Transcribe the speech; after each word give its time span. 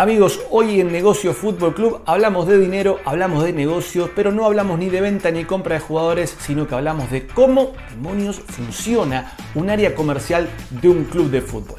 Amigos, 0.00 0.40
hoy 0.48 0.80
en 0.80 0.90
Negocio 0.90 1.34
Fútbol 1.34 1.74
Club 1.74 2.00
hablamos 2.06 2.48
de 2.48 2.56
dinero, 2.58 3.00
hablamos 3.04 3.44
de 3.44 3.52
negocios, 3.52 4.08
pero 4.16 4.32
no 4.32 4.46
hablamos 4.46 4.78
ni 4.78 4.88
de 4.88 5.02
venta 5.02 5.30
ni 5.30 5.44
compra 5.44 5.74
de 5.74 5.82
jugadores, 5.82 6.34
sino 6.40 6.66
que 6.66 6.74
hablamos 6.74 7.10
de 7.10 7.26
cómo 7.26 7.74
demonios 7.90 8.40
funciona 8.40 9.34
un 9.54 9.68
área 9.68 9.94
comercial 9.94 10.48
de 10.70 10.88
un 10.88 11.04
club 11.04 11.30
de 11.30 11.42
fútbol. 11.42 11.76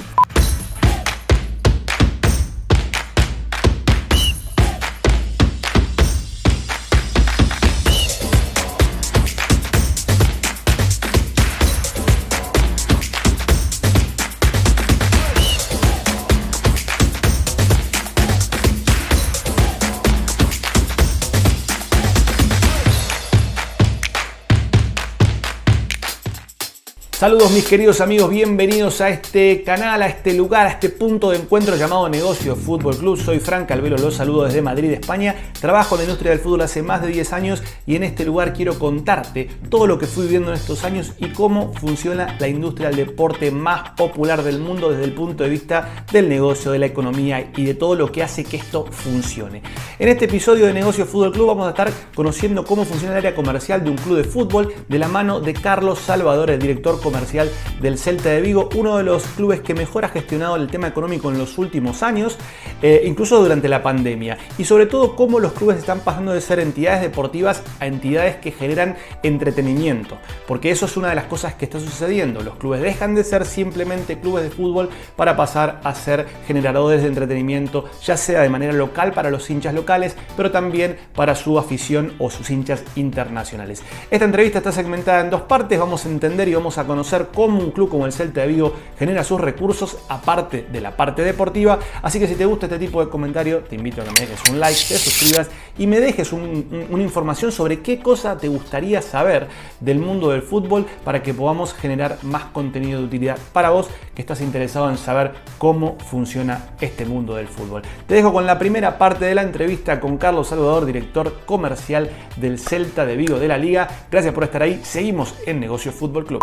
Saludos 27.22 27.52
mis 27.52 27.68
queridos 27.68 28.02
amigos, 28.02 28.32
bienvenidos 28.32 29.00
a 29.00 29.10
este 29.10 29.62
canal, 29.62 30.02
a 30.02 30.08
este 30.08 30.34
lugar, 30.34 30.66
a 30.66 30.72
este 30.72 30.90
punto 30.90 31.30
de 31.30 31.38
encuentro 31.38 31.76
llamado 31.76 32.10
Negocio 32.10 32.56
Fútbol 32.56 32.98
Club. 32.98 33.16
Soy 33.16 33.38
Frank 33.40 33.68
Calvelo, 33.68 33.96
los 33.96 34.16
saludo 34.16 34.46
desde 34.46 34.64
Madrid, 34.64 34.90
España. 34.90 35.36
Trabajo 35.60 35.94
en 35.94 36.00
la 36.00 36.06
industria 36.06 36.32
del 36.32 36.40
fútbol 36.40 36.62
hace 36.62 36.82
más 36.82 37.04
de 37.04 37.10
10 37.10 37.34
años 37.34 37.64
y 37.86 37.96
en 37.96 38.02
este 38.02 38.26
lugar 38.26 38.54
quiero 38.54 38.80
contarte 38.80 39.48
todo 39.70 39.86
lo 39.86 40.00
que 40.00 40.08
fui 40.08 40.24
viviendo 40.24 40.50
en 40.50 40.56
estos 40.56 40.84
años 40.84 41.14
y 41.20 41.28
cómo 41.28 41.74
funciona 41.74 42.36
la 42.40 42.48
industria 42.48 42.88
del 42.88 42.98
deporte 42.98 43.52
más 43.52 43.92
popular 43.92 44.42
del 44.42 44.58
mundo 44.58 44.90
desde 44.90 45.04
el 45.04 45.14
punto 45.14 45.44
de 45.44 45.52
vista 45.52 46.06
del 46.12 46.28
negocio, 46.28 46.72
de 46.72 46.80
la 46.80 46.88
economía 46.88 47.52
y 47.56 47.66
de 47.66 47.76
todo 47.76 47.94
lo 47.94 48.12
que 48.12 48.24
hace 48.24 48.44
que 48.46 48.58
esto 48.58 48.88
funcione. 48.90 49.62
En 50.00 50.10
este 50.10 50.26
episodio 50.26 50.66
de 50.66 50.74
Negocio 50.74 51.06
Fútbol 51.06 51.34
Club 51.34 51.50
vamos 51.50 51.68
a 51.68 51.70
estar 51.70 51.92
conociendo 52.16 52.66
cómo 52.66 52.84
funciona 52.84 53.14
el 53.14 53.20
área 53.20 53.36
comercial 53.36 53.84
de 53.84 53.92
un 53.92 53.98
club 53.98 54.18
de 54.18 54.24
fútbol 54.24 54.74
de 54.88 54.98
la 54.98 55.08
mano 55.08 55.40
de 55.40 55.54
Carlos 55.54 56.00
Salvador, 56.00 56.50
el 56.50 56.58
director 56.58 56.96
comercial 57.00 57.11
comercial 57.12 57.52
del 57.82 57.98
Celta 57.98 58.30
de 58.30 58.42
Vigo, 58.42 58.70
uno 58.76 58.98
de 58.98 59.04
los 59.04 59.24
clubes 59.24 59.60
que 59.60 59.74
mejor 59.74 60.06
ha 60.06 60.10
gestionado 60.10 60.56
el 60.56 60.68
tema 60.68 60.88
económico 60.88 61.30
en 61.30 61.38
los 61.38 61.58
últimos 61.58 62.04
años, 62.04 62.38
eh, 62.82 63.04
incluso 63.06 63.42
durante 63.42 63.68
la 63.68 63.84
pandemia. 63.84 64.38
Y 64.58 64.64
sobre 64.64 64.86
todo 64.86 65.16
cómo 65.16 65.40
los 65.40 65.52
clubes 65.52 65.78
están 65.78 66.00
pasando 66.00 66.32
de 66.32 66.40
ser 66.40 66.60
entidades 66.60 67.02
deportivas 67.02 67.64
a 67.80 67.88
entidades 67.88 68.38
que 68.38 68.52
generan 68.52 68.96
entretenimiento. 69.24 70.18
Porque 70.48 70.72
eso 70.72 70.86
es 70.86 70.96
una 70.96 71.10
de 71.10 71.16
las 71.16 71.26
cosas 71.26 71.56
que 71.56 71.66
está 71.66 71.80
sucediendo. 71.80 72.42
Los 72.42 72.56
clubes 72.56 72.82
dejan 72.82 73.14
de 73.14 73.26
ser 73.26 73.46
simplemente 73.46 74.20
clubes 74.20 74.46
de 74.46 74.50
fútbol 74.50 74.90
para 75.18 75.36
pasar 75.36 75.82
a 75.84 75.94
ser 75.94 76.28
generadores 76.48 77.02
de 77.02 77.10
entretenimiento, 77.10 77.90
ya 78.06 78.16
sea 78.16 78.42
de 78.42 78.50
manera 78.50 78.74
local 78.74 79.12
para 79.12 79.30
los 79.30 79.50
hinchas 79.50 79.74
locales, 79.74 80.16
pero 80.38 80.52
también 80.52 80.98
para 81.14 81.36
su 81.36 81.60
afición 81.60 82.14
o 82.20 82.30
sus 82.30 82.50
hinchas 82.50 82.84
internacionales. 82.96 83.84
Esta 84.10 84.26
entrevista 84.26 84.60
está 84.60 84.72
segmentada 84.72 85.22
en 85.22 85.30
dos 85.30 85.42
partes, 85.42 85.78
vamos 85.78 86.06
a 86.06 86.10
entender 86.10 86.48
y 86.48 86.54
vamos 86.54 86.78
a 86.78 86.86
conocer 86.86 87.01
cómo 87.34 87.60
un 87.60 87.72
club 87.72 87.90
como 87.90 88.06
el 88.06 88.14
Celta 88.14 88.42
de 88.42 88.48
Vigo 88.48 88.74
genera 88.98 89.24
sus 89.24 89.40
recursos 89.40 89.98
aparte 90.10 90.68
de 90.72 90.82
la 90.82 90.96
parte 90.96 91.24
deportiva. 91.24 91.80
Así 92.02 92.20
que 92.20 92.28
si 92.28 92.36
te 92.36 92.46
gusta 92.46 92.66
este 92.66 92.80
tipo 92.80 93.04
de 93.04 93.10
comentario, 93.10 93.60
te 93.60 93.76
invito 93.76 94.02
a 94.02 94.06
que 94.06 94.12
me 94.12 94.20
dejes 94.22 94.50
un 94.50 94.60
like, 94.60 94.80
te 94.88 94.98
suscribas 94.98 95.50
y 95.78 95.88
me 95.88 96.00
dejes 96.00 96.34
una 96.34 97.04
información 97.04 97.52
sobre 97.52 97.82
qué 97.82 98.00
cosa 98.00 98.38
te 98.38 98.48
gustaría 98.48 99.02
saber 99.02 99.48
del 99.80 100.00
mundo 100.00 100.32
del 100.32 100.42
fútbol 100.42 100.86
para 101.04 101.24
que 101.24 101.34
podamos 101.34 101.74
generar 101.74 102.18
más 102.24 102.46
contenido 102.46 103.00
de 103.00 103.06
utilidad 103.06 103.38
para 103.54 103.70
vos 103.70 103.90
que 104.16 104.22
estás 104.22 104.42
interesado 104.42 104.90
en 104.90 104.98
saber 104.98 105.34
cómo 105.58 105.98
funciona 106.10 106.70
este 106.80 107.06
mundo 107.06 107.36
del 107.36 107.48
fútbol. 107.48 107.82
Te 108.08 108.16
dejo 108.16 108.34
con 108.34 108.46
la 108.46 108.60
primera 108.60 108.98
parte 108.98 109.26
de 109.26 109.36
la 109.36 109.42
entrevista 109.42 110.00
con 110.00 110.18
Carlos 110.18 110.48
Salvador, 110.48 110.86
director 110.86 111.42
comercial 111.46 112.10
del 112.38 112.60
Celta 112.60 113.06
de 113.06 113.16
Vigo 113.16 113.40
de 113.40 113.48
la 113.48 113.58
Liga. 113.58 113.88
Gracias 114.10 114.34
por 114.34 114.44
estar 114.44 114.64
ahí. 114.64 114.82
Seguimos 114.84 115.36
en 115.46 115.60
Negocio 115.60 115.92
Fútbol 115.92 116.26
Club. 116.26 116.42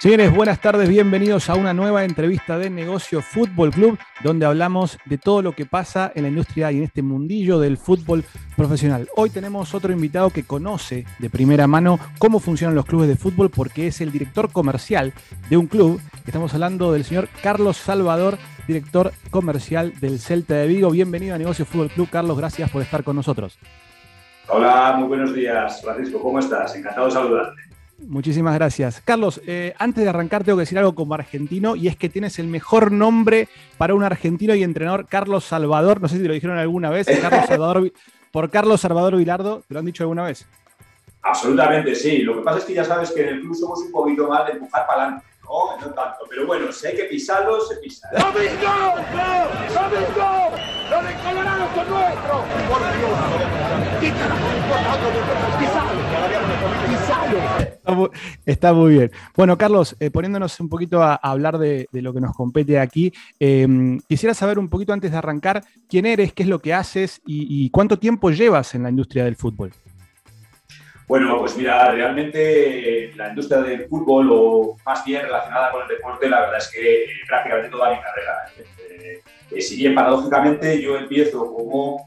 Señores, 0.00 0.34
buenas 0.34 0.58
tardes, 0.62 0.88
bienvenidos 0.88 1.50
a 1.50 1.56
una 1.56 1.74
nueva 1.74 2.04
entrevista 2.04 2.56
de 2.56 2.70
Negocio 2.70 3.20
Fútbol 3.20 3.70
Club, 3.70 3.98
donde 4.24 4.46
hablamos 4.46 4.96
de 5.04 5.18
todo 5.18 5.42
lo 5.42 5.52
que 5.52 5.66
pasa 5.66 6.10
en 6.14 6.22
la 6.22 6.30
industria 6.30 6.72
y 6.72 6.78
en 6.78 6.84
este 6.84 7.02
mundillo 7.02 7.58
del 7.58 7.76
fútbol 7.76 8.24
profesional. 8.56 9.10
Hoy 9.14 9.28
tenemos 9.28 9.74
otro 9.74 9.92
invitado 9.92 10.30
que 10.30 10.44
conoce 10.44 11.04
de 11.18 11.28
primera 11.28 11.66
mano 11.66 11.98
cómo 12.18 12.40
funcionan 12.40 12.74
los 12.74 12.86
clubes 12.86 13.08
de 13.08 13.16
fútbol, 13.16 13.50
porque 13.50 13.88
es 13.88 14.00
el 14.00 14.10
director 14.10 14.50
comercial 14.50 15.12
de 15.50 15.58
un 15.58 15.66
club. 15.66 16.00
Estamos 16.26 16.54
hablando 16.54 16.92
del 16.92 17.04
señor 17.04 17.28
Carlos 17.42 17.76
Salvador, 17.76 18.38
director 18.66 19.12
comercial 19.30 19.92
del 20.00 20.18
Celta 20.18 20.54
de 20.54 20.66
Vigo. 20.66 20.90
Bienvenido 20.90 21.34
a 21.34 21.38
Negocio 21.38 21.66
Fútbol 21.66 21.90
Club. 21.90 22.08
Carlos, 22.10 22.38
gracias 22.38 22.70
por 22.70 22.80
estar 22.80 23.04
con 23.04 23.16
nosotros. 23.16 23.58
Hola, 24.48 24.94
muy 24.98 25.08
buenos 25.08 25.34
días, 25.34 25.82
Francisco. 25.82 26.22
¿Cómo 26.22 26.38
estás? 26.38 26.74
Encantado 26.74 27.04
de 27.04 27.12
saludarte. 27.12 27.69
Muchísimas 28.06 28.54
gracias. 28.54 29.02
Carlos, 29.04 29.40
eh, 29.46 29.74
antes 29.78 30.04
de 30.04 30.10
arrancar 30.10 30.42
tengo 30.42 30.56
que 30.56 30.62
decir 30.62 30.78
algo 30.78 30.94
como 30.94 31.14
argentino 31.14 31.76
y 31.76 31.88
es 31.88 31.96
que 31.96 32.08
tienes 32.08 32.38
el 32.38 32.46
mejor 32.46 32.92
nombre 32.92 33.48
para 33.78 33.94
un 33.94 34.02
argentino 34.02 34.54
y 34.54 34.62
entrenador, 34.62 35.06
Carlos 35.06 35.44
Salvador. 35.44 36.00
No 36.00 36.08
sé 36.08 36.16
si 36.16 36.22
te 36.22 36.28
lo 36.28 36.34
dijeron 36.34 36.58
alguna 36.58 36.90
vez, 36.90 37.06
Carlos 37.22 37.46
Salvador, 37.46 37.92
por 38.32 38.50
Carlos 38.50 38.80
Salvador 38.80 39.16
Vilardo. 39.16 39.62
¿Te 39.68 39.74
lo 39.74 39.80
han 39.80 39.86
dicho 39.86 40.04
alguna 40.04 40.24
vez? 40.24 40.46
Absolutamente, 41.22 41.94
sí. 41.94 42.18
Lo 42.18 42.36
que 42.36 42.42
pasa 42.42 42.58
es 42.58 42.64
que 42.64 42.74
ya 42.74 42.84
sabes 42.84 43.10
que 43.10 43.22
en 43.22 43.28
el 43.34 43.40
club 43.40 43.54
somos 43.54 43.80
un 43.80 43.92
poquito 43.92 44.28
más 44.28 44.46
de 44.46 44.52
empujar 44.52 44.86
para 44.86 45.02
adelante. 45.02 45.26
No, 45.50 45.76
no 45.80 45.92
tanto. 45.94 46.18
Pero 46.28 46.46
bueno, 46.46 46.70
si 46.70 46.86
hay 46.86 46.94
que 46.94 47.04
pisarlo, 47.04 47.60
se 47.60 47.76
pisa. 47.76 48.08
¡Domingo! 48.12 48.94
¡Domingo! 49.74 50.50
¡Los 50.90 51.04
de 51.04 51.14
Colorado 51.24 51.68
son 51.74 51.90
nuestros! 51.90 52.40
¡Por 52.68 52.80
Dios! 52.80 54.00
¿Qué 54.00 54.10
carajo 54.12 54.50
Está 58.46 58.72
muy 58.72 58.92
bien. 58.92 59.10
Bueno, 59.36 59.58
Carlos, 59.58 59.96
eh, 59.98 60.10
poniéndonos 60.10 60.60
un 60.60 60.68
poquito 60.68 61.02
a, 61.02 61.14
hablar 61.14 61.58
de, 61.58 61.88
lo 61.92 62.12
que 62.12 62.20
nos 62.20 62.34
compete 62.36 62.78
aquí, 62.78 63.12
em, 63.38 64.00
quisiera 64.08 64.34
saber 64.34 64.58
un 64.58 64.68
poquito 64.68 64.92
antes 64.92 65.10
de 65.10 65.16
arrancar 65.16 65.64
quién 65.88 66.06
eres, 66.06 66.32
qué 66.32 66.44
es 66.44 66.48
lo 66.48 66.60
que 66.60 66.74
haces 66.74 67.20
y, 67.26 67.68
cuánto 67.70 67.98
tiempo 67.98 68.30
llevas 68.30 68.74
en 68.74 68.84
la 68.84 68.90
industria 68.90 69.24
del 69.24 69.36
fútbol. 69.36 69.72
Bueno, 71.10 71.38
pues 71.40 71.56
mira, 71.56 71.90
realmente 71.90 73.06
eh, 73.06 73.12
la 73.16 73.30
industria 73.30 73.62
del 73.62 73.88
fútbol, 73.88 74.28
o 74.30 74.76
más 74.86 75.04
bien 75.04 75.22
relacionada 75.22 75.72
con 75.72 75.82
el 75.82 75.88
deporte, 75.88 76.28
la 76.28 76.42
verdad 76.42 76.58
es 76.58 76.68
que 76.68 77.02
eh, 77.02 77.08
prácticamente 77.26 77.68
toda 77.68 77.90
mi 77.90 78.00
carrera. 78.00 78.46
si 79.58 79.76
bien 79.76 79.92
paradójicamente 79.92 80.80
yo 80.80 80.96
empiezo 80.96 81.52
como 81.52 82.06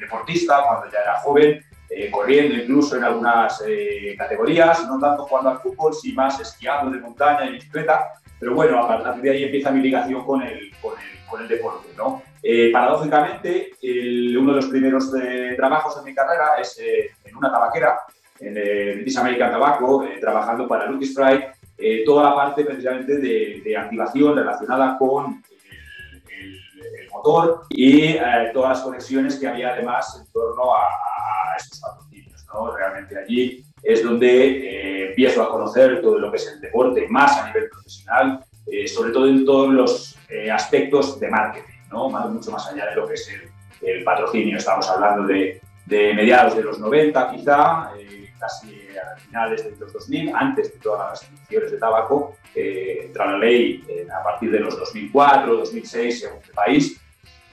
deportista 0.00 0.62
cuando 0.68 0.88
ya 0.88 1.00
era 1.00 1.18
joven, 1.18 1.64
eh, 1.90 2.12
corriendo 2.12 2.54
incluso 2.54 2.96
en 2.96 3.02
algunas 3.02 3.60
eh, 3.66 4.14
categorías, 4.16 4.86
no 4.86 5.00
tanto 5.00 5.26
jugando 5.26 5.50
al 5.50 5.58
fútbol, 5.58 5.92
sino 5.92 6.22
más 6.22 6.38
esquiando 6.38 6.92
de 6.92 7.00
montaña 7.00 7.46
y 7.46 7.54
bicicleta, 7.54 8.12
pero 8.38 8.54
bueno, 8.54 8.78
a 8.78 9.02
partir 9.02 9.20
de 9.20 9.30
ahí 9.32 9.42
empieza 9.42 9.72
mi 9.72 9.82
ligación 9.82 10.24
con 10.24 10.42
el, 10.42 10.70
con 10.80 10.92
el, 10.92 11.26
con 11.28 11.42
el 11.42 11.48
deporte. 11.48 11.88
¿no? 11.96 12.22
Eh, 12.40 12.70
paradójicamente, 12.72 13.72
uno 13.82 14.52
de 14.52 14.56
los 14.56 14.66
primeros 14.66 15.12
trabajos 15.56 15.98
en 15.98 16.04
mi 16.04 16.14
carrera 16.14 16.56
es 16.60 16.78
en 16.78 17.36
una 17.36 17.50
tabaquera, 17.50 17.98
en 18.40 18.54
British 18.54 19.18
American 19.18 19.52
Tobacco, 19.52 20.06
trabajando 20.20 20.66
para 20.68 20.86
Lucky 20.86 21.06
Strike, 21.06 21.56
toda 22.04 22.24
la 22.30 22.34
parte 22.34 22.64
precisamente 22.64 23.18
de, 23.18 23.62
de 23.64 23.76
activación 23.76 24.36
relacionada 24.36 24.96
con 24.98 25.42
el, 26.38 27.08
motor 27.10 27.62
y 27.70 28.16
todas 28.52 28.70
las 28.70 28.80
conexiones 28.82 29.36
que 29.36 29.48
había 29.48 29.72
además 29.72 30.20
en 30.20 30.32
torno 30.32 30.74
a 30.74 31.56
estos 31.56 31.80
patrocinios. 31.80 32.46
¿no? 32.52 32.76
Realmente 32.76 33.18
allí 33.18 33.64
es 33.82 34.02
donde 34.02 34.28
eh, 34.28 35.08
empiezo 35.08 35.42
a 35.42 35.50
conocer 35.50 36.00
todo 36.02 36.18
lo 36.18 36.30
que 36.30 36.36
es 36.36 36.46
el 36.48 36.60
deporte, 36.60 37.06
más 37.08 37.38
a 37.38 37.46
nivel 37.48 37.68
profesional, 37.68 38.44
eh, 38.66 38.88
sobre 38.88 39.12
todo 39.12 39.26
en 39.26 39.44
todos 39.44 39.70
los 39.70 40.18
eh, 40.28 40.50
aspectos 40.50 41.18
de 41.20 41.28
marketing, 41.28 41.78
¿no? 41.90 42.08
mucho 42.08 42.50
más 42.50 42.66
allá 42.68 42.86
de 42.90 42.96
lo 42.96 43.06
que 43.06 43.14
es 43.14 43.28
el, 43.28 44.04
patrocinio. 44.04 44.58
Estamos 44.58 44.88
hablando 44.90 45.26
de, 45.26 45.60
de, 45.86 46.12
mediados 46.12 46.56
de 46.56 46.64
los 46.64 46.78
90 46.80 47.30
quizá, 47.30 47.92
casi 48.38 48.88
a 48.96 49.16
finales 49.16 49.64
de 49.64 49.76
los 49.76 49.92
2000, 49.92 50.32
antes 50.34 50.72
de 50.72 50.78
todas 50.80 51.10
las 51.10 51.20
restricciones 51.20 51.70
de 51.72 51.78
tabaco, 51.78 52.36
entra 52.54 53.32
la 53.32 53.38
ley 53.38 53.84
a 54.12 54.22
partir 54.22 54.50
de 54.50 54.60
los 54.60 54.76
2004, 54.78 55.56
2006 55.56 56.20
según 56.20 56.40
el 56.42 56.52
país, 56.52 57.00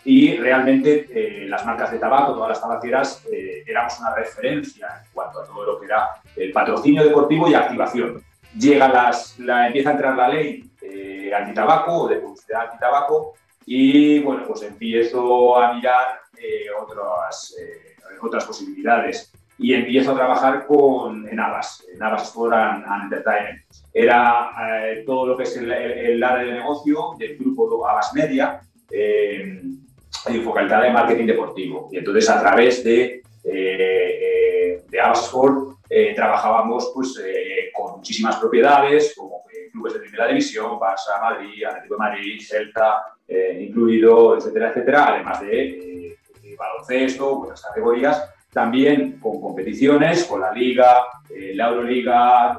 y 0.06 0.38
realmente 0.38 1.08
eh, 1.10 1.48
las 1.48 1.66
marcas 1.66 1.92
de 1.92 1.98
tabaco, 1.98 2.34
todas 2.34 2.50
las 2.50 2.62
tabaqueras, 2.62 3.26
eh, 3.32 3.64
éramos 3.66 4.00
una 4.00 4.14
referencia 4.14 5.02
en 5.04 5.12
cuanto 5.12 5.42
a 5.42 5.46
todo 5.46 5.66
lo 5.66 5.80
que 5.80 5.88
era 5.88 6.22
el 6.36 6.52
patrocinio 6.52 7.04
deportivo 7.04 7.50
y 7.50 7.56
activación. 7.56 8.24
Llega 8.56 8.88
las, 8.88 9.38
la, 9.40 9.66
empieza 9.66 9.90
a 9.90 9.94
entrar 9.94 10.16
la 10.16 10.30
ley 10.30 10.70
eh, 10.82 11.34
antitabaco 11.34 12.04
o 12.04 12.08
de 12.08 12.18
publicidad 12.18 12.68
antitabaco 12.68 13.34
y 13.66 14.20
bueno, 14.20 14.44
pues 14.48 14.62
empiezo 14.62 15.58
a 15.58 15.74
mirar 15.74 16.22
otras, 16.80 17.56
otras 18.22 18.46
posibilidades 18.46 19.32
y 19.58 19.74
empiezo 19.74 20.12
a 20.12 20.16
trabajar 20.16 20.66
con, 20.66 21.28
en 21.28 21.40
Abbas, 21.40 21.86
en 21.94 22.02
Abbas 22.02 22.24
Sport 22.24 22.54
and, 22.54 23.04
Entertainment. 23.04 23.62
Era 23.94 24.52
todo 25.06 25.28
lo 25.28 25.38
que 25.38 25.44
es 25.44 25.56
el, 25.58 26.24
área 26.24 26.46
de 26.46 26.60
negocio 26.60 27.16
del 27.18 27.38
grupo 27.38 27.88
Abbas 27.88 28.14
Media, 28.14 28.60
focalizada 30.44 30.84
de 30.84 30.92
marketing 30.92 31.28
deportivo. 31.28 31.90
Y 31.92 31.98
entonces 31.98 32.30
a 32.30 32.42
través 32.42 32.84
de, 32.84 33.24
de 33.44 35.00
Abbas 35.02 35.26
Sport 35.26 35.78
trabajábamos 36.16 36.92
pues, 36.94 37.18
con 37.74 37.98
muchísimas 37.98 38.36
propiedades, 38.36 39.14
como 39.16 39.44
clubes 39.72 39.94
de 39.94 40.00
primera 40.00 40.28
división, 40.28 40.80
Barça, 40.80 41.20
Madrid, 41.22 41.64
Atlético 41.66 41.96
de 41.96 42.00
Madrid, 42.00 42.42
Celta, 42.42 43.04
incluido, 43.60 44.38
etcétera, 44.38 44.70
etcétera, 44.70 45.14
además 45.14 45.42
de 45.42 45.96
baloncesto, 46.58 47.42
otras 47.42 47.62
categorías, 47.62 48.35
también 48.56 49.20
con 49.20 49.42
competiciones, 49.42 50.24
con 50.24 50.40
la 50.40 50.54
Liga, 50.54 51.04
la 51.56 51.68
Euroliga, 51.68 52.58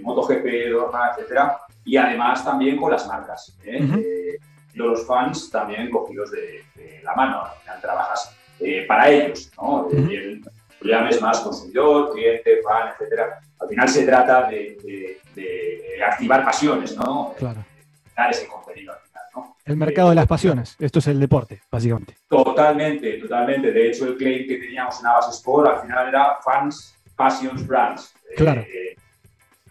MotoGP, 0.00 0.70
Dorna, 0.70 1.10
etcétera, 1.10 1.58
y 1.84 1.96
además 1.96 2.44
también 2.44 2.76
con 2.76 2.92
las 2.92 3.04
marcas. 3.08 3.52
¿eh? 3.64 3.80
eh 3.82 4.38
los 4.74 5.04
fans 5.08 5.50
también 5.50 5.90
cogidos 5.90 6.30
de, 6.30 6.62
la 7.02 7.12
mano, 7.16 7.42
al 7.42 7.50
final 7.60 7.80
trabajas 7.80 8.32
eh, 8.60 8.84
para 8.86 9.10
ellos, 9.10 9.50
¿no? 9.56 9.88
Uh 9.88 10.40
llames 10.80 11.20
más 11.20 11.40
consumidor, 11.40 12.12
cliente, 12.12 12.60
fan, 12.62 12.90
etcétera. 12.92 13.40
Al 13.58 13.68
final 13.68 13.88
se 13.88 14.06
trata 14.06 14.48
de, 14.48 15.18
activar 16.08 16.44
pasiones, 16.44 16.96
¿no? 16.96 17.34
Claro. 17.36 17.64
Dar 18.16 18.30
ese 18.30 18.46
contenido. 18.46 18.94
El 19.68 19.76
mercado 19.76 20.08
de 20.08 20.14
las 20.14 20.26
pasiones, 20.26 20.76
esto 20.78 20.98
es 20.98 21.06
el 21.08 21.20
deporte, 21.20 21.60
básicamente. 21.70 22.14
Totalmente, 22.28 23.18
totalmente. 23.18 23.70
De 23.70 23.88
hecho, 23.88 24.06
el 24.06 24.16
claim 24.16 24.46
que 24.48 24.56
teníamos 24.56 24.98
en 25.00 25.06
Abbas 25.06 25.28
Sport 25.36 25.68
al 25.68 25.82
final 25.82 26.08
era 26.08 26.38
fans, 26.42 26.94
passions, 27.14 27.66
brands. 27.66 28.14
Claro. 28.36 28.64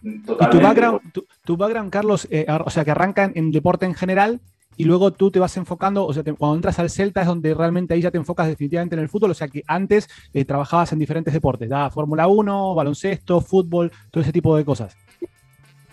¿Y 0.02 0.18
tu 0.22 0.60
background, 0.60 1.00
tu, 1.44 1.56
background 1.56 1.90
Carlos, 1.90 2.28
eh, 2.30 2.46
o 2.64 2.70
sea, 2.70 2.84
que 2.84 2.92
arrancan 2.92 3.32
en 3.34 3.50
deporte 3.50 3.86
en 3.86 3.94
general 3.94 4.40
y 4.76 4.84
luego 4.84 5.12
tú 5.12 5.32
te 5.32 5.40
vas 5.40 5.56
enfocando, 5.56 6.06
o 6.06 6.12
sea, 6.12 6.22
cuando 6.22 6.54
entras 6.54 6.78
al 6.78 6.88
Celta 6.88 7.22
es 7.22 7.26
donde 7.26 7.52
realmente 7.52 7.94
ahí 7.94 8.00
ya 8.00 8.12
te 8.12 8.18
enfocas 8.18 8.46
definitivamente 8.46 8.94
en 8.94 9.02
el 9.02 9.08
fútbol, 9.08 9.32
o 9.32 9.34
sea, 9.34 9.48
que 9.48 9.64
antes 9.66 10.08
eh, 10.32 10.44
trabajabas 10.44 10.92
en 10.92 11.00
diferentes 11.00 11.34
deportes, 11.34 11.68
da 11.68 11.90
Fórmula 11.90 12.28
1, 12.28 12.76
baloncesto, 12.76 13.40
fútbol, 13.40 13.90
todo 14.12 14.22
ese 14.22 14.32
tipo 14.32 14.56
de 14.56 14.64
cosas. 14.64 14.96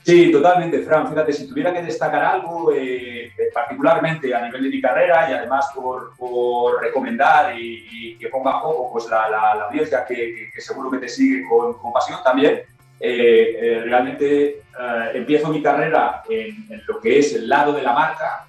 Sí, 0.05 0.31
totalmente, 0.31 0.83
Fran. 0.83 1.09
Fíjate, 1.09 1.33
si 1.33 1.47
tuviera 1.47 1.73
que 1.73 1.81
destacar 1.81 2.23
algo, 2.23 2.71
eh, 2.71 3.31
particularmente 3.51 4.35
a 4.35 4.45
nivel 4.45 4.61
de 4.63 4.69
mi 4.69 4.79
carrera 4.79 5.27
y 5.29 5.33
además 5.33 5.71
por, 5.73 6.79
recomendar 6.79 7.59
y, 7.59 8.15
que 8.19 8.29
ponga 8.29 8.51
a 8.51 8.61
poco 8.61 8.93
pues, 8.93 9.07
la, 9.09 9.65
audiencia 9.67 10.05
que, 10.05 10.51
seguro 10.59 10.91
que 10.91 10.99
te 10.99 11.09
sigue 11.09 11.43
con, 11.49 11.73
con 11.79 11.91
pasión 11.91 12.19
también, 12.23 12.61
eh, 12.99 13.57
eh, 13.59 13.81
realmente 13.83 14.45
eh, 14.45 15.11
empiezo 15.15 15.49
mi 15.49 15.61
carrera 15.61 16.21
en, 16.29 16.81
lo 16.87 17.01
que 17.01 17.19
es 17.19 17.33
el 17.33 17.49
lado 17.49 17.73
de 17.73 17.81
la 17.81 17.93
marca, 17.93 18.47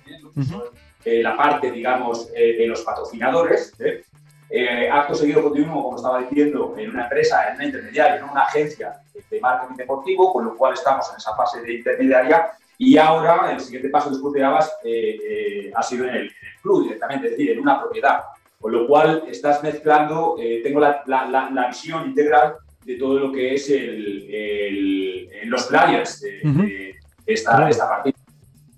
la 1.05 1.37
parte, 1.37 1.71
digamos, 1.71 2.31
de 2.33 2.67
los 2.67 2.83
patrocinadores. 2.83 3.73
acto 4.93 5.15
seguido 5.15 5.43
continuo, 5.43 5.83
como 5.85 5.97
estaba 5.97 6.21
diciendo, 6.21 6.75
en 6.77 6.91
una 6.91 7.05
empresa, 7.05 7.49
en 7.49 7.55
una 7.55 7.65
intermediaria, 7.65 8.17
en 8.17 8.25
una 8.25 8.43
agencia 8.43 9.01
de 9.31 9.41
marketing 9.41 9.77
deportivo, 9.77 10.33
con 10.33 10.45
lo 10.45 10.57
cual 10.57 10.75
estamos 10.75 11.09
en 11.11 11.17
esa 11.17 11.35
fase 11.35 11.61
de 11.63 11.75
intermediaria. 11.75 12.51
Y 12.79 12.99
ahora 12.99 13.53
el 13.53 13.61
siguiente 13.61 13.89
paso 13.89 14.11
después 14.11 14.35
de 14.35 14.45
Abas 14.45 14.73
ha 15.75 15.83
sido 15.83 16.07
en 16.07 16.15
el, 16.15 16.33
club 16.63 16.83
directamente, 16.85 17.27
es 17.27 17.33
decir, 17.33 17.51
en 17.53 17.61
una 17.61 17.81
propiedad. 17.81 18.21
Con 18.61 18.73
lo 18.73 18.87
cual 18.87 19.25
estás 19.29 19.63
mezclando, 19.63 20.37
tengo 20.63 20.81
la, 20.81 21.03
la 21.07 21.67
visión 21.69 22.07
integral 22.07 22.57
de 22.87 22.97
todo 22.97 23.19
lo 23.19 23.33
que 23.33 23.55
es 23.55 23.69
el, 23.69 25.29
los 25.47 25.65
players 25.65 26.21
de, 26.21 26.95
esta, 27.27 27.69
esta, 27.69 27.89
partida. 27.89 28.15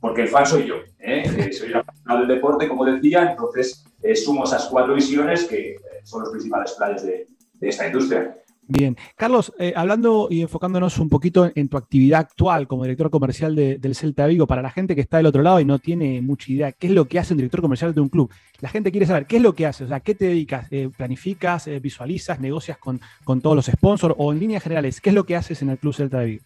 Porque 0.01 0.23
el 0.23 0.29
fan 0.29 0.47
soy 0.47 0.67
yo, 0.67 0.77
¿eh? 0.99 1.25
Eh, 1.37 1.53
soy 1.53 1.69
el 1.69 1.77
apasionado 1.77 2.21
del 2.21 2.29
deporte, 2.29 2.69
como 2.69 2.85
decía, 2.85 3.31
entonces 3.31 3.85
eh, 4.03 4.17
sumo 4.17 4.45
esas 4.45 4.67
cuatro 4.67 4.95
visiones 4.95 5.45
que 5.45 5.77
son 6.05 6.23
los 6.23 6.31
principales 6.31 6.73
players 6.73 7.03
de, 7.05 7.27
de 7.55 7.69
esta 7.69 7.87
industria. 7.87 8.35
Bien. 8.71 8.99
Carlos, 9.17 9.51
eh, 9.59 9.73
hablando 9.75 10.29
y 10.31 10.43
enfocándonos 10.43 10.99
un 10.99 11.09
poquito 11.09 11.51
en, 11.55 11.71
tu 11.71 11.79
actividad 11.79 12.21
actual 12.21 12.69
como 12.69 12.83
director 12.83 13.09
comercial 13.09 13.57
del 13.57 13.95
Celta 13.95 14.27
Vigo, 14.27 14.47
para 14.47 14.61
la 14.61 14.71
gente 14.71 14.95
que 14.95 15.01
está 15.01 15.17
del 15.17 15.25
otro 15.25 15.43
lado 15.43 15.59
y 15.59 15.65
no 15.65 15.79
tiene 15.79 16.21
mucha 16.21 16.53
idea, 16.53 16.73
¿qué 16.73 16.89
es 16.89 16.93
lo 16.93 17.07
que 17.07 17.19
hace 17.19 17.33
un 17.33 17.39
director 17.39 17.63
comercial 17.63 17.95
de 17.95 18.03
un 18.03 18.11
club? 18.11 18.31
La 18.61 18.69
gente 18.69 18.91
quiere 18.91 19.07
saber, 19.07 19.25
¿qué 19.25 19.39
es 19.39 19.43
lo 19.43 19.55
que 19.55 19.65
hace? 19.65 19.85
O 19.85 19.89
sea, 19.89 20.01
¿qué 20.01 20.15
te 20.15 20.27
dedicas? 20.27 20.67
Eh, 20.71 20.91
¿Planificas, 20.95 21.67
eh, 21.67 21.81
visualizas, 21.81 22.41
negocias 22.41 22.77
con, 22.77 23.01
con, 23.25 23.41
todos 23.41 23.57
los 23.57 23.67
sponsors? 23.67 24.15
O 24.19 24.35
en 24.35 24.39
líneas 24.39 24.63
generales, 24.63 25.01
¿qué 25.01 25.09
es 25.09 25.15
lo 25.15 25.25
que 25.25 25.35
haces 25.35 25.63
en 25.63 25.71
el 25.71 25.79
Club 25.79 25.95
Celta 25.95 26.19
de 26.21 26.27
Vigo? 26.27 26.45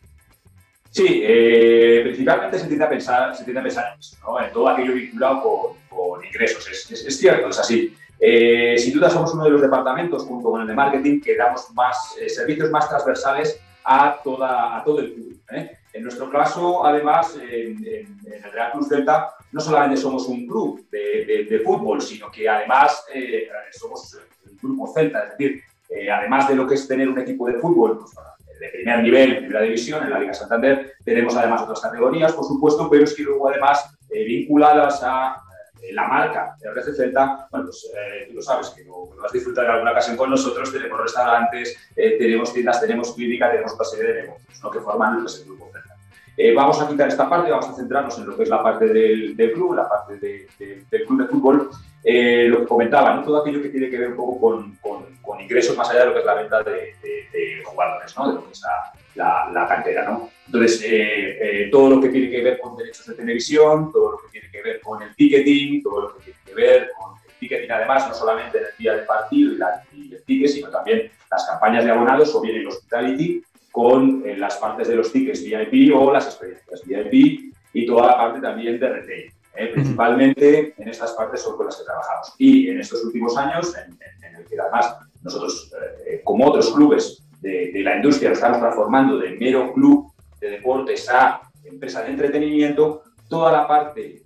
Sí, 0.90 1.24
principalmente 2.04 2.58
se 2.58 2.66
tiende 2.68 2.84
a 2.84 2.88
pensar, 2.88 3.34
se 3.34 3.42
tiende 3.42 3.60
a 3.60 3.62
pensar 3.64 3.94
en 3.94 3.98
eso, 3.98 4.16
¿no? 4.22 4.40
en 4.40 4.52
todo 4.52 4.68
aquello 4.68 4.94
vinculado 4.94 5.76
con, 5.88 6.24
ingresos. 6.24 6.68
Es, 6.70 7.04
es, 7.04 7.18
cierto, 7.18 7.48
es 7.48 7.58
así. 7.58 7.96
Eh, 8.24 8.78
sin 8.78 8.94
duda 8.94 9.10
somos 9.10 9.34
uno 9.34 9.42
de 9.42 9.50
los 9.50 9.60
departamentos, 9.60 10.22
junto 10.22 10.48
con 10.48 10.60
el 10.60 10.68
de 10.68 10.74
marketing, 10.74 11.20
que 11.20 11.36
damos 11.36 11.68
más 11.74 12.16
eh, 12.20 12.28
servicios 12.28 12.70
más 12.70 12.88
transversales 12.88 13.60
a, 13.82 14.20
toda, 14.22 14.78
a 14.78 14.84
todo 14.84 15.00
el 15.00 15.12
club. 15.12 15.40
¿eh? 15.50 15.72
En 15.92 16.04
nuestro 16.04 16.30
caso, 16.30 16.86
además, 16.86 17.36
en, 17.42 17.84
el 17.84 18.52
Real 18.52 18.70
Cruz 18.70 18.88
Delta, 18.88 19.34
no 19.50 19.60
solamente 19.60 19.96
somos 19.96 20.28
un 20.28 20.46
club 20.46 20.88
de, 20.88 21.60
fútbol, 21.64 22.00
sino 22.00 22.30
que 22.30 22.48
además 22.48 23.04
somos 23.72 24.16
el 24.46 24.56
grupo 24.62 24.92
Celta, 24.94 25.24
es 25.24 25.30
decir, 25.36 25.60
además 26.10 26.48
de 26.48 26.54
lo 26.54 26.66
que 26.66 26.76
es 26.76 26.86
tener 26.86 27.08
un 27.08 27.18
equipo 27.18 27.48
de 27.48 27.54
fútbol 27.54 27.98
pues, 27.98 28.12
de 28.60 28.68
primer 28.68 29.02
nivel, 29.02 29.38
primera 29.38 29.62
división, 29.62 30.04
en 30.04 30.10
la 30.10 30.20
Liga 30.20 30.32
Santander, 30.32 30.94
tenemos 31.04 31.36
además 31.36 31.62
otras 31.62 31.80
categorías, 31.80 32.32
por 32.32 32.44
supuesto, 32.44 32.88
pero 32.88 33.02
es 33.02 33.14
que 33.14 33.24
luego 33.24 33.48
además 33.48 33.92
vinculadas 34.08 35.02
a 35.02 35.36
eh, 35.36 35.41
la 35.90 36.06
marca 36.06 36.56
de 36.60 36.94
Celta, 36.94 37.48
bueno, 37.50 37.66
pues 37.66 37.90
eh, 37.94 38.26
tú 38.28 38.34
lo 38.34 38.42
sabes, 38.42 38.70
que 38.70 38.84
lo, 38.84 39.06
vas 39.20 39.30
a 39.30 39.32
disfrutar 39.32 39.64
en 39.64 39.70
alguna 39.72 39.92
ocasión 39.92 40.16
con 40.16 40.30
nosotros, 40.30 40.72
tenemos 40.72 41.00
restaurantes, 41.00 41.76
eh, 41.96 42.16
tenemos 42.18 42.52
tiendas, 42.52 42.80
tenemos 42.80 43.14
clínica, 43.14 43.50
tenemos 43.50 43.72
otra 43.72 43.84
serie 43.86 44.12
de 44.12 44.22
negocios 44.22 44.62
¿no? 44.62 44.70
que 44.70 44.80
forman 44.80 45.18
el 45.18 45.44
grupo 45.44 45.70
Celta. 45.72 45.96
vamos 46.54 46.80
a 46.80 46.88
quitar 46.88 47.08
esta 47.08 47.28
parte, 47.28 47.50
vamos 47.50 47.68
a 47.68 47.74
centrarnos 47.74 48.18
en 48.18 48.26
lo 48.26 48.36
que 48.36 48.44
es 48.44 48.48
la 48.48 48.62
parte 48.62 48.86
del, 48.86 49.34
club, 49.52 49.74
la 49.74 49.88
parte 49.88 50.16
del 50.18 51.04
club 51.06 51.22
de 51.22 51.28
fútbol. 51.28 51.70
lo 52.04 52.58
que 52.60 52.66
comentaba, 52.66 53.14
¿no? 53.14 53.24
todo 53.24 53.40
aquello 53.40 53.60
que 53.62 53.70
tiene 53.70 53.90
que 53.90 53.98
ver 53.98 54.10
un 54.10 54.16
poco 54.16 54.40
con, 54.40 54.76
con, 54.76 55.40
ingresos 55.40 55.76
más 55.76 55.90
allá 55.90 56.00
de 56.00 56.06
lo 56.06 56.12
que 56.12 56.20
es 56.20 56.26
la 56.26 56.34
venta 56.34 56.62
de, 56.62 57.62
jugadores, 57.64 58.16
¿no? 58.16 58.28
de 58.28 58.34
lo 58.34 58.44
que 58.44 58.52
es 58.52 58.60
la, 58.60 59.01
la, 59.14 59.66
cantera. 59.68 60.04
¿no? 60.04 60.30
Entonces, 60.46 61.70
todo 61.70 61.90
lo 61.90 62.00
que 62.00 62.08
tiene 62.08 62.30
que 62.30 62.42
ver 62.42 62.58
con 62.58 62.76
derechos 62.76 63.06
de 63.06 63.14
televisión, 63.14 63.90
todo 63.92 64.12
lo 64.12 64.18
que 64.18 64.28
tiene 64.32 64.50
que 64.50 64.62
ver 64.62 64.80
con 64.80 65.02
el 65.02 65.14
ticketing, 65.14 65.82
todo 65.82 66.00
lo 66.02 66.14
que 66.14 66.24
tiene 66.24 66.38
que 66.44 66.54
ver 66.54 66.90
con 66.98 67.16
el 67.16 67.32
ticketing, 67.38 67.70
además, 67.70 68.08
no 68.08 68.14
solamente 68.14 68.58
en 68.58 68.64
el 68.64 68.76
día 68.78 68.94
del 68.94 69.06
partido 69.06 69.52
y, 69.52 69.56
la, 69.56 69.82
el 69.92 70.22
ticket, 70.24 70.48
sino 70.48 70.68
también 70.68 71.10
las 71.30 71.46
campañas 71.46 71.84
de 71.84 71.90
abonados 71.90 72.34
o 72.34 72.40
bien 72.40 72.56
el 72.56 72.66
hospitality 72.66 73.42
con 73.72 74.22
eh, 74.24 74.36
las 74.36 74.58
partes 74.58 74.86
de 74.86 74.96
los 74.96 75.10
tickets 75.10 75.42
VIP 75.42 75.96
o 75.96 76.12
las 76.12 76.26
experiencias 76.26 76.82
VIP 76.84 77.54
y 77.72 77.86
toda 77.86 78.06
la 78.06 78.16
parte 78.16 78.40
también 78.40 78.78
de 78.78 78.88
retail. 78.88 79.32
¿eh? 79.56 79.66
Principalmente 79.68 80.74
en 80.76 80.88
estas 80.88 81.12
partes 81.12 81.40
son 81.40 81.56
con 81.56 81.66
las 81.66 81.76
que 81.76 81.84
trabajamos. 81.84 82.34
Y 82.38 82.68
en 82.68 82.80
estos 82.80 83.02
últimos 83.04 83.36
años, 83.36 83.74
en, 83.76 83.98
el 84.36 84.44
que 84.44 84.60
además 84.60 84.96
nosotros, 85.22 85.72
eh, 86.06 86.20
como 86.22 86.46
otros 86.46 86.72
clubes 86.74 87.22
de, 87.42 87.82
la 87.82 87.96
industria, 87.96 88.30
nos 88.30 88.38
estamos 88.38 88.60
transformando 88.60 89.18
de 89.18 89.32
mero 89.32 89.72
club 89.72 90.12
de 90.40 90.50
deportes 90.50 91.08
a 91.10 91.40
empresa 91.64 92.02
de 92.02 92.10
entretenimiento, 92.10 93.02
toda 93.28 93.52
la 93.52 93.66
parte 93.66 94.22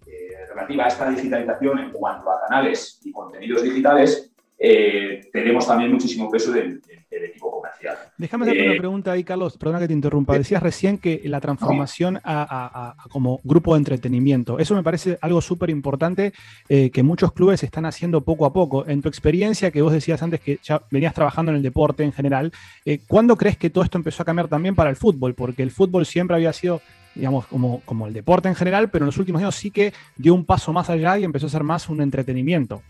relativa 0.48 0.84
a 0.84 0.88
esta 0.88 1.10
digitalización 1.10 1.78
en 1.78 1.92
cuanto 1.92 2.30
a 2.30 2.40
canales 2.40 3.00
y 3.04 3.12
contenidos 3.12 3.62
digitales, 3.62 4.32
eh, 4.58 5.28
tenemos 5.32 5.66
también 5.66 5.92
muchísimo 5.92 6.30
peso 6.30 6.50
del, 6.50 6.80
equipo 7.10 7.50
comercial. 7.50 7.96
Déjame 8.18 8.44
hacerte 8.44 8.62
una 8.64 8.74
eh, 8.74 8.78
pregunta 8.78 9.12
ahí, 9.12 9.24
Carlos, 9.24 9.56
perdona 9.56 9.80
que 9.80 9.86
te 9.86 9.92
interrumpa. 9.92 10.36
Decías 10.36 10.62
recién 10.62 10.98
que 10.98 11.22
la 11.24 11.40
transformación 11.40 12.20
a, 12.24 12.94
como 13.10 13.40
grupo 13.42 13.74
de 13.74 13.78
entretenimiento, 13.78 14.58
eso 14.58 14.74
me 14.74 14.82
parece 14.82 15.18
algo 15.20 15.40
súper 15.40 15.70
importante 15.70 16.32
eh, 16.68 16.90
que 16.90 17.02
muchos 17.02 17.32
clubes 17.32 17.62
están 17.62 17.86
haciendo 17.86 18.22
poco 18.22 18.44
a 18.44 18.52
poco. 18.52 18.86
En 18.86 19.02
tu 19.02 19.08
experiencia, 19.08 19.70
que 19.70 19.82
vos 19.82 19.92
decías 19.92 20.22
antes 20.22 20.40
que 20.40 20.58
ya 20.62 20.82
venías 20.90 21.14
trabajando 21.14 21.52
en 21.52 21.56
el 21.56 21.62
deporte 21.62 22.02
en 22.04 22.12
general, 22.12 22.52
¿cuándo 23.06 23.36
crees 23.36 23.56
que 23.56 23.70
todo 23.70 23.84
esto 23.84 23.98
empezó 23.98 24.22
a 24.22 24.26
cambiar 24.26 24.48
también 24.48 24.74
para 24.74 24.90
el 24.90 24.96
fútbol? 24.96 25.34
Porque 25.34 25.62
el 25.62 25.70
fútbol 25.70 26.06
siempre 26.06 26.36
había 26.36 26.52
sido 26.52 26.80
digamos, 27.14 27.46
como, 27.46 27.80
como 27.86 28.06
el 28.06 28.12
deporte 28.12 28.48
en 28.48 28.54
general, 28.54 28.90
pero 28.90 29.04
en 29.04 29.06
los 29.06 29.16
últimos 29.16 29.40
años 29.40 29.54
sí 29.56 29.70
que 29.70 29.94
dio 30.16 30.34
un 30.34 30.44
paso 30.44 30.72
más 30.74 30.90
allá 30.90 31.18
y 31.18 31.24
empezó 31.24 31.46
a 31.46 31.50
ser 31.50 31.64
más 31.64 31.88
un 31.88 32.02
entretenimiento. 32.02 32.82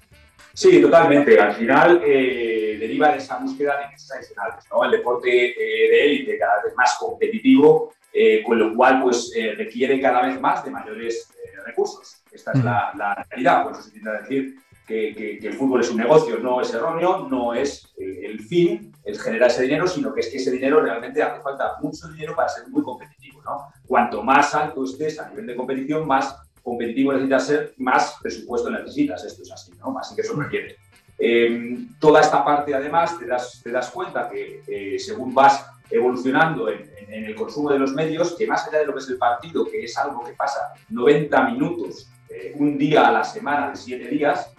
Sí, 0.56 0.80
totalmente. 0.80 1.38
Al 1.38 1.54
final 1.54 2.00
eh, 2.02 2.78
deriva 2.80 3.12
de 3.12 3.18
esa 3.18 3.36
búsqueda 3.36 3.76
de 3.76 3.84
ingresos 3.84 4.10
adicionales, 4.10 4.64
¿no? 4.72 4.84
El 4.84 4.90
deporte 4.90 5.28
eh, 5.50 5.90
de 5.90 6.04
élite 6.06 6.38
cada 6.38 6.62
vez 6.62 6.75
más 6.75 6.96
competitivo, 6.98 7.92
eh, 8.10 8.42
con 8.42 8.58
lo 8.58 8.75
cual 8.75 9.02
pues 9.02 9.30
requiere 9.54 10.00
cada 10.00 10.26
vez 10.26 10.40
más 10.40 10.64
de 10.64 10.70
mayores 10.70 11.30
recursos. 11.66 12.22
Esta 12.32 12.52
es 12.52 12.64
la, 12.64 13.26
realidad. 13.28 13.64
Por 13.64 13.72
eso 13.72 13.82
se 13.82 13.90
tiende 13.90 14.08
a 14.08 14.22
decir 14.22 14.56
que, 14.86 15.38
el 15.42 15.52
fútbol 15.52 15.82
es 15.82 15.90
un 15.90 15.98
negocio, 15.98 16.38
no 16.38 16.62
es 16.62 16.72
erróneo, 16.72 17.28
no 17.28 17.52
es 17.52 17.92
el 17.98 18.40
fin, 18.40 18.94
es 19.04 19.20
generar 19.20 19.50
ese 19.50 19.64
dinero, 19.64 19.86
sino 19.86 20.14
que 20.14 20.20
es 20.20 20.28
que 20.28 20.38
ese 20.38 20.52
dinero 20.52 20.80
realmente 20.80 21.22
hace 21.22 21.42
falta 21.42 21.76
mucho 21.82 22.08
dinero 22.08 22.34
para 22.34 22.48
ser 22.48 22.66
muy 22.68 22.82
competitivo. 22.82 23.42
¿no? 23.42 23.68
Cuanto 23.86 24.22
más 24.22 24.54
alto 24.54 24.84
estés 24.84 25.18
a 25.18 25.28
nivel 25.28 25.48
de 25.48 25.54
competición, 25.54 26.06
más 26.06 26.46
competitivo 26.66 27.12
necesitas 27.12 27.46
ser, 27.46 27.75
más 27.76 28.16
presupuesto 28.20 28.68
necesitas. 28.70 29.25
Esto 29.25 29.42
es 29.42 29.52
así, 29.52 29.70
¿no? 29.78 29.92
Más 29.92 30.11
ingresos 30.11 30.37
requiere. 30.37 30.76
Eh, 31.16 31.78
toda 32.00 32.20
esta 32.20 32.44
parte, 32.44 32.75
además, 32.75 33.16
te 33.20 33.26
das, 33.26 33.61
te 33.62 33.70
das 33.70 33.88
cuenta 33.90 34.28
que 34.28 34.62
eh, 34.66 34.99
según 34.99 35.32
vas 35.32 35.64
evolucionando 35.88 36.68
en, 36.68 36.96
el 37.08 37.37
consumo 37.37 37.70
de 37.70 37.78
los 37.78 37.92
medios, 37.92 38.35
que 38.37 38.49
más 38.49 38.66
allá 38.66 38.80
de 38.80 38.87
lo 38.87 38.92
que 38.92 38.99
es 38.99 39.08
el 39.08 39.16
partido, 39.16 39.64
que 39.64 39.85
es 39.85 39.96
algo 39.96 40.25
que 40.25 40.32
pasa 40.32 40.75
90 40.88 41.50
minutos, 41.50 42.08
eh, 42.28 42.52
un 42.56 42.76
día 42.76 43.06
a 43.06 43.12
la 43.12 43.23
semana 43.23 43.70
de 43.70 43.76
7 43.76 44.08
días, 44.08 44.52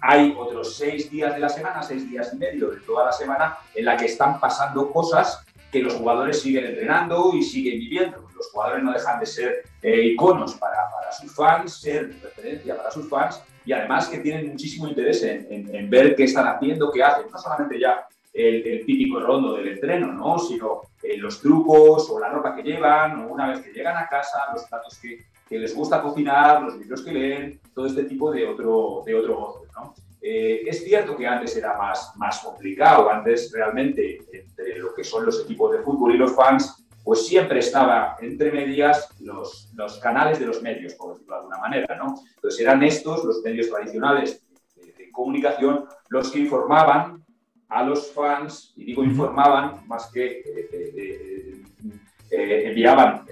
hay 0.00 0.34
otros 0.36 0.76
6 0.76 1.10
días 1.10 1.34
de 1.34 1.40
la 1.40 1.48
semana, 1.48 1.82
6 1.82 2.10
días 2.10 2.32
y 2.34 2.36
medio 2.36 2.70
de 2.70 2.80
toda 2.80 3.06
la 3.06 3.12
semana, 3.12 3.56
en 3.74 3.84
la 3.84 3.96
que 3.96 4.06
están 4.06 4.40
pasando 4.40 4.90
cosas 4.90 5.44
que 5.70 5.80
los 5.80 5.94
jugadores 5.94 6.42
siguen 6.42 6.66
entrenando 6.66 7.30
y 7.32 7.42
siguen 7.42 7.78
viviendo. 7.78 8.28
Los 8.42 8.50
jugadores 8.50 8.82
no 8.82 8.92
dejan 8.92 9.20
de 9.20 9.26
ser 9.26 9.62
iconos 9.82 10.56
para, 10.56 10.90
para 10.90 11.12
sus 11.12 11.32
fans, 11.32 11.80
ser 11.80 12.20
referencia 12.20 12.76
para 12.76 12.90
sus 12.90 13.08
fans 13.08 13.40
y 13.64 13.72
además 13.72 14.08
que 14.08 14.18
tienen 14.18 14.48
muchísimo 14.48 14.88
interés 14.88 15.22
en, 15.22 15.88
ver 15.88 16.16
qué 16.16 16.24
están 16.24 16.48
haciendo, 16.48 16.90
qué 16.90 17.04
hacen, 17.04 17.30
no 17.30 17.38
solamente 17.38 17.78
ya 17.78 18.06
el, 18.32 18.84
típico 18.84 19.20
rondo 19.20 19.54
del 19.54 19.68
entreno, 19.68 20.12
¿no? 20.12 20.38
sino 20.38 20.82
eh, 21.02 21.16
los 21.18 21.40
trucos 21.40 22.10
o 22.10 22.18
la 22.18 22.30
ropa 22.30 22.56
que 22.56 22.62
llevan, 22.62 23.20
o 23.20 23.32
una 23.32 23.48
vez 23.48 23.60
que 23.60 23.72
llegan 23.72 23.96
a 23.96 24.08
casa, 24.08 24.38
los 24.52 24.64
platos 24.64 24.98
que, 24.98 25.30
les 25.50 25.76
gusta 25.76 26.00
cocinar, 26.00 26.62
los 26.62 26.78
libros 26.78 27.02
que 27.02 27.12
leen, 27.12 27.60
todo 27.74 27.84
este 27.84 28.04
tipo 28.04 28.32
de 28.32 28.46
otro, 28.48 29.02
de 29.04 29.14
otro 29.14 29.36
goce. 29.36 29.70
¿no? 29.74 29.94
Eh, 30.22 30.62
es 30.66 30.82
cierto 30.82 31.14
que 31.14 31.26
antes 31.26 31.54
era 31.54 31.76
más, 31.76 32.10
más 32.16 32.38
complicado, 32.38 33.10
antes 33.10 33.52
realmente 33.52 34.20
entre 34.32 34.78
lo 34.78 34.94
que 34.94 35.04
son 35.04 35.26
los 35.26 35.44
equipos 35.44 35.72
de 35.72 35.82
fútbol 35.82 36.14
y 36.14 36.16
los 36.16 36.34
fans 36.34 36.81
pues 37.04 37.26
siempre 37.26 37.58
estaba 37.58 38.16
entre 38.20 38.52
medias 38.52 39.08
los, 39.20 39.70
los 39.74 39.98
canales 39.98 40.38
de 40.38 40.46
los 40.46 40.62
medios, 40.62 40.94
por 40.94 41.12
decirlo 41.14 41.34
de 41.34 41.40
alguna 41.40 41.58
manera. 41.58 41.96
¿no? 41.96 42.14
Entonces 42.36 42.60
eran 42.60 42.82
estos, 42.82 43.24
los 43.24 43.42
medios 43.42 43.68
tradicionales 43.68 44.42
de, 44.76 45.10
comunicación, 45.10 45.84
los 46.08 46.30
que 46.30 46.38
informaban 46.38 47.22
a 47.68 47.82
los 47.82 48.12
fans, 48.12 48.72
y 48.76 48.84
digo 48.84 49.04
informaban 49.04 49.86
más 49.86 50.10
que 50.10 50.26
eh, 50.26 50.68
eh, 50.72 51.62
eh, 52.30 52.68
enviaban 52.68 53.26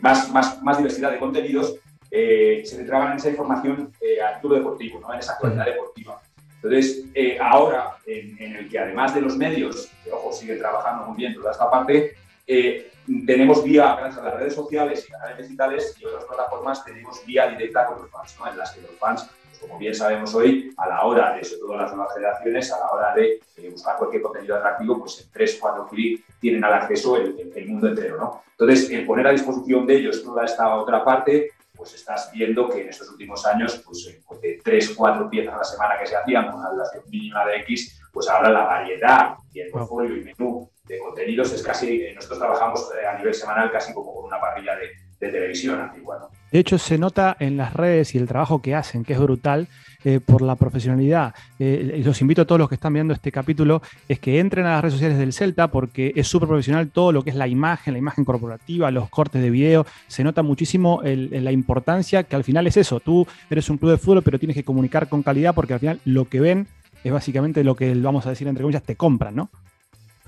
más, 0.00 0.30
más, 0.32 0.62
más, 0.62 0.78
diversidad 0.78 1.10
de 1.10 1.18
contenidos, 1.18 1.76
se 2.10 2.64
centraban 2.64 3.12
en 3.12 3.16
esa 3.18 3.28
información 3.28 3.92
al 4.26 4.40
club 4.40 4.54
deportivo, 4.54 5.00
¿no? 5.00 5.12
en 5.12 5.18
esa 5.18 5.32
actualidad 5.32 5.66
deportiva. 5.66 6.20
Entonces, 6.66 7.04
eh, 7.14 7.38
ahora, 7.40 7.96
en, 8.06 8.56
el 8.56 8.68
que 8.68 8.78
además 8.78 9.14
de 9.14 9.20
los 9.20 9.36
medios, 9.36 9.88
que 10.02 10.10
ojo, 10.10 10.32
sigue 10.32 10.56
trabajando 10.56 11.06
muy 11.06 11.16
bien 11.16 11.34
toda 11.34 11.52
esta 11.52 11.70
parte, 11.70 12.16
eh, 12.44 12.90
tenemos 13.24 13.62
vía, 13.62 13.94
gracias 13.94 14.18
a 14.20 14.24
las 14.24 14.34
redes 14.40 14.54
sociales 14.54 15.06
y 15.08 15.12
canales 15.12 15.38
digitales 15.38 15.96
y 16.00 16.04
otras 16.04 16.24
plataformas, 16.24 16.84
tenemos 16.84 17.24
vía 17.24 17.46
directa 17.46 17.86
con 17.86 18.02
los 18.02 18.10
fans, 18.10 18.36
¿no? 18.40 18.50
en 18.50 18.58
las 18.58 18.72
que 18.72 18.80
los 18.80 18.90
fans, 18.98 19.30
pues, 19.44 19.58
como 19.60 19.78
bien 19.78 19.94
sabemos 19.94 20.34
hoy, 20.34 20.74
a 20.76 20.88
la 20.88 21.04
hora 21.04 21.36
de, 21.36 21.44
sobre 21.44 21.60
todo 21.60 21.76
las 21.76 21.94
nuevas 21.94 22.12
generaciones, 22.14 22.72
a 22.72 22.80
la 22.80 22.90
hora 22.90 23.14
de 23.14 23.40
eh, 23.58 23.70
buscar 23.70 23.96
cualquier 23.96 24.22
contenido 24.22 24.56
atractivo, 24.56 24.98
pues 24.98 25.20
en 25.20 25.30
3, 25.30 25.58
4 25.60 25.86
clics 25.88 26.24
tienen 26.40 26.64
al 26.64 26.74
acceso 26.74 27.16
el, 27.16 27.52
el, 27.54 27.66
mundo 27.68 27.86
entero. 27.86 28.16
¿no? 28.16 28.42
Entonces, 28.58 28.90
el 28.90 29.06
poner 29.06 29.28
a 29.28 29.30
disposición 29.30 29.86
de 29.86 29.98
ellos 29.98 30.24
toda 30.24 30.44
esta 30.44 30.74
otra 30.74 31.04
parte 31.04 31.52
pues 31.76 31.94
estás 31.94 32.30
viendo 32.32 32.68
que 32.68 32.82
en 32.82 32.88
estos 32.88 33.10
últimos 33.10 33.44
años, 33.46 33.82
pues, 33.84 34.06
eh, 34.06 34.22
pues 34.26 34.40
de 34.40 34.58
tres, 34.62 34.94
cuatro 34.96 35.28
piezas 35.28 35.54
a 35.54 35.58
la 35.58 35.64
semana 35.64 35.98
que 35.98 36.06
se 36.06 36.16
hacían 36.16 36.50
con 36.50 36.60
una 36.60 36.70
duración 36.70 37.04
mínima 37.08 37.44
de 37.46 37.56
X, 37.58 38.00
pues 38.12 38.28
ahora 38.28 38.50
la 38.50 38.64
variedad 38.64 39.34
y 39.52 39.60
el 39.60 39.70
portfolio 39.70 40.16
y 40.16 40.24
menú 40.24 40.70
de 40.84 40.98
contenidos 40.98 41.52
es 41.52 41.62
casi, 41.62 42.02
eh, 42.02 42.14
nosotros 42.14 42.38
trabajamos 42.38 42.90
eh, 43.00 43.06
a 43.06 43.18
nivel 43.18 43.34
semanal 43.34 43.70
casi 43.70 43.92
como 43.92 44.14
con 44.14 44.24
una 44.24 44.40
parrilla 44.40 44.76
de, 44.76 44.90
de 45.18 45.32
televisión 45.32 45.80
antigua. 45.80 46.30
De 46.52 46.58
hecho, 46.58 46.78
se 46.78 46.98
nota 46.98 47.36
en 47.40 47.56
las 47.56 47.74
redes 47.74 48.14
y 48.14 48.18
el 48.18 48.28
trabajo 48.28 48.62
que 48.62 48.74
hacen, 48.74 49.04
que 49.04 49.12
es 49.14 49.18
brutal, 49.18 49.68
eh, 50.04 50.20
por 50.24 50.40
la 50.40 50.54
profesionalidad. 50.54 51.34
Eh, 51.58 52.00
los 52.04 52.20
invito 52.20 52.42
a 52.42 52.44
todos 52.44 52.60
los 52.60 52.68
que 52.68 52.76
están 52.76 52.92
viendo 52.92 53.12
este 53.12 53.32
capítulo, 53.32 53.82
es 54.08 54.20
que 54.20 54.38
entren 54.38 54.64
a 54.64 54.74
las 54.74 54.82
redes 54.82 54.94
sociales 54.94 55.18
del 55.18 55.32
Celta, 55.32 55.66
porque 55.66 56.12
es 56.14 56.28
súper 56.28 56.48
profesional 56.48 56.90
todo 56.90 57.10
lo 57.10 57.24
que 57.24 57.30
es 57.30 57.36
la 57.36 57.48
imagen, 57.48 57.94
la 57.94 57.98
imagen 57.98 58.24
corporativa, 58.24 58.88
los 58.92 59.08
cortes 59.08 59.42
de 59.42 59.50
video. 59.50 59.84
Se 60.06 60.22
nota 60.22 60.44
muchísimo 60.44 61.00
la 61.02 61.50
importancia 61.50 62.22
que 62.22 62.36
al 62.36 62.44
final 62.44 62.68
es 62.68 62.76
eso. 62.76 63.00
Tú 63.00 63.26
eres 63.50 63.68
un 63.68 63.78
club 63.78 63.90
de 63.90 63.98
fútbol, 63.98 64.22
pero 64.22 64.38
tienes 64.38 64.54
que 64.54 64.62
comunicar 64.62 65.08
con 65.08 65.24
calidad, 65.24 65.56
porque 65.56 65.74
al 65.74 65.80
final 65.80 66.00
lo 66.04 66.26
que 66.26 66.38
ven 66.38 66.68
es 67.02 67.12
básicamente 67.12 67.64
lo 67.64 67.74
que, 67.74 67.92
vamos 67.94 68.26
a 68.26 68.30
decir 68.30 68.46
entre 68.46 68.62
comillas, 68.62 68.84
te 68.84 68.94
compran, 68.94 69.34
¿no? 69.34 69.50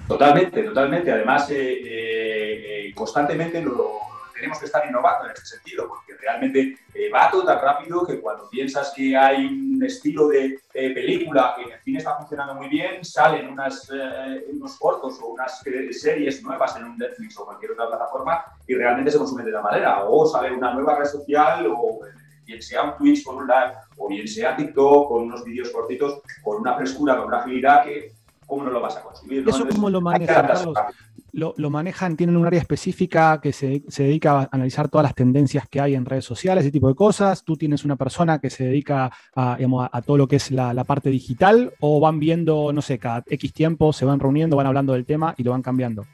Totalmente, 0.08 0.62
totalmente. 0.64 1.12
Además, 1.12 1.46
eh, 1.52 2.90
constantemente 2.96 3.62
lo, 3.62 4.07
tenemos 4.38 4.58
que 4.58 4.66
estar 4.66 4.86
innovando 4.86 5.26
en 5.26 5.32
ese 5.32 5.46
sentido, 5.46 5.88
porque 5.88 6.14
realmente 6.14 6.78
eh, 6.94 7.10
va 7.10 7.30
todo 7.30 7.44
tan 7.44 7.60
rápido 7.60 8.06
que 8.06 8.20
cuando 8.20 8.48
piensas 8.48 8.92
que 8.94 9.16
hay 9.16 9.46
un 9.46 9.82
estilo 9.84 10.28
de 10.28 10.60
película 10.72 11.54
que 11.56 11.62
en 11.64 11.72
el 11.72 11.80
cine 11.80 11.98
está 11.98 12.16
funcionando 12.16 12.54
muy 12.54 12.68
bien, 12.68 13.04
salen 13.04 13.48
unas, 13.48 13.90
eh, 13.92 14.46
unos 14.52 14.78
cortos 14.78 15.18
o 15.20 15.28
unas 15.28 15.60
series 15.60 16.42
nuevas 16.42 16.76
en 16.76 16.84
un 16.84 16.96
Netflix 16.96 17.38
o 17.38 17.44
cualquier 17.44 17.72
otra 17.72 17.88
plataforma 17.88 18.44
y 18.66 18.74
realmente 18.74 19.10
se 19.10 19.18
consumen 19.18 19.46
de 19.46 19.52
la 19.52 19.62
manera. 19.62 20.04
O 20.04 20.26
sale 20.26 20.52
una 20.52 20.72
nueva 20.72 20.96
red 20.96 21.06
social 21.06 21.66
o 21.68 22.00
bien 22.44 22.62
sea 22.62 22.84
un 22.84 22.96
Twitch 22.96 23.24
con 23.24 23.36
un 23.36 23.46
live 23.46 23.74
o 23.96 24.08
bien 24.08 24.26
sea 24.26 24.56
TikTok 24.56 25.08
con 25.08 25.22
unos 25.22 25.44
vídeos 25.44 25.70
cortitos 25.70 26.22
con 26.42 26.60
una 26.60 26.74
frescura, 26.76 27.16
con 27.16 27.26
una 27.26 27.40
agilidad 27.40 27.84
que 27.84 28.12
¿cómo 28.46 28.64
no 28.64 28.70
lo 28.70 28.80
vas 28.80 28.96
a 28.96 29.02
consumir? 29.02 29.46
¿Eso 29.46 29.68
cómo 29.68 29.90
lo 29.90 30.00
manejas, 30.00 30.66
lo, 31.32 31.54
manejan, 31.70 32.16
tienen 32.16 32.36
un 32.36 32.46
área 32.46 32.60
específica 32.60 33.40
que 33.40 33.52
se, 33.52 33.82
dedica 33.96 34.40
a 34.40 34.48
analizar 34.50 34.88
todas 34.88 35.04
las 35.04 35.14
tendencias 35.14 35.68
que 35.68 35.80
hay 35.80 35.94
en 35.94 36.04
redes 36.04 36.24
sociales, 36.24 36.64
ese 36.64 36.72
tipo 36.72 36.88
de 36.88 36.94
cosas. 36.94 37.44
Tú 37.44 37.56
tienes 37.56 37.84
una 37.84 37.96
persona 37.96 38.38
que 38.38 38.50
se 38.50 38.64
dedica 38.64 39.10
a, 39.34 39.58
a, 39.92 40.02
todo 40.02 40.16
lo 40.16 40.28
que 40.28 40.36
es 40.36 40.50
la, 40.50 40.84
parte 40.84 41.10
digital 41.10 41.72
o 41.80 42.00
van 42.00 42.18
viendo, 42.18 42.72
no 42.72 42.82
sé, 42.82 42.98
cada 42.98 43.22
X 43.26 43.52
tiempo 43.52 43.92
se 43.92 44.04
van 44.04 44.20
reuniendo, 44.20 44.56
van 44.56 44.66
hablando 44.66 44.92
del 44.94 45.04
tema 45.04 45.34
y 45.36 45.42
lo 45.42 45.50
van 45.50 45.62
cambiando. 45.62 46.06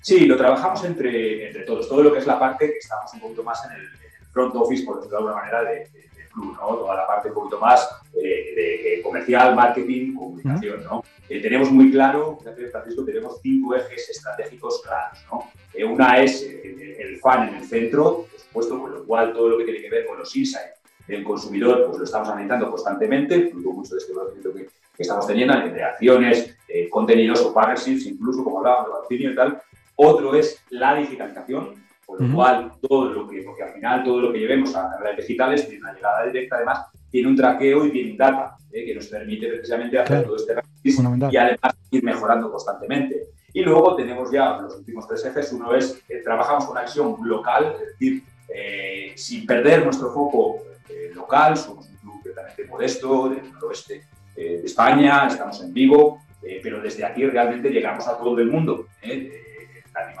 Sí, 0.00 0.26
lo 0.26 0.36
trabajamos 0.36 0.82
entre, 0.84 1.48
entre 1.48 1.64
todos. 1.64 1.88
Todo 1.88 2.02
lo 2.02 2.12
que 2.12 2.20
es 2.20 2.26
la 2.26 2.38
parte 2.38 2.66
que 2.66 2.78
estamos 2.78 3.12
un 3.14 3.20
poquito 3.20 3.42
más 3.42 3.62
en 3.66 3.72
el, 3.72 4.00
front 4.32 4.54
office, 4.54 4.84
por 4.84 4.96
decirlo 4.96 5.18
de 5.18 5.24
alguna 5.24 5.42
manera, 5.42 5.64
de, 5.64 5.88
club, 6.30 6.56
¿no? 6.58 6.76
Toda 6.76 6.96
la 6.96 7.06
parte 7.06 7.28
un 7.28 7.34
poquito 7.34 7.58
más 7.58 7.88
eh, 8.14 8.54
de, 8.54 9.02
comercial, 9.02 9.54
marketing, 9.54 10.14
comunicación, 10.14 10.84
¿no? 10.84 11.02
Eh, 11.30 11.40
tenemos 11.40 11.70
muy 11.70 11.92
claro, 11.92 12.40
Francisco, 12.72 13.04
tenemos 13.04 13.38
cinco 13.40 13.76
ejes 13.76 14.10
estratégicos 14.10 14.82
claros. 14.82 15.24
¿no? 15.30 15.48
Eh, 15.72 15.84
una 15.84 16.20
es 16.20 16.42
eh, 16.42 16.96
el 16.98 17.20
fan 17.20 17.48
en 17.48 17.54
el 17.54 17.64
centro, 17.64 18.26
por 18.26 18.40
supuesto, 18.40 18.80
con 18.80 18.92
lo 18.92 19.04
cual 19.04 19.32
todo 19.32 19.50
lo 19.50 19.58
que 19.58 19.62
tiene 19.62 19.80
que 19.80 19.90
ver 19.90 20.06
con 20.06 20.18
los 20.18 20.34
insights 20.34 20.80
del 21.06 21.22
consumidor, 21.22 21.86
pues 21.86 21.98
lo 21.98 22.04
estamos 22.04 22.28
analizando 22.30 22.68
constantemente, 22.68 23.48
fruto 23.48 23.70
mucho 23.70 23.94
de 23.94 24.00
este 24.00 24.12
conocimiento 24.12 24.52
que, 24.52 24.68
estamos 24.98 25.26
teniendo 25.26 25.54
entre 25.54 25.82
acciones, 25.82 26.58
contenidos 26.90 27.40
o 27.40 27.54
partnerships, 27.54 28.04
incluso 28.04 28.44
como 28.44 28.58
hablábamos 28.58 28.86
de 28.86 28.92
patrocinio 28.92 29.30
y 29.30 29.34
tal. 29.34 29.62
Otro 29.96 30.34
es 30.34 30.62
la 30.68 30.94
digitalización, 30.96 31.82
con 32.16 32.28
lo 32.28 32.34
cual 32.34 32.72
todo 32.80 33.04
lo 33.12 33.28
que, 33.28 33.42
porque 33.42 33.62
al 33.62 33.72
final 33.72 34.02
todo 34.02 34.20
lo 34.20 34.32
que 34.32 34.40
llevemos 34.40 34.74
a 34.74 34.88
las 34.88 35.00
redes 35.00 35.18
digitales 35.18 35.68
tiene 35.68 35.82
una 35.84 35.94
llegada 35.94 36.26
directa, 36.26 36.56
además 36.56 36.86
tiene 37.10 37.28
un 37.28 37.36
traqueo 37.36 37.86
y 37.86 37.92
tiene 37.92 38.10
un 38.12 38.16
data 38.16 38.56
que 38.70 38.94
nos 38.94 39.06
permite 39.06 39.48
precisamente 39.48 39.98
hacer 39.98 40.24
todo 40.24 40.36
este 40.36 40.54
y 40.82 41.36
además 41.36 41.76
ir 41.90 42.02
mejorando 42.02 42.50
constantemente. 42.50 43.28
Y 43.52 43.62
luego 43.62 43.96
tenemos 43.96 44.30
ya 44.30 44.58
los 44.58 44.76
últimos 44.76 45.06
tres 45.06 45.24
ejes. 45.24 45.52
Uno 45.52 45.74
es, 45.74 46.02
que 46.06 46.16
trabajamos 46.18 46.64
con 46.66 46.78
acción 46.78 47.16
local, 47.22 47.76
es 47.80 47.88
decir, 47.88 48.22
eh, 48.52 49.12
sin 49.16 49.46
perder 49.46 49.84
nuestro 49.84 50.12
foco 50.12 50.58
eh, 50.88 51.10
local, 51.14 51.56
somos 51.56 51.88
un 51.88 51.96
club 51.96 52.12
completamente 52.14 52.64
modesto 52.64 53.28
del 53.28 53.52
noroeste 53.52 54.04
eh, 54.36 54.58
de 54.60 54.66
España, 54.66 55.26
estamos 55.28 55.60
en 55.62 55.72
Vigo, 55.72 56.20
pero 56.62 56.80
desde 56.80 57.04
aquí 57.04 57.26
realmente 57.26 57.70
llegamos 57.70 58.08
a 58.08 58.16
todo 58.16 58.38
el 58.38 58.50
mundo. 58.50 58.86
en 59.02 59.39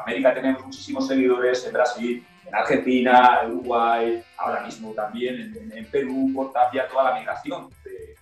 Latinoamérica 0.00 0.34
tenemos 0.34 0.64
muchísimos 0.64 1.06
seguidores, 1.06 1.64
en 1.66 1.72
Brasil, 1.72 2.26
en 2.46 2.54
Argentina, 2.54 3.40
en 3.44 3.52
Uruguay, 3.52 4.22
ahora 4.38 4.64
mismo 4.64 4.92
también 4.92 5.54
en, 5.72 5.84
Perú, 5.86 6.30
por 6.34 6.52
Tapia, 6.52 6.88
toda 6.88 7.10
la 7.10 7.18
migración 7.18 7.68
de, 7.84 8.16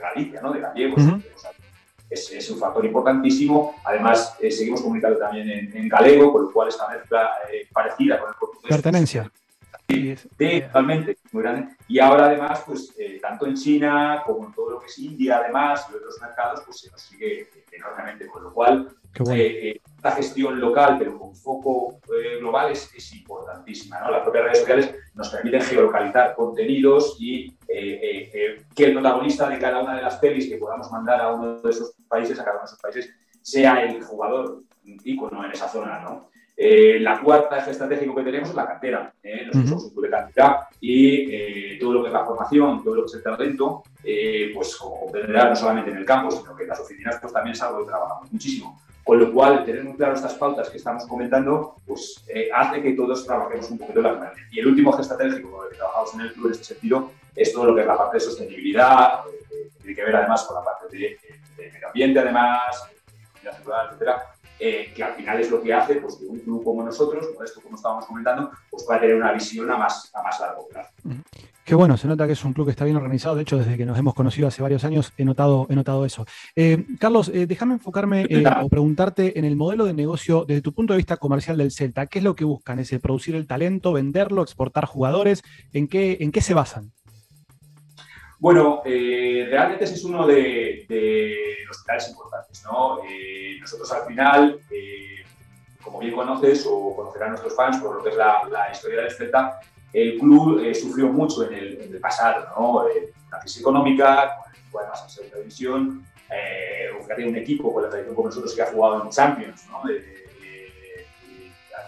Galicia, 0.00 0.40
¿no? 0.40 0.52
de 0.52 0.60
gallegos. 0.60 1.02
es, 2.08 2.50
un 2.50 2.58
factor 2.58 2.84
importantísimo. 2.86 3.76
Además, 3.84 4.34
eh, 4.40 4.50
seguimos 4.50 4.80
comunicando 4.80 5.18
también 5.18 5.70
en, 5.74 5.88
galego, 5.88 6.32
con 6.32 6.44
lo 6.44 6.50
cual 6.50 6.68
esta 6.68 6.88
mezcla 6.88 7.32
eh, 7.52 7.68
parecida 7.70 8.18
con 8.18 8.30
el 8.30 8.34
portugués. 8.36 8.70
Pertenencia. 8.70 9.30
Sí, 9.90 10.60
totalmente, 10.62 11.18
muy 11.32 11.42
grande. 11.42 11.74
Y 11.88 11.98
ahora 11.98 12.26
además, 12.26 12.62
pues 12.66 12.94
eh, 12.98 13.18
tanto 13.20 13.46
en 13.46 13.54
China 13.54 14.22
como 14.24 14.46
en 14.46 14.52
todo 14.52 14.70
lo 14.70 14.80
que 14.80 14.86
es 14.86 14.98
India, 14.98 15.38
además, 15.38 15.86
y 15.90 15.96
otros 15.96 16.18
mercados, 16.20 16.62
pues 16.64 16.80
se 16.80 16.90
nos 16.90 17.00
sigue 17.00 17.48
enormemente, 17.72 18.26
con 18.26 18.44
lo 18.44 18.52
cual 18.52 18.88
la 20.02 20.12
gestión 20.12 20.60
local, 20.60 20.96
pero 20.98 21.18
con 21.18 21.34
foco 21.34 22.00
eh, 22.16 22.38
global, 22.38 22.72
es, 22.72 23.12
importantísima. 23.12 24.00
¿no? 24.00 24.10
Las 24.10 24.22
propias 24.22 24.44
redes 24.44 24.58
sociales 24.60 24.94
nos 25.14 25.28
permiten 25.28 25.60
geolocalizar 25.62 26.34
contenidos 26.34 27.16
y 27.18 27.48
eh, 27.68 28.30
eh, 28.32 28.64
que 28.74 28.84
el 28.86 28.92
protagonista 28.94 29.48
de 29.48 29.58
cada 29.58 29.82
una 29.82 29.96
de 29.96 30.02
las 30.02 30.16
pelis 30.16 30.48
que 30.48 30.56
podamos 30.56 30.90
mandar 30.90 31.20
a 31.20 31.32
uno 31.32 31.60
de 31.60 31.70
esos 31.70 31.94
países, 32.08 32.38
a 32.38 32.44
cada 32.44 32.56
uno 32.56 32.62
de 32.62 32.66
esos 32.66 32.80
países, 32.80 33.14
sea 33.42 33.82
el 33.82 34.02
jugador 34.02 34.62
ícono 34.84 35.44
en 35.44 35.52
esa 35.52 35.68
zona. 35.68 36.00
¿no? 36.00 36.30
La 37.00 37.20
cuarta 37.20 37.58
eje 37.58 37.70
estratégico 37.70 38.14
que 38.14 38.22
tenemos 38.22 38.50
es 38.50 38.54
la 38.54 38.66
cantera. 38.66 39.14
Nosotros 39.46 39.68
somos 39.68 39.84
un 39.84 39.90
club 39.90 40.04
de 40.04 40.10
cantidad 40.10 40.56
y 40.80 41.78
todo 41.78 41.94
lo 41.94 42.02
que 42.02 42.08
es 42.08 42.12
la 42.12 42.24
formación, 42.24 42.84
todo 42.84 42.96
lo 42.96 43.02
que 43.02 43.06
es 43.06 43.14
el 43.14 43.22
talento, 43.22 43.82
pues 44.54 44.76
como 44.76 45.10
no 45.10 45.56
solamente 45.56 45.90
en 45.90 45.96
el 45.96 46.04
campo, 46.04 46.30
sino 46.30 46.54
que 46.54 46.64
en 46.64 46.68
las 46.68 46.80
oficinas 46.80 47.18
pues 47.20 47.32
también 47.32 47.54
es 47.54 47.62
algo 47.62 47.80
que 47.80 47.86
trabajamos 47.86 48.30
muchísimo. 48.30 48.78
Con 49.02 49.18
lo 49.18 49.32
cual, 49.32 49.64
tener 49.64 49.82
muy 49.82 49.96
claro 49.96 50.14
estas 50.14 50.34
pautas 50.34 50.68
que 50.68 50.76
estamos 50.76 51.06
comentando, 51.06 51.74
pues 51.86 52.22
hace 52.54 52.82
que 52.82 52.92
todos 52.92 53.24
trabajemos 53.24 53.70
un 53.70 53.78
poquito 53.78 54.02
la 54.02 54.12
manera. 54.12 54.34
Y 54.52 54.60
el 54.60 54.68
último 54.68 54.92
eje 54.92 55.02
estratégico 55.02 55.50
con 55.50 55.64
el 55.64 55.70
que 55.70 55.76
trabajamos 55.78 56.14
en 56.14 56.20
el 56.20 56.32
club 56.32 56.46
en 56.46 56.52
este 56.52 56.64
sentido 56.64 57.10
es 57.34 57.52
todo 57.52 57.64
lo 57.64 57.74
que 57.74 57.80
es 57.80 57.86
la 57.86 57.96
parte 57.96 58.18
de 58.18 58.20
sostenibilidad, 58.20 59.24
que 59.24 59.70
tiene 59.80 59.96
que 59.96 60.04
ver 60.04 60.16
además 60.16 60.44
con 60.44 60.56
la 60.56 60.64
parte 60.64 60.96
de, 60.96 61.18
medio 61.56 61.86
ambiente, 61.86 62.20
además, 62.20 62.88
de 63.42 63.50
natural, 63.50 63.86
etcétera, 63.86 64.26
eh, 64.60 64.92
que 64.94 65.02
al 65.02 65.14
final 65.14 65.40
es 65.40 65.50
lo 65.50 65.62
que 65.62 65.72
hace 65.72 65.96
pues, 65.96 66.16
que 66.16 66.26
un 66.26 66.38
club 66.40 66.62
como 66.62 66.84
nosotros, 66.84 67.26
esto 67.44 67.60
como 67.62 67.76
estábamos 67.76 68.06
comentando, 68.06 68.50
pues 68.70 68.84
pueda 68.84 69.00
tener 69.00 69.16
una 69.16 69.32
visión 69.32 69.70
a 69.70 69.76
más, 69.76 70.10
a 70.14 70.22
más 70.22 70.38
largo 70.40 70.68
plazo. 70.68 70.90
Qué 71.64 71.76
bueno, 71.76 71.96
se 71.96 72.08
nota 72.08 72.26
que 72.26 72.32
es 72.32 72.44
un 72.44 72.52
club 72.52 72.66
que 72.66 72.72
está 72.72 72.84
bien 72.84 72.96
organizado. 72.96 73.36
De 73.36 73.42
hecho, 73.42 73.56
desde 73.56 73.76
que 73.76 73.86
nos 73.86 73.96
hemos 73.96 74.14
conocido 74.14 74.48
hace 74.48 74.60
varios 74.60 74.82
años, 74.84 75.12
he 75.16 75.24
notado, 75.24 75.66
he 75.70 75.76
notado 75.76 76.04
eso. 76.04 76.26
Eh, 76.56 76.84
Carlos, 76.98 77.30
eh, 77.32 77.46
déjame 77.46 77.74
enfocarme 77.74 78.26
o 78.62 78.68
preguntarte 78.68 79.38
en 79.38 79.44
el 79.44 79.54
modelo 79.54 79.84
de 79.84 79.94
negocio 79.94 80.44
desde 80.46 80.62
tu 80.62 80.72
punto 80.72 80.94
de 80.94 80.96
vista 80.96 81.16
comercial 81.16 81.58
del 81.58 81.70
Celta. 81.70 82.06
¿Qué 82.06 82.18
es 82.18 82.24
lo 82.24 82.34
que 82.34 82.44
buscan? 82.44 82.80
¿Es 82.80 82.90
producir 83.00 83.36
el 83.36 83.46
talento, 83.46 83.92
venderlo, 83.92 84.42
exportar 84.42 84.84
jugadores? 84.84 85.42
¿En 85.72 85.86
qué, 85.86 86.18
en 86.20 86.32
qué 86.32 86.40
se 86.40 86.54
basan? 86.54 86.90
Bueno, 88.40 88.80
eh, 88.86 89.46
realmente 89.50 89.84
ese 89.84 89.94
es 89.94 90.04
uno 90.04 90.26
de, 90.26 90.86
los 91.68 91.82
pilares 91.82 92.08
importantes. 92.08 92.64
¿no? 92.64 93.00
Eh, 93.04 93.58
nosotros 93.60 93.92
al 93.92 94.06
final, 94.06 94.58
eh, 94.70 95.26
como 95.84 95.98
bien 95.98 96.14
conoces 96.14 96.66
o 96.66 96.96
conocerán 96.96 97.30
nuestros 97.30 97.54
fans 97.54 97.76
por 97.76 97.96
lo 97.96 98.02
que 98.02 98.08
es 98.08 98.16
la, 98.16 98.68
historia 98.72 99.02
del 99.02 99.10
Celta, 99.12 99.60
el 99.92 100.18
club 100.18 100.74
sufrió 100.74 101.08
mucho 101.08 101.50
en 101.50 101.54
el, 101.54 102.00
pasado, 102.00 102.46
¿no? 102.56 102.88
la 103.30 103.40
crisis 103.40 103.60
económica, 103.60 104.36
con 104.72 104.80
además 104.80 105.02
en 105.02 105.10
segunda 105.10 105.38
división, 105.38 106.06
un 107.28 107.36
equipo 107.36 107.74
con 107.74 107.82
la 107.82 107.90
tradición 107.90 108.14
como 108.14 108.28
nosotros 108.28 108.54
que 108.54 108.62
ha 108.62 108.72
jugado 108.72 109.02
en 109.02 109.10
Champions, 109.10 109.66
¿no? 109.68 109.82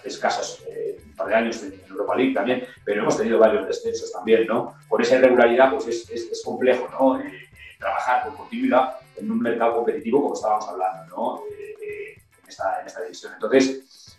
Escasos 0.04 0.62
eh, 0.68 1.00
un 1.04 1.12
par 1.12 1.28
de 1.28 1.34
años 1.34 1.62
en 1.62 1.80
Europa 1.88 2.16
League 2.16 2.34
también, 2.34 2.66
pero 2.84 3.02
hemos 3.02 3.16
tenido 3.16 3.38
varios 3.38 3.66
descensos 3.66 4.10
también, 4.12 4.46
¿no? 4.46 4.76
Por 4.88 5.02
esa 5.02 5.16
irregularidad, 5.16 5.72
pues 5.72 5.86
es, 5.86 6.10
es, 6.10 6.42
complejo, 6.44 6.88
¿no? 6.90 7.20
Eh, 7.20 7.26
eh, 7.26 7.48
trabajar 7.78 8.24
con 8.24 8.36
continuidad 8.36 8.96
en 9.16 9.30
un 9.30 9.40
mercado 9.40 9.76
competitivo 9.76 10.22
como 10.22 10.34
estábamos 10.34 10.68
hablando, 10.68 11.16
¿no? 11.16 11.42
en, 11.50 12.48
esta, 12.48 12.80
en, 12.80 12.86
esta, 12.86 13.02
división. 13.02 13.32
Entonces, 13.34 14.16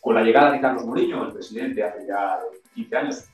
con 0.00 0.14
la 0.14 0.22
llegada 0.22 0.52
de 0.52 0.60
Carlos 0.60 0.84
Mourinho, 0.84 1.26
el 1.26 1.32
presidente, 1.32 1.82
hace 1.82 2.06
ya 2.06 2.38
15 2.74 2.96
años, 2.96 3.24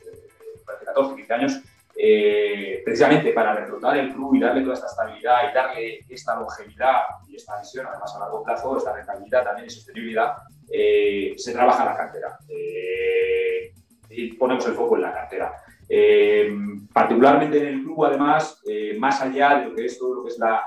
parece 0.64 0.84
14, 0.84 1.16
15 1.16 1.34
años, 1.34 1.60
precisamente 1.94 3.32
para 3.32 3.54
reclutar 3.54 3.96
el 3.96 4.12
club 4.12 4.34
y 4.34 4.40
darle 4.40 4.62
toda 4.62 4.74
esta 4.74 4.86
estabilidad 4.86 5.50
y 5.50 5.54
darle 5.54 6.00
esta 6.08 6.36
longevidad 6.36 7.02
y 7.28 7.36
esta 7.36 7.58
visión, 7.60 7.86
además 7.86 8.14
a 8.16 8.20
largo 8.20 8.42
plazo, 8.42 8.76
esta 8.76 8.92
rentabilidad 8.92 9.44
también 9.44 9.66
y 9.66 9.70
sostenibilidad, 9.70 10.34
eh, 10.70 11.34
se 11.36 11.52
trabaja 11.52 11.84
la 11.84 11.96
cartera. 11.96 12.38
Eh, 12.48 13.72
y 14.10 14.32
ponemos 14.34 14.66
el 14.66 14.74
foco 14.74 14.96
en 14.96 15.02
la 15.02 15.12
cartera. 15.12 15.52
Eh, 15.88 16.52
particularmente 16.92 17.58
en 17.58 17.66
el 17.66 17.82
club, 17.82 18.04
además, 18.04 18.62
más 18.98 19.20
allá 19.20 19.58
de 19.58 19.64
lo 19.66 19.74
que 19.74 19.84
es 19.84 19.98
todo 19.98 20.14
lo 20.14 20.22
que 20.24 20.30
es 20.30 20.38
la, 20.38 20.64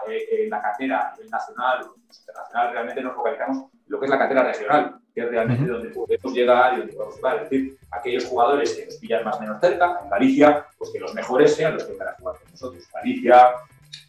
la 0.50 0.62
cartera 0.62 1.10
a 1.10 1.14
nivel 1.14 1.30
nacional 1.30 1.88
internacional, 2.10 2.72
realmente 2.74 3.02
nos 3.02 3.16
focalizamos 3.16 3.72
lo 3.88 4.00
que 4.00 4.06
es 4.06 4.10
la 4.10 4.18
cartera 4.18 4.44
regional, 4.44 5.00
que 5.14 5.22
es 5.22 5.30
realmente 5.30 5.72
donde 5.72 5.90
podemos 5.90 6.34
llegar 6.34 6.74
y 6.74 6.78
donde 6.78 6.94
podemos 6.94 7.16
jugar. 7.16 7.36
Es 7.38 7.50
decir, 7.50 7.78
aquellos 7.92 8.26
jugadores 8.26 8.74
que 8.74 8.86
nos 8.86 8.96
pillan 8.96 9.24
más 9.24 9.38
o 9.38 9.40
menos 9.42 9.60
cerca, 9.60 10.00
en 10.04 10.10
Galicia, 10.10 10.66
pues 10.78 10.92
que 10.92 11.00
los 11.00 11.14
mejores 11.14 11.56
sean 11.56 11.74
los 11.74 11.84
que 11.84 11.94
van 11.96 12.10
a 12.10 12.14
jugar 12.14 12.36
con 12.38 12.52
nosotros. 12.52 12.84
Galicia, 12.94 13.52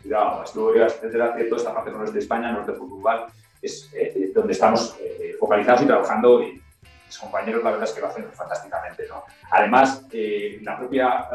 cuidado, 0.02 0.42
Asturias, 0.42 0.94
etcétera, 0.96 1.34
toda 1.48 1.56
esta 1.56 1.74
parte 1.74 1.90
norte 1.90 2.12
de 2.12 2.18
España, 2.18 2.52
norte 2.52 2.72
de 2.72 2.78
Portugal, 2.78 3.26
es 3.62 3.90
eh, 3.94 4.30
donde 4.34 4.52
estamos 4.52 4.96
eh, 5.00 5.34
focalizados 5.38 5.82
y 5.82 5.86
trabajando 5.86 6.42
y 6.42 6.62
mis 7.06 7.18
compañeros 7.18 7.64
la 7.64 7.70
verdad 7.70 7.88
es 7.88 7.94
que 7.94 8.00
lo 8.00 8.08
hacen 8.08 8.26
fantásticamente. 8.32 9.06
¿no? 9.08 9.24
Además, 9.50 10.04
eh, 10.12 10.58
la 10.62 10.76
propia 10.76 11.28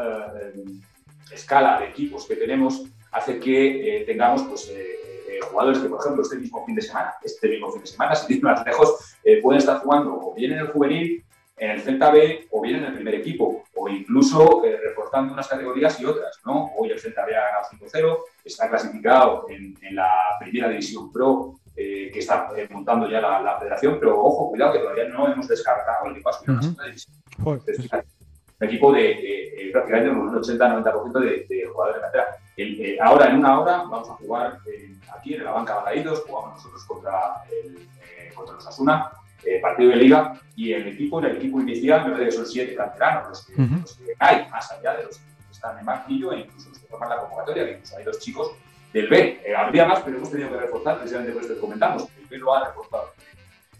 escala 1.32 1.80
de 1.80 1.86
equipos 1.86 2.26
que 2.26 2.36
tenemos 2.36 2.84
hace 3.10 3.40
que 3.40 4.04
tengamos 4.06 4.42
pues, 4.44 4.72
jugadores 5.54 5.78
que, 5.78 5.88
por 5.88 6.00
ejemplo, 6.00 6.22
este 6.22 6.36
mismo 6.36 6.66
fin 6.66 6.74
de 6.74 6.82
semana, 6.82 7.14
este 7.22 7.48
mismo 7.48 7.72
fin 7.72 7.80
de 7.80 7.86
semana, 7.86 8.14
sin 8.16 8.36
ir 8.36 8.42
más 8.42 8.64
lejos, 8.66 9.16
pueden 9.42 9.58
estar 9.58 9.78
jugando 9.78 10.14
o 10.14 10.34
bien 10.34 10.52
en 10.52 10.58
el 10.58 10.68
juvenil, 10.68 11.24
en 11.56 11.70
el 11.70 11.80
Celta 11.80 12.10
B 12.10 12.48
o 12.50 12.60
bien 12.60 12.76
en 12.76 12.84
el 12.84 12.94
primer 12.94 13.14
equipo, 13.14 13.64
o 13.74 13.88
incluso 13.88 14.62
reforzando 14.82 15.32
unas 15.32 15.48
categorías 15.48 15.98
y 16.00 16.04
otras. 16.04 16.40
¿no? 16.44 16.72
Hoy 16.76 16.90
el 16.90 16.98
Celta 16.98 17.24
B 17.24 17.36
ha 17.36 17.44
ganado 17.44 17.64
5-0, 17.70 18.18
está 18.44 18.68
clasificado 18.68 19.46
en, 19.48 19.76
en, 19.80 19.94
la 19.94 20.10
primera 20.40 20.68
división 20.68 21.12
pro 21.12 21.54
eh, 21.76 22.10
que 22.12 22.20
está 22.20 22.50
eh, 22.56 22.68
montando 22.70 23.08
ya 23.08 23.20
la, 23.20 23.58
federación, 23.58 23.98
pero 23.98 24.20
ojo, 24.20 24.50
cuidado 24.50 24.72
que 24.74 24.78
todavía 24.80 25.08
no 25.08 25.32
hemos 25.32 25.48
descartado 25.48 26.06
el 26.06 26.12
equipo 26.12 26.30
a 26.30 26.32
uh 26.32 26.44
-huh. 26.44 28.04
Un 28.60 28.68
equipo 28.68 28.92
de, 28.92 29.70
prácticamente 29.72 30.10
un 30.10 30.32
80-90% 30.32 31.20
de, 31.20 31.46
de, 31.48 31.66
jugadores 31.66 31.96
de 31.96 32.02
cantera. 32.02 32.36
Eh, 32.56 32.96
ahora, 33.00 33.30
en 33.30 33.38
una 33.38 33.60
hora, 33.60 33.78
vamos 33.78 34.08
a 34.10 34.14
jugar 34.14 34.60
aquí 35.16 35.34
en 35.34 35.44
la 35.44 35.52
banca 35.52 35.76
Balaídos, 35.76 36.24
jugamos 36.26 36.56
nosotros 36.56 36.84
contra, 36.84 37.44
el, 37.50 37.88
contra 38.34 38.54
los 38.54 38.66
Asuna, 38.66 39.10
partido 39.60 39.90
de 39.90 39.96
liga, 39.96 40.40
y 40.56 40.72
el 40.72 40.88
equipo, 40.88 41.18
en 41.18 41.26
el 41.26 41.36
equipo 41.36 41.60
inicial, 41.60 42.04
me 42.04 42.12
parece 42.12 42.30
que 42.30 42.36
son 42.36 42.46
siete 42.46 42.74
canteranos 42.74 43.28
los 43.28 43.46
que, 43.46 43.54
los 43.56 43.96
que 43.96 44.14
hay, 44.18 44.48
más 44.50 44.70
allá 44.72 44.96
de 44.96 45.04
los 45.04 45.18
que 45.18 45.24
están 45.50 45.78
en 45.78 45.86
banquillo 45.86 46.32
e 46.32 46.40
incluso 46.40 46.68
los 46.70 46.78
que 46.78 46.86
forman 46.86 47.08
la 47.10 47.18
convocatoria, 47.18 47.64
que 47.64 47.72
incluso 47.72 47.96
hay 47.96 48.04
dos 48.04 48.18
chicos 48.20 48.52
del 48.92 49.08
B. 49.08 49.40
Eh, 49.44 49.54
habría 49.54 49.86
más, 49.86 50.00
pero 50.00 50.16
hemos 50.16 50.30
tenido 50.30 50.50
que 50.50 50.56
reforzar 50.56 50.98
precisamente 50.98 51.32
por 51.32 51.42
esto 51.42 51.54
que 51.54 51.60
comentamos. 51.60 52.08
El 52.16 52.26
B 52.26 52.38
lo 52.38 52.54
ha 52.54 52.68
reforzado. 52.68 53.10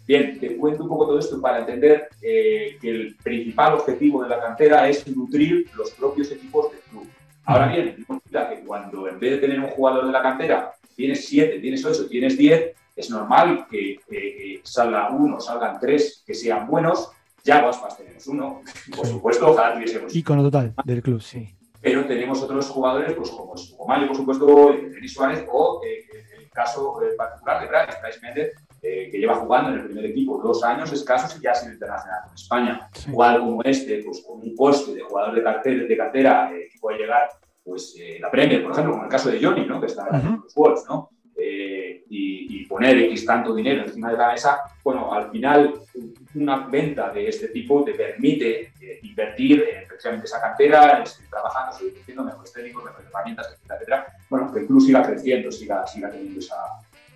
Bien, 0.07 0.39
te 0.39 0.57
cuento 0.57 0.83
un 0.83 0.89
poco 0.89 1.07
todo 1.07 1.19
esto 1.19 1.41
para 1.41 1.61
entender 1.61 2.09
eh, 2.21 2.77
que 2.81 2.91
el 2.91 3.17
principal 3.23 3.75
objetivo 3.75 4.23
de 4.23 4.29
la 4.29 4.41
cantera 4.41 4.87
es 4.89 5.07
nutrir 5.07 5.71
los 5.75 5.93
propios 5.93 6.31
equipos 6.31 6.71
del 6.73 6.81
club. 6.81 7.09
Ahora 7.45 7.69
bien, 7.69 8.05
que 8.07 8.65
cuando 8.67 9.09
en 9.09 9.19
vez 9.19 9.33
de 9.33 9.39
tener 9.39 9.61
un 9.61 9.69
jugador 9.69 10.07
de 10.07 10.13
la 10.13 10.23
cantera 10.23 10.73
tienes 10.97 11.27
siete, 11.27 11.59
tienes 11.61 11.85
ocho, 11.85 12.09
tienes 12.09 12.39
diez, 12.39 12.75
es 12.97 13.11
normal 13.11 13.67
que 13.71 14.61
salga 14.63 15.11
uno, 15.11 15.41
salgan 15.41 15.79
tres 15.81 16.23
que 16.27 16.35
sean 16.35 16.67
buenos. 16.67 17.11
Ya 17.43 17.61
Guaspas 17.61 17.99
tenemos 17.99 18.27
uno, 18.27 18.63
por 18.97 19.07
supuesto, 19.07 19.51
ojalá 19.51 19.75
tuviésemos. 19.75 20.15
Icono 20.17 20.43
total 20.43 20.75
del 20.85 21.03
club, 21.03 21.21
sí 21.21 21.55
pero 21.85 22.07
tenemos 22.07 22.41
otros 22.41 22.67
jugadores, 22.71 23.13
pues 23.13 23.29
como 23.31 23.55
Mayo, 23.87 24.07
por 24.07 24.17
supuesto, 24.17 24.73
Denis 24.73 25.13
Suárez, 25.13 25.45
o 25.53 25.83
eh, 25.85 26.07
el 26.39 26.49
caso 26.49 26.99
eh, 27.03 27.15
particular 27.15 27.61
de 27.61 28.01
Bryce 28.01 28.21
Méndez, 28.23 28.53
eh, 28.87 29.09
que 29.11 29.19
lleva 29.19 29.37
jugando 29.37 29.71
en 29.71 29.77
el 29.77 29.87
primer 29.87 30.05
equipo 30.05 30.39
dos 30.43 30.63
años 30.63 30.93
escasos 30.93 31.39
y 31.39 31.43
ya 31.43 31.53
ha 31.53 31.55
sido 31.55 31.73
internacional 31.73 32.21
con 32.27 32.35
España. 32.35 32.91
Igual 33.09 33.41
como 33.41 33.63
este, 33.63 34.03
pues 34.05 34.23
con 34.27 34.43
un 34.43 34.55
coste 34.55 34.95
de 34.95 35.01
jugador 35.01 35.35
de, 35.35 35.43
cartera, 35.43 35.85
de 35.85 35.97
cartera 35.97 36.51
que 36.53 36.79
puede 36.79 36.99
llegar 36.99 37.31
pues, 37.65 37.97
la 38.21 38.31
Premier, 38.31 38.63
por 38.63 38.73
ejemplo, 38.73 38.93
como 38.93 39.05
el 39.05 39.11
caso 39.11 39.31
de 39.31 39.43
Johnny, 39.43 39.65
¿no? 39.65 39.81
que 39.81 39.87
está 39.87 40.07
en 40.13 40.43
los 40.43 40.55
Wolves, 40.55 40.85
¿no? 40.87 41.09
y, 42.09 42.67
poner 42.67 42.99
X 42.99 43.27
tanto 43.27 43.55
dinero 43.55 43.85
encima 43.85 44.11
de 44.11 44.17
la 44.17 44.33
mesa, 44.33 44.59
bueno, 44.83 45.13
al 45.13 45.31
final 45.31 45.75
una 46.35 46.67
venta 46.67 47.11
de 47.11 47.29
este 47.29 47.49
tipo 47.49 47.85
te 47.85 47.93
permite 47.93 48.73
eh, 48.81 49.01
invertir 49.03 49.65
en 49.73 49.87
precisamente 49.87 50.27
esa 50.27 50.41
cantera, 50.41 51.05
seguir 51.07 51.31
trabajando, 51.31 51.77
seguir 51.77 51.95
creciendo 51.95 52.25
mejores 52.25 52.53
técnicos, 52.53 52.85
mejores 52.85 53.09
herramientas, 53.09 53.47
etcétera, 53.53 53.75
etcétera. 53.77 54.07
Bueno, 54.29 54.53
que 54.53 54.61
el 54.61 54.67
club 54.67 54.81
siga 54.81 55.03
creciendo, 55.03 55.53
siga, 55.53 55.87
siga 55.87 56.11
teniendo 56.11 56.41
esa, 56.41 56.57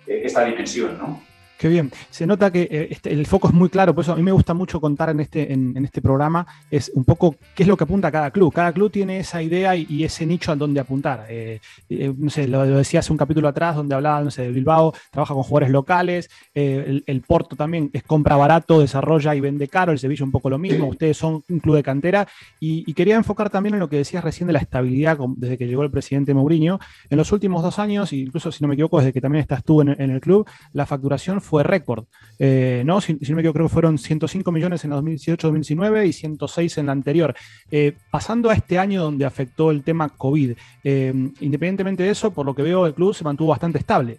eh, 0.07 0.21
esta 0.23 0.45
dimensión, 0.45 0.97
¿no? 0.97 1.21
Qué 1.59 1.67
bien. 1.67 1.91
Se 2.09 2.25
nota 2.25 2.49
que 2.53 2.61
eh, 2.71 2.87
este, 2.89 3.11
el 3.11 3.25
foco 3.25 3.49
es 3.49 3.53
muy 3.53 3.67
claro, 3.67 3.93
por 3.93 4.05
eso 4.05 4.13
a 4.13 4.15
mí 4.15 4.23
me 4.23 4.31
gusta 4.31 4.53
mucho 4.53 4.79
contar 4.79 5.09
en 5.09 5.19
este, 5.19 5.51
en, 5.51 5.75
este 5.83 6.01
programa, 6.01 6.47
es 6.71 6.89
un 6.95 7.03
poco 7.03 7.35
qué 7.53 7.63
es 7.63 7.67
lo 7.67 7.75
que 7.75 7.83
apunta 7.83 8.09
cada 8.09 8.31
club. 8.31 8.53
Cada 8.53 8.71
club 8.71 8.89
tiene 8.89 9.19
esa 9.19 9.41
idea 9.41 9.75
y, 9.75 10.05
ese 10.05 10.25
nicho 10.25 10.53
a 10.53 10.55
donde 10.55 10.79
apuntar. 10.79 11.25
Eh, 11.27 11.59
eh, 11.89 12.13
no 12.17 12.29
sé, 12.29 12.47
lo, 12.47 12.65
decía 12.65 13.01
hace 13.01 13.11
un 13.11 13.17
capítulo 13.17 13.49
atrás 13.49 13.75
donde 13.75 13.93
hablaba, 13.93 14.23
no 14.23 14.31
sé, 14.31 14.43
de 14.43 14.51
Bilbao, 14.51 14.93
trabaja 15.11 15.33
con 15.33 15.43
jugadores 15.43 15.69
locales, 15.69 16.29
el, 16.53 17.23
Porto 17.27 17.57
también 17.57 17.89
es 17.91 18.03
compra 18.03 18.37
barato, 18.37 18.79
desarrolla 18.79 19.35
y 19.35 19.41
vende 19.41 19.67
caro, 19.67 19.91
el 19.91 19.99
Sevilla 19.99 20.23
un 20.23 20.31
poco 20.31 20.49
lo 20.49 20.57
mismo, 20.57 20.87
ustedes 20.87 21.17
son 21.17 21.43
un 21.49 21.59
club 21.59 21.75
de 21.75 21.83
cantera 21.83 22.25
y, 22.61 22.93
quería 22.93 23.17
enfocar 23.17 23.49
también 23.49 23.75
en 23.75 23.81
lo 23.81 23.89
que 23.89 23.97
decías 23.97 24.23
recién 24.23 24.47
de 24.47 24.53
la 24.53 24.59
estabilidad 24.59 25.17
desde 25.35 25.57
que 25.57 25.67
llegó 25.67 25.83
el 25.83 25.91
presidente 25.91 26.33
Mourinho. 26.33 26.79
En 27.09 27.17
los 27.17 27.33
últimos 27.33 27.63
dos 27.63 27.79
años, 27.79 28.13
incluso 28.13 28.49
si 28.49 28.63
no 28.63 28.69
me 28.69 28.75
equivoco, 28.75 28.99
desde 28.99 29.11
que 29.11 29.19
también 29.19 29.41
estás 29.41 29.63
tú 29.63 29.81
en, 29.81 29.89
en 29.89 30.11
el 30.11 30.21
club, 30.21 30.47
la 30.71 30.85
facturación 30.85 31.41
fue 31.41 31.48
récord. 31.57 32.05
Eh, 32.37 32.83
no, 32.85 33.01
si, 33.01 33.13
no 33.13 33.35
me 33.35 33.41
equivoco, 33.41 33.53
creo 33.53 33.67
que 33.67 33.73
fueron 33.73 33.97
105 33.97 34.51
millones 34.51 34.83
en 34.83 34.91
la 34.91 34.97
2018-2019 34.97 36.07
y 36.07 36.13
106 36.13 36.77
en 36.77 36.85
la 36.85 36.91
anterior. 36.91 37.35
Eh, 37.71 37.93
pasando 38.11 38.49
a 38.49 38.53
este 38.53 38.77
año 38.77 39.01
donde 39.03 39.25
afectó 39.25 39.71
el 39.71 39.83
tema 39.83 40.09
COVID, 40.09 40.53
eh, 40.83 41.13
independientemente 41.39 42.03
de 42.03 42.11
eso, 42.11 42.31
por 42.31 42.45
lo 42.45 42.53
que 42.53 42.61
veo, 42.61 42.85
el 42.85 42.93
club 42.93 43.13
se 43.13 43.23
mantuvo 43.23 43.49
bastante 43.49 43.79
estable. 43.79 44.17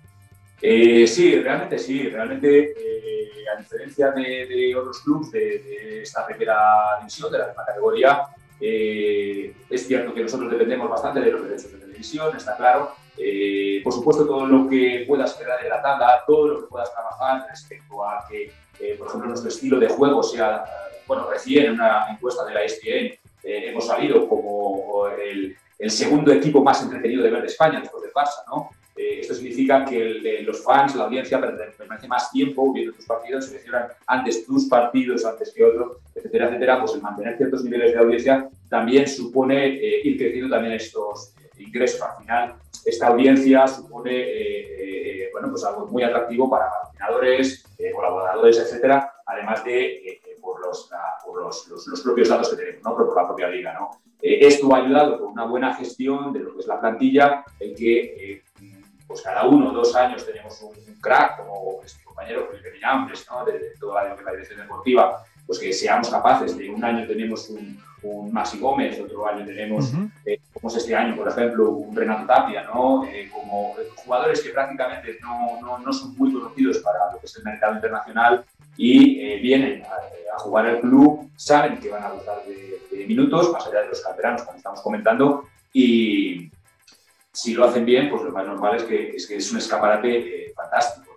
Eh, 0.60 1.06
sí, 1.06 1.36
realmente 1.36 1.78
sí. 1.78 2.08
Realmente, 2.08 2.74
a 3.56 3.60
diferencia 3.60 4.10
de, 4.10 4.74
otros 4.76 5.00
clubes 5.00 5.30
de, 5.30 6.02
esta 6.02 6.26
primera 6.26 6.56
división, 6.98 7.30
de 7.32 7.38
la 7.38 7.46
misma 7.46 7.64
categoría, 7.64 8.22
es 8.60 9.86
cierto 9.86 10.12
que 10.12 10.22
nosotros 10.22 10.50
dependemos 10.50 10.90
bastante 10.90 11.20
de 11.20 11.32
los 11.32 11.44
derechos 11.44 11.72
de 11.72 11.78
televisión, 11.78 12.36
está 12.36 12.56
claro. 12.56 12.92
Por 13.82 13.92
supuesto, 13.92 14.26
todo 14.26 14.46
lo 14.46 14.68
que 14.68 15.04
puedas 15.06 15.34
crear 15.34 15.62
en 15.62 15.68
la 15.68 15.82
tabla, 15.82 16.22
todo 16.26 16.48
lo 16.48 16.60
que 16.60 16.66
puedas 16.66 16.92
trabajar 16.92 17.46
respecto 17.48 18.04
a 18.04 18.24
que, 18.28 18.52
por 18.96 19.08
ejemplo, 19.08 19.28
nuestro 19.28 19.48
estilo 19.48 19.78
de 19.78 19.88
juego 19.88 20.22
sea, 20.22 20.64
bueno, 21.06 21.28
recién 21.28 21.66
en 21.66 21.72
una 21.72 22.06
encuesta 22.10 22.44
de 22.44 22.54
la 22.54 22.62
ESPN 22.62 23.18
hemos 23.42 23.86
salido 23.86 24.28
como 24.28 25.08
el, 25.08 25.56
el, 25.78 25.90
segundo 25.90 26.32
equipo 26.32 26.62
más 26.62 26.82
entretenido 26.82 27.22
de 27.22 27.30
ver 27.30 27.42
de 27.42 27.48
España 27.48 27.80
después 27.80 28.02
del 28.02 28.12
Barça, 28.12 28.44
¿no? 28.48 28.70
Eh, 29.00 29.20
esto 29.20 29.34
significa 29.34 29.82
que 29.82 30.42
los 30.44 30.62
fans, 30.62 30.94
la 30.94 31.04
audiencia, 31.04 31.40
permanece 31.40 32.06
más 32.06 32.30
tiempo 32.30 32.70
viendo 32.70 32.92
tus 32.92 33.06
partidos, 33.06 33.46
seleccionan 33.46 33.88
antes 34.06 34.44
tus 34.44 34.66
partidos 34.66 35.24
antes 35.24 35.54
que 35.54 35.64
otros, 35.64 35.96
etcétera, 36.14 36.48
etcétera. 36.48 36.80
Pues 36.80 36.94
el 36.94 37.00
mantener 37.00 37.38
ciertos 37.38 37.64
niveles 37.64 37.94
de 37.94 37.98
audiencia 37.98 38.50
también 38.68 39.08
supone 39.08 39.68
eh, 39.68 40.02
ir 40.04 40.18
creciendo 40.18 40.54
también 40.54 40.74
estos 40.74 41.32
eh, 41.38 41.62
ingresos. 41.62 42.02
Al 42.02 42.22
final, 42.22 42.54
esta 42.84 43.08
audiencia 43.08 43.66
supone 43.66 45.28
bueno, 45.32 45.50
pues 45.50 45.64
algo 45.64 45.86
muy 45.86 46.02
atractivo 46.02 46.50
para 46.50 46.70
patrocinadores, 46.70 47.64
colaboradores, 47.94 48.58
etcétera, 48.58 49.12
además 49.26 49.64
de 49.64 50.20
por, 50.40 50.60
los, 50.60 50.90
por 51.24 51.42
los, 51.42 51.68
los, 51.68 52.00
propios 52.02 52.28
datos 52.28 52.50
que 52.50 52.56
tenemos, 52.56 52.82
¿no? 52.82 52.94
por 52.94 53.16
la 53.16 53.26
propia 53.26 53.48
liga. 53.48 53.74
¿no? 53.74 53.90
esto 54.22 54.74
ha 54.74 54.78
ayudado 54.78 55.18
con 55.18 55.28
una 55.28 55.44
buena 55.44 55.74
gestión 55.74 56.32
de 56.32 56.40
lo 56.40 56.54
que 56.54 56.60
es 56.60 56.66
la 56.66 56.80
plantilla, 56.80 57.44
el 57.58 57.74
que 57.74 58.42
pues 59.06 59.22
cada 59.22 59.44
uno 59.44 59.70
o 59.70 59.72
dos 59.72 59.94
años 59.96 60.24
tenemos 60.24 60.62
un, 60.62 60.72
crack, 61.00 61.38
como 61.38 61.80
este 61.82 62.04
compañero 62.04 62.46
Felipe 62.50 62.70
Villambres, 62.72 63.26
¿no? 63.30 63.44
de, 63.44 63.72
toda 63.80 64.04
la, 64.04 64.30
dirección 64.30 64.60
deportiva, 64.60 65.24
pues 65.46 65.58
que 65.58 65.72
seamos 65.72 66.10
capaces 66.10 66.56
de 66.56 66.70
un 66.70 66.84
año 66.84 67.06
tenemos 67.06 67.48
un, 67.48 67.82
un 68.02 68.32
Masi 68.32 68.60
Gómez, 68.60 69.00
otro 69.00 69.26
año 69.26 69.44
tenemos, 69.44 69.92
eh, 70.26 70.38
como 70.60 70.72
es 70.72 70.82
este 70.82 70.94
año, 70.94 71.16
por 71.16 71.28
ejemplo, 71.28 71.70
un 71.70 71.96
Renato 71.96 72.26
Tapia, 72.26 72.64
¿no? 72.64 73.04
Eh, 73.06 73.30
como 73.32 73.74
jugadores 73.96 74.42
que 74.42 74.50
prácticamente 74.50 75.18
no, 75.22 75.60
no, 75.60 75.78
no, 75.78 75.92
son 75.92 76.16
muy 76.16 76.32
conocidos 76.32 76.78
para 76.78 77.12
lo 77.12 77.18
que 77.18 77.26
es 77.26 77.36
el 77.36 77.44
mercado 77.44 77.74
internacional 77.74 78.44
y 78.76 79.20
eh, 79.20 79.38
vienen 79.40 79.82
a, 79.82 80.38
jugar 80.38 80.66
al 80.66 80.80
club, 80.80 81.28
saben 81.36 81.78
que 81.78 81.90
van 81.90 82.04
a 82.04 82.10
gustar 82.10 82.42
de, 82.46 82.80
de, 82.90 83.06
minutos, 83.06 83.52
más 83.52 83.66
allá 83.66 83.82
de 83.82 83.88
los 83.88 84.00
canteranos, 84.00 84.42
como 84.42 84.56
estamos 84.56 84.80
comentando, 84.80 85.44
y, 85.72 86.50
si 87.32 87.54
lo 87.54 87.64
hacen 87.64 87.84
bien, 87.84 88.10
pues 88.10 88.22
lo 88.22 88.32
más 88.32 88.46
normal 88.46 88.76
es 88.76 88.84
que 88.84 89.10
es, 89.10 89.26
que 89.26 89.36
es 89.36 89.52
un 89.52 89.58
escaparate 89.58 90.46
eh, 90.46 90.52
fantástico. 90.54 91.16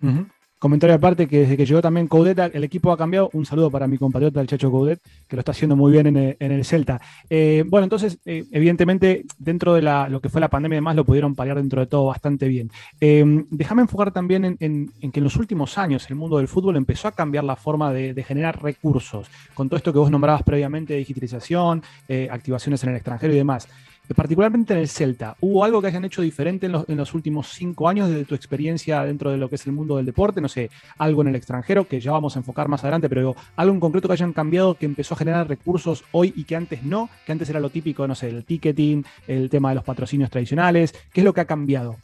¿no? 0.00 0.26
Comentario 0.62 0.94
aparte 0.94 1.26
que 1.26 1.40
desde 1.40 1.56
que 1.56 1.66
llegó 1.66 1.82
también 1.82 2.06
Coudet, 2.06 2.38
el 2.54 2.62
equipo 2.62 2.92
ha 2.92 2.96
cambiado. 2.96 3.30
Un 3.32 3.44
saludo 3.44 3.68
para 3.68 3.88
mi 3.88 3.98
compatriota, 3.98 4.40
el 4.40 4.46
Chacho 4.46 4.70
Coudet, 4.70 5.00
que 5.26 5.34
lo 5.34 5.40
está 5.40 5.50
haciendo 5.50 5.74
muy 5.74 5.90
bien 5.90 6.06
en 6.06 6.36
el, 6.38 6.64
Celta. 6.64 7.00
Eh, 7.28 7.64
bueno, 7.66 7.82
entonces, 7.82 8.20
eh, 8.24 8.44
evidentemente, 8.52 9.24
dentro 9.40 9.74
de 9.74 9.82
lo 9.82 10.20
que 10.20 10.28
fue 10.28 10.40
la 10.40 10.46
pandemia 10.46 10.76
y 10.76 10.78
demás, 10.78 10.94
lo 10.94 11.04
pudieron 11.04 11.34
paliar 11.34 11.56
dentro 11.56 11.80
de 11.80 11.88
todo 11.88 12.04
bastante 12.04 12.46
bien. 12.46 12.70
déjame 13.00 13.82
enfocar 13.82 14.12
también 14.12 14.56
en, 14.60 14.92
que 15.10 15.18
en 15.18 15.24
los 15.24 15.34
últimos 15.34 15.78
años 15.78 16.08
el 16.08 16.14
mundo 16.14 16.36
del 16.36 16.46
fútbol 16.46 16.76
empezó 16.76 17.08
a 17.08 17.10
cambiar 17.12 17.42
la 17.42 17.56
forma 17.56 17.92
de 17.92 18.22
generar 18.22 18.62
recursos, 18.62 19.26
con 19.54 19.68
todo 19.68 19.78
esto 19.78 19.92
que 19.92 19.98
vos 19.98 20.12
nombrabas 20.12 20.44
previamente, 20.44 20.94
digitalización, 20.94 21.82
activaciones 22.30 22.84
en 22.84 22.90
el 22.90 22.94
extranjero 22.94 23.32
y 23.32 23.36
demás 23.36 23.66
particularmente 24.14 24.74
en 24.74 24.80
el 24.80 24.88
Celta, 24.88 25.36
¿hubo 25.40 25.64
algo 25.64 25.80
que 25.80 25.86
hayan 25.86 26.04
hecho 26.04 26.22
diferente 26.22 26.66
en 26.66 26.96
los, 26.96 27.14
últimos 27.14 27.48
cinco 27.48 27.88
años 27.88 28.08
desde 28.08 28.24
tu 28.24 28.34
experiencia 28.34 29.02
dentro 29.04 29.30
de 29.30 29.36
lo 29.36 29.48
que 29.48 29.54
es 29.54 29.66
el 29.66 29.72
mundo 29.72 29.96
del 29.96 30.06
deporte? 30.06 30.40
No 30.40 30.48
sé, 30.48 30.70
algo 30.98 31.22
en 31.22 31.28
el 31.28 31.36
extranjero, 31.36 31.86
que 31.86 32.00
ya 32.00 32.12
vamos 32.12 32.36
a 32.36 32.40
enfocar 32.40 32.68
más 32.68 32.82
adelante, 32.82 33.08
pero 33.08 33.34
algo 33.56 33.74
en 33.74 33.80
concreto 33.80 34.08
que 34.08 34.14
hayan 34.14 34.32
cambiado 34.32 34.74
que 34.74 34.86
empezó 34.86 35.14
a 35.14 35.18
generar 35.18 35.48
recursos 35.48 36.04
hoy 36.12 36.32
y 36.36 36.44
que 36.44 36.56
antes 36.56 36.82
no, 36.82 37.08
que 37.24 37.32
antes 37.32 37.48
era 37.48 37.60
lo 37.60 37.70
típico, 37.70 38.06
no 38.06 38.14
sé, 38.14 38.28
el 38.28 38.44
ticketing, 38.44 39.04
el 39.26 39.48
tema 39.48 39.70
de 39.70 39.76
los 39.76 39.84
patrocinios 39.84 40.30
tradicionales. 40.30 40.92
¿Qué 41.12 41.20
es 41.20 41.24
lo 41.24 41.32
que 41.32 41.40
ha 41.40 41.46
cambiado? 41.46 41.96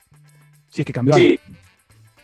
Si 0.71 0.83
es 0.83 0.87
que 0.87 0.93
cambió 0.93 1.15
sí. 1.15 1.39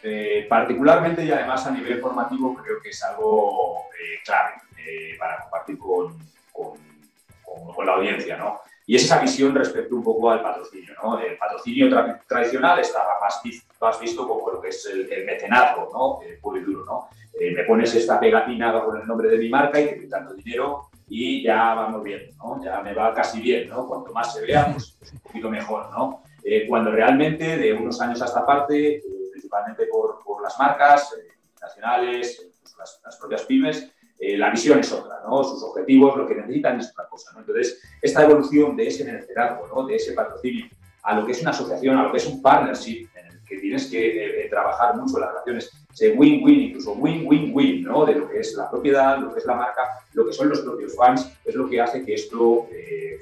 Eh, 0.06 0.46
particularmente 0.48 1.24
y 1.24 1.30
además 1.30 1.66
a 1.66 1.70
nivel 1.70 1.98
formativo 1.98 2.54
creo 2.54 2.76
que 2.82 2.90
es 2.90 3.02
algo 3.02 3.86
eh, 3.92 4.20
clave 4.22 4.52
eh, 4.76 5.16
para 5.18 5.40
compartir 5.40 5.78
con, 5.78 6.18
con 6.52 7.86
la 7.86 7.92
audiencia, 7.92 8.36
¿no? 8.36 8.60
Y 8.86 8.96
esa 8.96 9.18
visión 9.18 9.54
respecto 9.54 9.96
un 9.96 10.02
poco 10.02 10.30
al 10.30 10.42
patrocinio. 10.42 10.94
¿no? 11.02 11.18
El 11.18 11.38
patrocinio 11.38 11.88
tradicional 12.26 12.78
estaba 12.80 13.18
más, 13.20 13.40
más, 13.80 14.00
visto 14.00 14.28
como 14.28 14.50
lo 14.50 14.60
que 14.60 14.68
es 14.68 14.86
el, 14.86 15.08
mecenazgo, 15.24 15.90
¿no? 15.92 16.28
el 16.28 16.38
puro 16.38 16.58
y 16.58 16.62
duro. 16.62 16.84
¿no? 16.84 17.08
Eh, 17.40 17.52
me 17.52 17.64
pones 17.64 17.94
esta 17.94 18.20
pegatina 18.20 18.84
con 18.84 19.00
el 19.00 19.06
nombre 19.06 19.28
de 19.28 19.38
mi 19.38 19.48
marca 19.48 19.80
y 19.80 19.84
te 19.84 19.90
estoy 19.92 20.08
dando 20.08 20.34
dinero 20.34 20.90
y 21.08 21.42
ya 21.42 21.74
vamos 21.74 22.02
bien, 22.02 22.30
¿no? 22.36 22.62
ya 22.62 22.80
me 22.82 22.92
va 22.92 23.14
casi 23.14 23.40
bien. 23.40 23.68
¿no? 23.68 23.88
Cuanto 23.88 24.12
más 24.12 24.34
se 24.34 24.42
vea, 24.42 24.70
pues, 24.72 24.98
un 25.12 25.20
poquito 25.20 25.50
mejor. 25.50 25.90
¿no? 25.90 26.22
Eh, 26.44 26.66
cuando 26.68 26.90
realmente, 26.90 27.56
de 27.56 27.72
unos 27.72 27.98
años 28.02 28.20
a 28.20 28.26
esta 28.26 28.44
parte, 28.44 28.96
eh, 28.96 29.02
principalmente 29.32 29.86
por, 29.86 30.22
por, 30.22 30.42
las 30.42 30.58
marcas 30.58 31.10
nacionales, 31.58 32.50
pues 32.60 32.76
las, 32.76 33.00
las 33.02 33.16
propias 33.16 33.44
pymes, 33.44 33.90
eh, 34.26 34.38
la 34.38 34.48
visión 34.48 34.78
es 34.78 34.90
otra, 34.90 35.16
¿no? 35.22 35.44
Sus 35.44 35.62
objetivos, 35.62 36.16
lo 36.16 36.26
que 36.26 36.34
necesitan 36.34 36.80
es 36.80 36.90
otra 36.92 37.06
cosa, 37.10 37.32
¿no? 37.34 37.40
Entonces, 37.40 37.82
esta 38.00 38.22
evolución 38.22 38.74
de 38.74 38.86
ese 38.86 39.04
liderazgo, 39.04 39.68
¿no? 39.68 39.86
De 39.86 39.96
ese 39.96 40.14
patrocinio 40.14 40.64
a 41.02 41.14
lo 41.14 41.26
que 41.26 41.32
es 41.32 41.42
una 41.42 41.50
asociación, 41.50 41.98
a 41.98 42.04
lo 42.04 42.10
que 42.10 42.16
es 42.16 42.26
un 42.26 42.40
partnership, 42.40 43.06
en 43.16 43.26
el 43.26 43.44
que 43.44 43.58
tienes 43.58 43.86
que 43.90 43.98
eh, 43.98 44.46
eh, 44.46 44.48
trabajar 44.48 44.96
mucho 44.96 45.18
las 45.18 45.28
relaciones, 45.28 45.70
win-win, 46.16 46.60
incluso 46.60 46.94
win-win-win, 46.94 47.82
¿no? 47.82 48.06
De 48.06 48.14
lo 48.14 48.26
que 48.30 48.40
es 48.40 48.54
la 48.54 48.70
propiedad, 48.70 49.18
lo 49.18 49.34
que 49.34 49.40
es 49.40 49.44
la 49.44 49.56
marca, 49.56 49.82
lo 50.14 50.24
que 50.24 50.32
son 50.32 50.48
los 50.48 50.60
propios 50.60 50.96
fans, 50.96 51.30
es 51.44 51.54
lo 51.54 51.68
que 51.68 51.82
hace 51.82 52.02
que 52.02 52.14
esto 52.14 52.66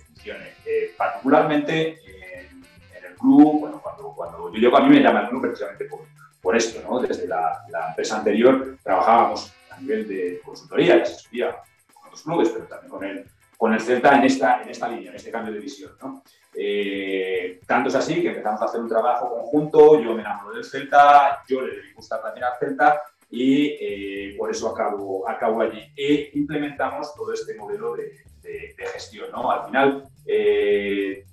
funcione. 0.06 0.52
particularmente 0.96 1.98
en, 2.46 3.04
el 3.04 3.16
club, 3.16 3.58
bueno, 3.58 3.80
cuando, 3.82 4.14
cuando 4.14 4.52
yo 4.52 4.58
llego 4.60 4.76
a 4.76 4.82
mí 4.82 4.88
me 4.88 5.02
llama 5.02 5.22
el 5.22 5.30
club 5.30 5.42
precisamente 5.42 5.86
por, 5.86 6.02
por 6.40 6.54
esto, 6.54 6.80
¿no? 6.88 7.00
Desde 7.00 7.26
la, 7.26 7.64
la 7.70 7.88
empresa 7.88 8.18
anterior 8.18 8.78
trabajábamos 8.84 9.52
nivel 9.82 10.08
de 10.08 10.40
consultoría, 10.44 10.98
que 10.98 11.06
se 11.06 11.12
estudia 11.16 11.56
con 11.92 12.06
otros 12.06 12.22
clubes, 12.22 12.48
pero 12.50 12.64
también 12.66 12.90
con 12.90 13.04
el, 13.04 13.24
con 13.56 13.72
el 13.74 13.80
Celta 13.80 14.16
en 14.16 14.24
esta, 14.24 14.62
en 14.62 14.68
esta 14.70 14.88
línea, 14.88 15.10
en 15.10 15.16
este 15.16 15.30
cambio 15.30 15.52
de 15.52 15.60
visión. 15.60 15.92
¿no? 16.02 16.22
Eh, 16.54 17.60
tanto 17.66 17.88
es 17.88 17.94
así 17.94 18.20
que 18.20 18.28
empezamos 18.28 18.60
a 18.60 18.64
hacer 18.66 18.80
un 18.80 18.88
trabajo 18.88 19.30
conjunto, 19.30 20.00
yo 20.00 20.14
me 20.14 20.20
enamoro 20.20 20.54
del 20.54 20.64
Celta, 20.64 21.42
yo 21.48 21.62
le 21.62 21.76
debí 21.76 21.92
gustar 21.94 22.22
también 22.22 22.44
al 22.44 22.58
Celta 22.58 23.02
y 23.30 23.76
eh, 23.80 24.34
por 24.36 24.50
eso 24.50 24.68
acabo, 24.68 25.28
acabo 25.28 25.62
allí. 25.62 25.80
E 25.96 26.30
implementamos 26.34 27.14
todo 27.14 27.32
este 27.32 27.54
modelo 27.54 27.94
de, 27.94 28.12
de, 28.42 28.86
gestión. 28.92 29.30
¿no? 29.30 29.50
Al 29.50 29.66
final 29.66 30.08
eh, 30.26 31.24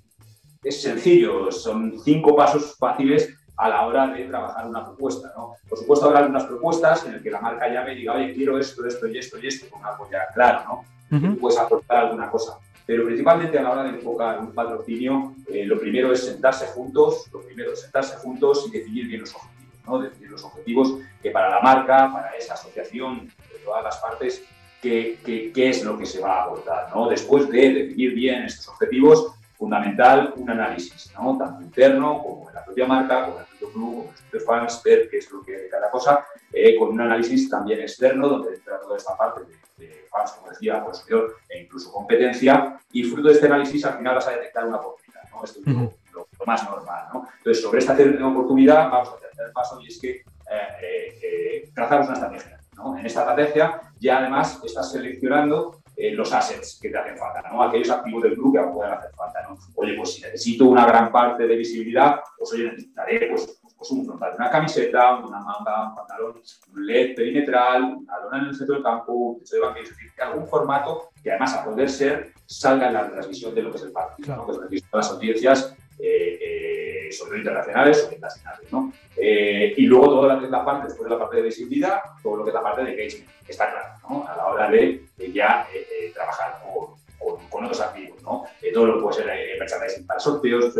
es 0.62 0.82
sencillo, 0.82 1.50
son 1.52 1.98
cinco 2.02 2.34
pasos 2.34 2.76
fáciles 2.78 3.34
a 3.60 3.68
la 3.68 3.86
hora 3.86 4.06
de 4.06 4.24
trabajar 4.24 4.66
una 4.66 4.84
propuesta. 4.84 5.32
¿no? 5.36 5.54
Por 5.68 5.78
supuesto, 5.78 6.06
habrá 6.06 6.20
algunas 6.20 6.44
propuestas 6.44 7.04
en 7.04 7.12
las 7.12 7.22
que 7.22 7.30
la 7.30 7.40
marca 7.40 7.68
llame 7.68 7.92
y 7.92 7.96
diga, 7.96 8.14
oye, 8.14 8.34
quiero 8.34 8.58
esto, 8.58 8.86
esto 8.86 9.06
y 9.06 9.18
esto 9.18 9.38
y 9.38 9.46
esto, 9.46 9.68
con 9.68 9.84
algo 9.84 10.08
ya 10.10 10.26
claro, 10.34 10.84
¿no? 11.10 11.36
puedes 11.38 11.58
aportar 11.58 12.04
alguna 12.04 12.30
cosa. 12.30 12.58
Pero 12.86 13.04
principalmente 13.04 13.58
a 13.58 13.62
la 13.62 13.70
hora 13.72 13.82
de 13.84 13.90
enfocar 13.90 14.40
un 14.40 14.52
patrocinio, 14.52 15.34
eh, 15.48 15.64
lo 15.66 15.78
primero 15.78 16.10
es 16.12 16.24
sentarse 16.24 16.68
juntos, 16.68 17.26
lo 17.32 17.42
primero 17.42 17.72
es 17.72 17.82
sentarse 17.82 18.16
juntos 18.16 18.64
y 18.66 18.70
definir 18.70 19.06
bien 19.06 19.20
los 19.20 19.34
objetivos, 19.34 19.74
¿no? 19.86 19.98
Definir 20.00 20.30
los 20.30 20.44
objetivos 20.44 20.94
que 21.22 21.30
para 21.30 21.50
la 21.50 21.60
marca, 21.60 22.10
para 22.12 22.30
esa 22.30 22.54
asociación 22.54 23.26
de 23.26 23.58
todas 23.64 23.84
las 23.84 23.98
partes, 23.98 24.42
qué, 24.80 25.18
qué, 25.24 25.68
es 25.68 25.84
lo 25.84 25.98
que 25.98 26.06
se 26.06 26.20
va 26.20 26.40
a 26.40 26.44
aportar, 26.44 26.88
¿no? 26.94 27.08
Después 27.08 27.48
de 27.50 27.74
definir 27.74 28.14
bien 28.14 28.44
estos 28.44 28.68
objetivos, 28.68 29.34
fundamental 29.60 30.32
un 30.38 30.48
análisis, 30.48 31.12
¿no? 31.12 31.36
tanto 31.36 31.62
interno 31.62 32.22
como 32.22 32.48
en 32.48 32.54
la 32.54 32.64
propia 32.64 32.86
marca, 32.86 33.26
con 33.26 33.38
el 33.38 33.44
propio 33.44 33.72
club, 33.72 33.96
con 33.96 34.06
los 34.06 34.20
propios 34.22 34.44
fans, 34.46 34.82
ver 34.82 35.10
qué 35.10 35.18
es 35.18 35.30
lo 35.30 35.42
que 35.42 35.52
de 35.52 35.68
cada 35.68 35.90
cosa, 35.90 36.24
eh, 36.50 36.78
con 36.78 36.88
un 36.88 37.00
análisis 37.02 37.50
también 37.50 37.80
externo, 37.80 38.26
donde 38.26 38.54
entra 38.54 38.80
toda 38.80 38.96
esta 38.96 39.14
parte 39.18 39.42
de, 39.76 40.06
fans, 40.10 40.32
como 40.32 40.50
decía, 40.50 40.82
consumidor 40.82 41.36
e 41.46 41.60
incluso 41.60 41.92
competencia, 41.92 42.80
y 42.90 43.04
fruto 43.04 43.28
de 43.28 43.34
este 43.34 43.46
análisis 43.46 43.84
al 43.84 43.98
final 43.98 44.14
vas 44.14 44.28
a 44.28 44.30
detectar 44.30 44.66
una 44.66 44.78
oportunidad. 44.78 45.22
¿no? 45.30 45.44
Esto 45.44 45.60
es 45.60 45.66
lo, 46.14 46.26
más 46.46 46.64
normal. 46.64 47.04
¿no? 47.12 47.28
Entonces, 47.36 47.62
sobre 47.62 47.80
esta 47.80 47.92
oportunidad 47.92 48.90
vamos 48.90 49.10
a 49.10 49.16
hacer 49.16 49.30
el 49.46 49.52
paso 49.52 49.78
y 49.82 49.88
es 49.88 50.00
que 50.00 50.10
eh, 50.10 51.18
eh, 51.22 51.70
trazamos 51.74 52.06
una 52.06 52.14
estrategia. 52.14 52.60
¿no? 52.76 52.96
En 52.96 53.04
esta 53.04 53.20
estrategia 53.20 53.80
ya 54.00 54.18
además 54.18 54.58
estás 54.64 54.90
seleccionando 54.90 55.79
eh, 56.00 56.12
los 56.12 56.32
assets 56.32 56.78
que 56.80 56.88
te 56.88 56.96
hacen 56.96 57.18
falta, 57.18 57.42
¿no? 57.42 57.62
aquellos 57.62 57.90
activos 57.90 58.22
del 58.22 58.34
club 58.34 58.56
que 58.56 58.72
pueden 58.72 58.92
hacer 58.92 59.10
falta. 59.14 59.42
¿no? 59.42 59.58
Oye, 59.74 59.94
pues 59.94 60.14
si 60.14 60.22
necesito 60.22 60.64
una 60.64 60.86
gran 60.86 61.12
parte 61.12 61.46
de 61.46 61.56
visibilidad, 61.56 62.20
pues 62.38 62.52
oye, 62.54 62.70
necesitaré 62.70 63.28
pues, 63.28 63.60
pues 63.76 63.90
un 63.90 64.06
frontal 64.06 64.30
de 64.30 64.36
una 64.36 64.50
camiseta, 64.50 65.16
una 65.16 65.40
manga, 65.40 65.90
un 65.90 65.94
pantalón, 65.94 66.40
un 66.72 66.86
LED 66.86 67.14
perimetral, 67.14 67.82
una 67.82 68.18
lona 68.18 68.38
en 68.38 68.44
el 68.46 68.54
centro 68.54 68.76
del 68.76 68.84
campo, 68.84 69.12
un 69.12 69.40
techo 69.40 69.56
de 69.56 69.62
banquillo, 69.62 69.84
es 69.84 69.90
decir, 69.90 70.10
algún 70.22 70.46
formato 70.46 71.10
que 71.22 71.30
además 71.30 71.54
a 71.54 71.64
poder 71.64 71.90
ser 71.90 72.32
salga 72.46 72.88
en 72.88 72.94
la 72.94 73.10
transmisión 73.10 73.54
de 73.54 73.62
lo 73.62 73.70
que 73.70 73.76
es 73.76 73.82
el 73.82 73.92
partido, 73.92 74.36
¿no? 74.36 74.46
que 74.46 74.82
las 74.92 75.10
audiencias 75.10 75.76
eh, 75.98 76.38
eh, 76.40 77.12
sobre 77.12 77.30
todo 77.30 77.38
internacionales 77.38 77.98
o 78.08 78.14
internacionales. 78.14 78.72
¿no? 78.72 78.89
Y 79.22 79.86
luego 79.86 80.06
toda 80.06 80.36
la, 80.36 80.64
parte, 80.64 80.88
después 80.88 81.04
de 81.04 81.10
la 81.10 81.18
parte 81.18 81.36
de 81.36 81.42
visibilidad, 81.42 82.00
todo 82.22 82.36
lo 82.36 82.44
que 82.44 82.50
es 82.50 82.54
la 82.54 82.62
parte 82.62 82.84
de 82.84 82.90
engagement, 82.92 83.30
está 83.46 83.70
claro, 83.70 83.88
¿no? 84.08 84.26
a 84.26 84.36
la 84.36 84.46
hora 84.46 84.70
de, 84.70 85.04
ya 85.32 85.66
trabajar 86.14 86.60
con, 86.64 87.36
con, 87.48 87.64
otros 87.64 87.80
activos. 87.80 88.22
¿no? 88.22 88.44
todo 88.72 88.86
lo 88.86 88.94
que 88.94 89.02
puede 89.02 89.16
ser 89.16 89.58
merchandising 89.58 90.06
para 90.06 90.20
sorteos, 90.20 90.74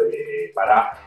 para 0.55 0.99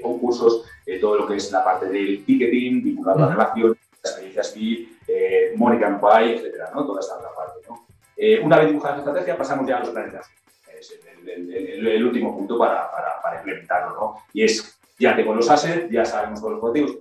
concursos, 0.00 0.64
todo 1.00 1.16
lo 1.16 1.26
que 1.26 1.36
es 1.36 1.50
la 1.50 1.64
parte 1.64 1.86
del 1.86 2.24
ticketing, 2.24 2.82
vinculado 2.82 3.24
a 3.24 3.26
la 3.26 3.32
relación, 3.32 3.76
experiencias 4.02 4.54
VIP, 4.54 4.92
eh, 5.06 5.52
Mónica 5.56 5.86
and 5.86 6.00
Buy, 6.00 6.32
etcétera, 6.32 6.70
¿no? 6.74 6.84
Toda 6.86 7.00
esta 7.00 7.16
otra 7.16 7.34
parte, 7.34 7.60
¿no? 7.68 7.86
Eh, 8.16 8.40
una 8.40 8.58
vez 8.58 8.68
dibujada 8.68 8.96
la 8.96 9.00
estrategia, 9.00 9.36
pasamos 9.36 9.66
ya 9.68 9.76
a 9.76 9.80
los 9.80 9.90
planes 9.90 10.12
de 10.12 10.18
acción. 10.18 10.38
Es 10.78 10.98
el, 11.24 12.04
último 12.04 12.36
punto 12.36 12.58
para, 12.58 12.90
para, 12.90 13.20
para, 13.22 13.36
implementarlo, 13.38 13.94
¿no? 13.94 14.16
Y 14.32 14.44
es, 14.44 14.80
ya 15.02 15.16
tengo 15.16 15.34
los 15.34 15.50
assets, 15.50 15.90
ya 15.90 16.04
sabemos 16.04 16.40
todos 16.40 16.54
los 16.54 16.62
objetivos, 16.62 16.98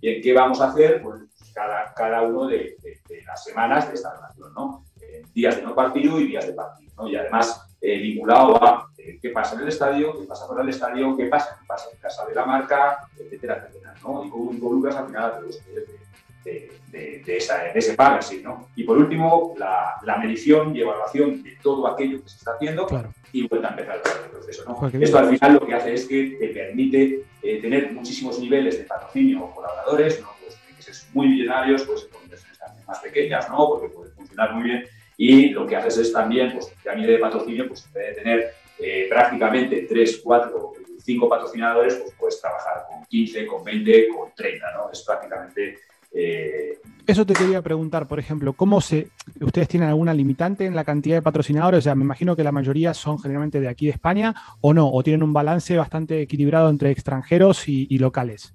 y 0.00 0.10
en 0.10 0.22
qué 0.22 0.34
vamos 0.34 0.60
a 0.60 0.68
hacer, 0.68 1.00
pues 1.02 1.22
cada, 1.54 1.94
cada 1.94 2.22
uno 2.22 2.46
de, 2.46 2.76
las 3.26 3.42
semanas 3.42 3.88
de 3.88 3.94
esta 3.94 4.14
relación, 4.14 4.52
¿no? 4.52 4.84
Eh, 5.00 5.22
días 5.32 5.56
de 5.56 5.62
no 5.62 5.74
partido 5.74 6.20
y 6.20 6.26
días 6.26 6.46
de 6.46 6.52
partido, 6.52 6.92
¿no? 6.98 7.08
Y 7.08 7.16
además 7.16 7.66
eh, 7.80 7.98
vinculado 7.98 8.62
a 8.62 8.90
qué 9.22 9.30
pasa 9.30 9.54
en 9.54 9.62
el 9.62 9.68
estadio, 9.68 10.20
qué 10.20 10.26
pasa 10.26 10.46
fuera 10.46 10.62
del 10.62 10.70
estadio, 10.70 11.16
qué 11.16 11.26
pasa, 11.26 11.56
qué 11.58 11.66
pasa 11.66 11.88
en 11.90 11.98
casa 11.98 12.26
de 12.26 12.34
la 12.34 12.44
marca, 12.44 13.08
etcétera, 13.18 13.66
etcétera, 13.68 13.94
¿no? 14.02 14.24
Y 14.24 14.30
cómo 14.30 14.52
involucras 14.52 14.96
al 14.96 15.06
final 15.06 15.24
a 15.24 15.38
todos 15.38 15.60
de, 16.44 16.70
de, 16.90 17.22
de, 17.24 17.36
esa, 17.36 17.64
de, 17.64 17.78
ese 17.78 17.94
partnership. 17.94 18.42
¿no? 18.42 18.68
Y 18.76 18.84
por 18.84 18.98
último, 18.98 19.54
la, 19.58 19.94
la, 20.02 20.18
medición 20.18 20.74
y 20.76 20.80
evaluación 20.80 21.42
de 21.42 21.56
todo 21.62 21.86
aquello 21.86 22.22
que 22.22 22.28
se 22.28 22.36
está 22.36 22.52
haciendo 22.52 22.86
y 23.32 23.48
vuelta 23.48 23.68
a 23.68 23.70
empezar 23.70 23.96
el 23.96 24.30
proceso. 24.30 24.64
¿no? 24.66 25.00
Esto 25.00 25.18
al 25.18 25.28
final 25.30 25.54
lo 25.54 25.66
que 25.66 25.74
hace 25.74 25.94
es 25.94 26.06
que 26.06 26.36
te 26.38 26.48
permite 26.48 27.24
eh, 27.42 27.60
tener 27.60 27.92
muchísimos 27.92 28.38
niveles 28.38 28.78
de 28.78 28.84
patrocinio 28.84 29.44
o 29.44 29.54
colaboradores, 29.54 30.20
¿no? 30.20 30.28
pues 30.42 30.56
que 30.76 30.82
ser 30.82 30.94
muy 31.12 31.28
millonarios, 31.28 31.82
pues 31.82 32.04
con 32.04 32.22
inversiones 32.22 32.58
también 32.58 32.86
más 32.86 32.98
pequeñas, 33.00 33.48
¿no? 33.48 33.68
porque 33.68 33.88
puede 33.88 34.10
funcionar 34.10 34.54
muy 34.54 34.64
bien. 34.64 34.84
Y 35.16 35.50
lo 35.50 35.66
que 35.66 35.76
haces 35.76 35.98
es 35.98 36.12
también, 36.12 36.52
pues 36.52 36.72
a 36.90 36.94
nivel 36.94 37.16
de 37.16 37.18
patrocinio, 37.18 37.68
pues 37.68 37.88
puede 37.92 38.14
tener 38.14 38.52
eh, 38.78 39.06
prácticamente 39.08 39.86
3, 39.88 40.20
4, 40.24 40.72
5 40.98 41.28
patrocinadores, 41.28 41.94
pues 41.96 42.14
puedes 42.18 42.40
trabajar 42.40 42.86
con 42.88 43.04
15, 43.04 43.46
con 43.46 43.62
20, 43.62 44.08
con 44.08 44.34
30, 44.34 44.72
¿no? 44.72 44.90
Es 44.90 45.02
prácticamente 45.02 45.78
eh, 46.14 46.78
Eso 47.06 47.26
te 47.26 47.34
quería 47.34 47.60
preguntar, 47.60 48.06
por 48.06 48.18
ejemplo, 48.18 48.52
¿cómo 48.52 48.80
se, 48.80 49.08
ustedes 49.40 49.68
tienen 49.68 49.88
alguna 49.88 50.14
limitante 50.14 50.64
en 50.64 50.76
la 50.76 50.84
cantidad 50.84 51.16
de 51.16 51.22
patrocinadores? 51.22 51.78
O 51.78 51.82
sea, 51.82 51.94
me 51.94 52.04
imagino 52.04 52.36
que 52.36 52.44
la 52.44 52.52
mayoría 52.52 52.94
son 52.94 53.18
generalmente 53.18 53.60
de 53.60 53.68
aquí 53.68 53.86
de 53.86 53.92
España 53.92 54.34
o 54.60 54.72
no, 54.72 54.88
o 54.90 55.02
tienen 55.02 55.22
un 55.22 55.32
balance 55.32 55.76
bastante 55.76 56.22
equilibrado 56.22 56.70
entre 56.70 56.90
extranjeros 56.90 57.68
y, 57.68 57.98
locales. 57.98 58.54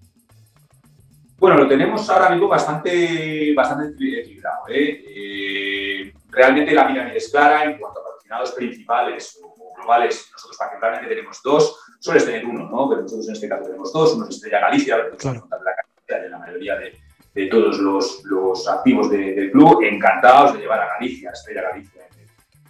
Bueno, 1.38 1.58
lo 1.58 1.67
tenemos 1.67 2.10
ahora 2.10 2.32
mismo 2.32 2.48
bastante, 2.48 3.54
bastante 3.54 4.19
equilibrado. 4.19 4.67
¿eh? 4.67 5.06
Eh, 5.08 6.13
realmente 6.30 6.74
la 6.74 6.88
pirámide 6.88 7.17
es 7.17 7.30
clara 7.30 7.63
en 7.63 7.78
cuanto 7.78 8.02
a 8.02 8.04
patrocinados 8.04 8.52
principales 8.52 9.39
o 9.41 9.74
globales. 9.76 10.30
Nosotros 10.34 10.58
particularmente 10.58 11.08
tenemos 11.08 11.41
dos, 11.41 11.80
sueles 12.00 12.26
tener 12.26 12.45
uno, 12.45 12.69
¿no? 12.69 12.89
Pero 12.89 13.04
nosotros 13.04 13.28
en 13.28 13.34
este 13.36 13.48
caso 13.48 13.63
tenemos 13.63 13.93
dos, 13.93 14.13
uno 14.15 14.28
es 14.28 14.36
Estrella 14.36 14.60
Galicia, 14.60 14.98
claro. 15.17 15.48
la, 15.50 16.19
de 16.19 16.30
la 16.30 16.39
mayoría 16.39 16.76
de, 16.76 16.98
de 17.39 17.45
todos 17.45 17.80
los, 17.80 18.21
los 18.25 18.67
activos 18.67 19.10
del 19.10 19.49
club, 19.52 19.82
encantados 19.82 20.54
de 20.54 20.60
llevar 20.60 20.82
a 20.82 20.88
Galicia, 20.99 21.32
Estrella 21.32 21.69
Galicia 21.69 22.02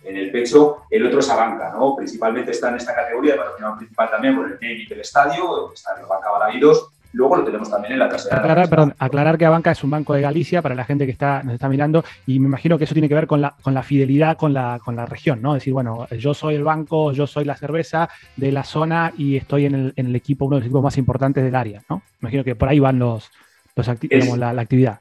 en 0.03 0.15
el, 0.15 0.31
pecho. 0.31 0.83
El 0.91 1.07
otro 1.07 1.19
es 1.19 1.29
Abanca, 1.29 1.71
¿no? 1.71 1.95
Principalmente 1.95 2.51
está 2.51 2.69
en 2.69 2.75
esta 2.75 2.93
categoría 2.93 3.33
de 3.33 3.39
patrocinador 3.39 3.77
principal 3.77 4.11
también 4.11 4.35
por 4.35 4.45
el 4.45 4.59
naming 4.61 4.87
del 4.87 4.99
estadio, 5.01 5.69
el 5.69 5.73
estadio 5.73 6.07
Banca 6.07 6.29
Balaguidos. 6.29 6.89
Luego 7.13 7.37
lo 7.37 7.43
tenemos 7.43 7.67
también 7.71 7.93
en 7.93 7.99
la 7.99 8.09
trasera. 8.09 8.37
Aclarar, 8.37 8.69
perdón, 8.69 8.93
aclarar 8.99 9.37
que 9.39 9.45
Abanca 9.47 9.71
es 9.71 9.83
un 9.83 9.89
banco 9.89 10.13
de 10.13 10.21
Galicia 10.21 10.61
para 10.61 10.75
la 10.75 10.85
gente 10.85 11.07
que 11.07 11.11
está, 11.11 11.41
nos 11.41 11.55
está 11.55 11.67
mirando 11.67 12.03
y 12.27 12.39
me 12.39 12.45
imagino 12.45 12.77
que 12.77 12.83
eso 12.83 12.93
tiene 12.93 13.09
que 13.09 13.15
ver 13.15 13.25
con 13.25 13.41
la, 13.41 13.55
con 13.63 13.73
la 13.73 13.81
fidelidad 13.81 14.37
con 14.37 14.53
la, 14.53 14.79
con 14.85 14.95
la 14.95 15.07
región, 15.07 15.41
¿no? 15.41 15.55
Es 15.55 15.61
decir, 15.61 15.73
bueno, 15.73 16.07
yo 16.11 16.35
soy 16.35 16.53
el 16.53 16.63
banco, 16.63 17.11
yo 17.11 17.25
soy 17.25 17.45
la 17.45 17.55
cerveza 17.55 18.07
de 18.35 18.51
la 18.51 18.63
zona 18.63 19.13
y 19.17 19.37
estoy 19.37 19.65
en 19.65 19.73
el, 19.73 19.93
en 19.95 20.05
el 20.05 20.15
equipo, 20.15 20.45
uno 20.45 20.57
de 20.57 20.59
los 20.59 20.67
equipos 20.67 20.83
más 20.83 20.97
importantes 20.99 21.43
del 21.43 21.55
área, 21.55 21.81
¿no? 21.89 22.03
Me 22.19 22.27
imagino 22.27 22.43
que 22.43 22.55
por 22.55 22.69
ahí 22.69 22.77
van 22.77 22.99
los, 22.99 23.31
la, 23.75 24.61
actividad. 24.61 24.99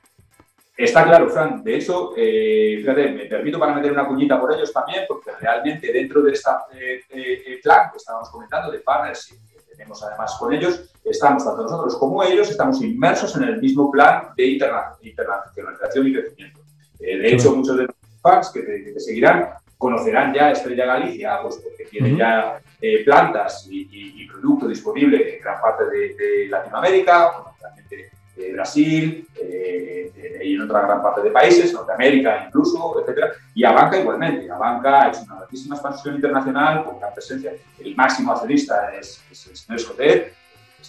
Está 0.76 1.04
claro, 1.04 1.28
Fran. 1.28 1.64
De 1.64 1.76
hecho, 1.76 2.12
eh, 2.16 2.76
fíjate, 2.78 3.10
me 3.10 3.24
permito 3.24 3.58
para 3.58 3.74
meter 3.74 3.90
una 3.90 4.06
cuñita 4.06 4.40
por 4.40 4.54
ellos 4.54 4.72
también, 4.72 5.04
porque 5.08 5.32
realmente 5.40 5.92
dentro 5.92 6.22
de 6.22 6.32
este 6.32 7.60
plan 7.62 7.90
que 7.90 7.96
estábamos 7.96 8.30
comentando, 8.30 8.70
de 8.70 8.78
partners 8.78 9.26
que 9.26 9.74
tenemos 9.76 10.00
además 10.04 10.36
con 10.38 10.52
ellos, 10.52 10.94
estamos, 11.04 11.44
tanto 11.44 11.62
nosotros 11.64 11.96
como 11.96 12.22
ellos, 12.22 12.48
estamos 12.48 12.80
inmersos 12.80 13.34
en 13.36 13.44
el 13.44 13.60
mismo 13.60 13.90
plan 13.90 14.28
de 14.36 14.46
internacionalización 14.46 16.06
y 16.06 16.12
crecimiento. 16.12 16.60
de 17.00 17.28
hecho, 17.28 17.56
muchos 17.56 17.76
de 17.76 17.82
los 17.84 17.96
fans 18.22 18.50
que 18.50 18.62
te, 18.62 19.00
seguirán 19.00 19.50
conocerán 19.76 20.32
ya 20.32 20.52
Estrella 20.52 20.86
Galicia, 20.86 21.40
pues 21.42 21.56
porque 21.56 21.84
tiene 21.86 22.16
ya 22.16 22.60
plantas 23.04 23.66
y, 23.68 23.88
y, 23.90 24.28
producto 24.28 24.68
disponible 24.68 25.34
en 25.34 25.40
gran 25.40 25.60
parte 25.60 25.84
de, 25.86 26.46
Latinoamérica, 26.48 27.32
realmente 27.60 28.17
Brasil 28.52 29.26
eh, 29.34 30.40
y 30.44 30.54
en 30.54 30.62
otra 30.62 30.82
gran 30.82 31.02
parte 31.02 31.22
de 31.22 31.30
países, 31.30 31.72
Norteamérica 31.72 32.44
incluso, 32.46 33.00
etcétera, 33.00 33.32
y 33.54 33.64
a 33.64 33.72
banca 33.72 33.98
igualmente. 33.98 34.50
A 34.50 34.56
banca 34.56 35.02
ha 35.02 35.08
hecho 35.08 35.22
una 35.22 35.40
altísima 35.40 35.74
expansión 35.74 36.14
internacional 36.14 36.84
con 36.84 36.98
gran 36.98 37.12
presencia. 37.12 37.52
El 37.78 37.96
máximo 37.96 38.32
accionista 38.32 38.94
es, 38.94 39.22
el 39.30 39.56
señor 39.56 39.80
Escotet, 39.80 40.34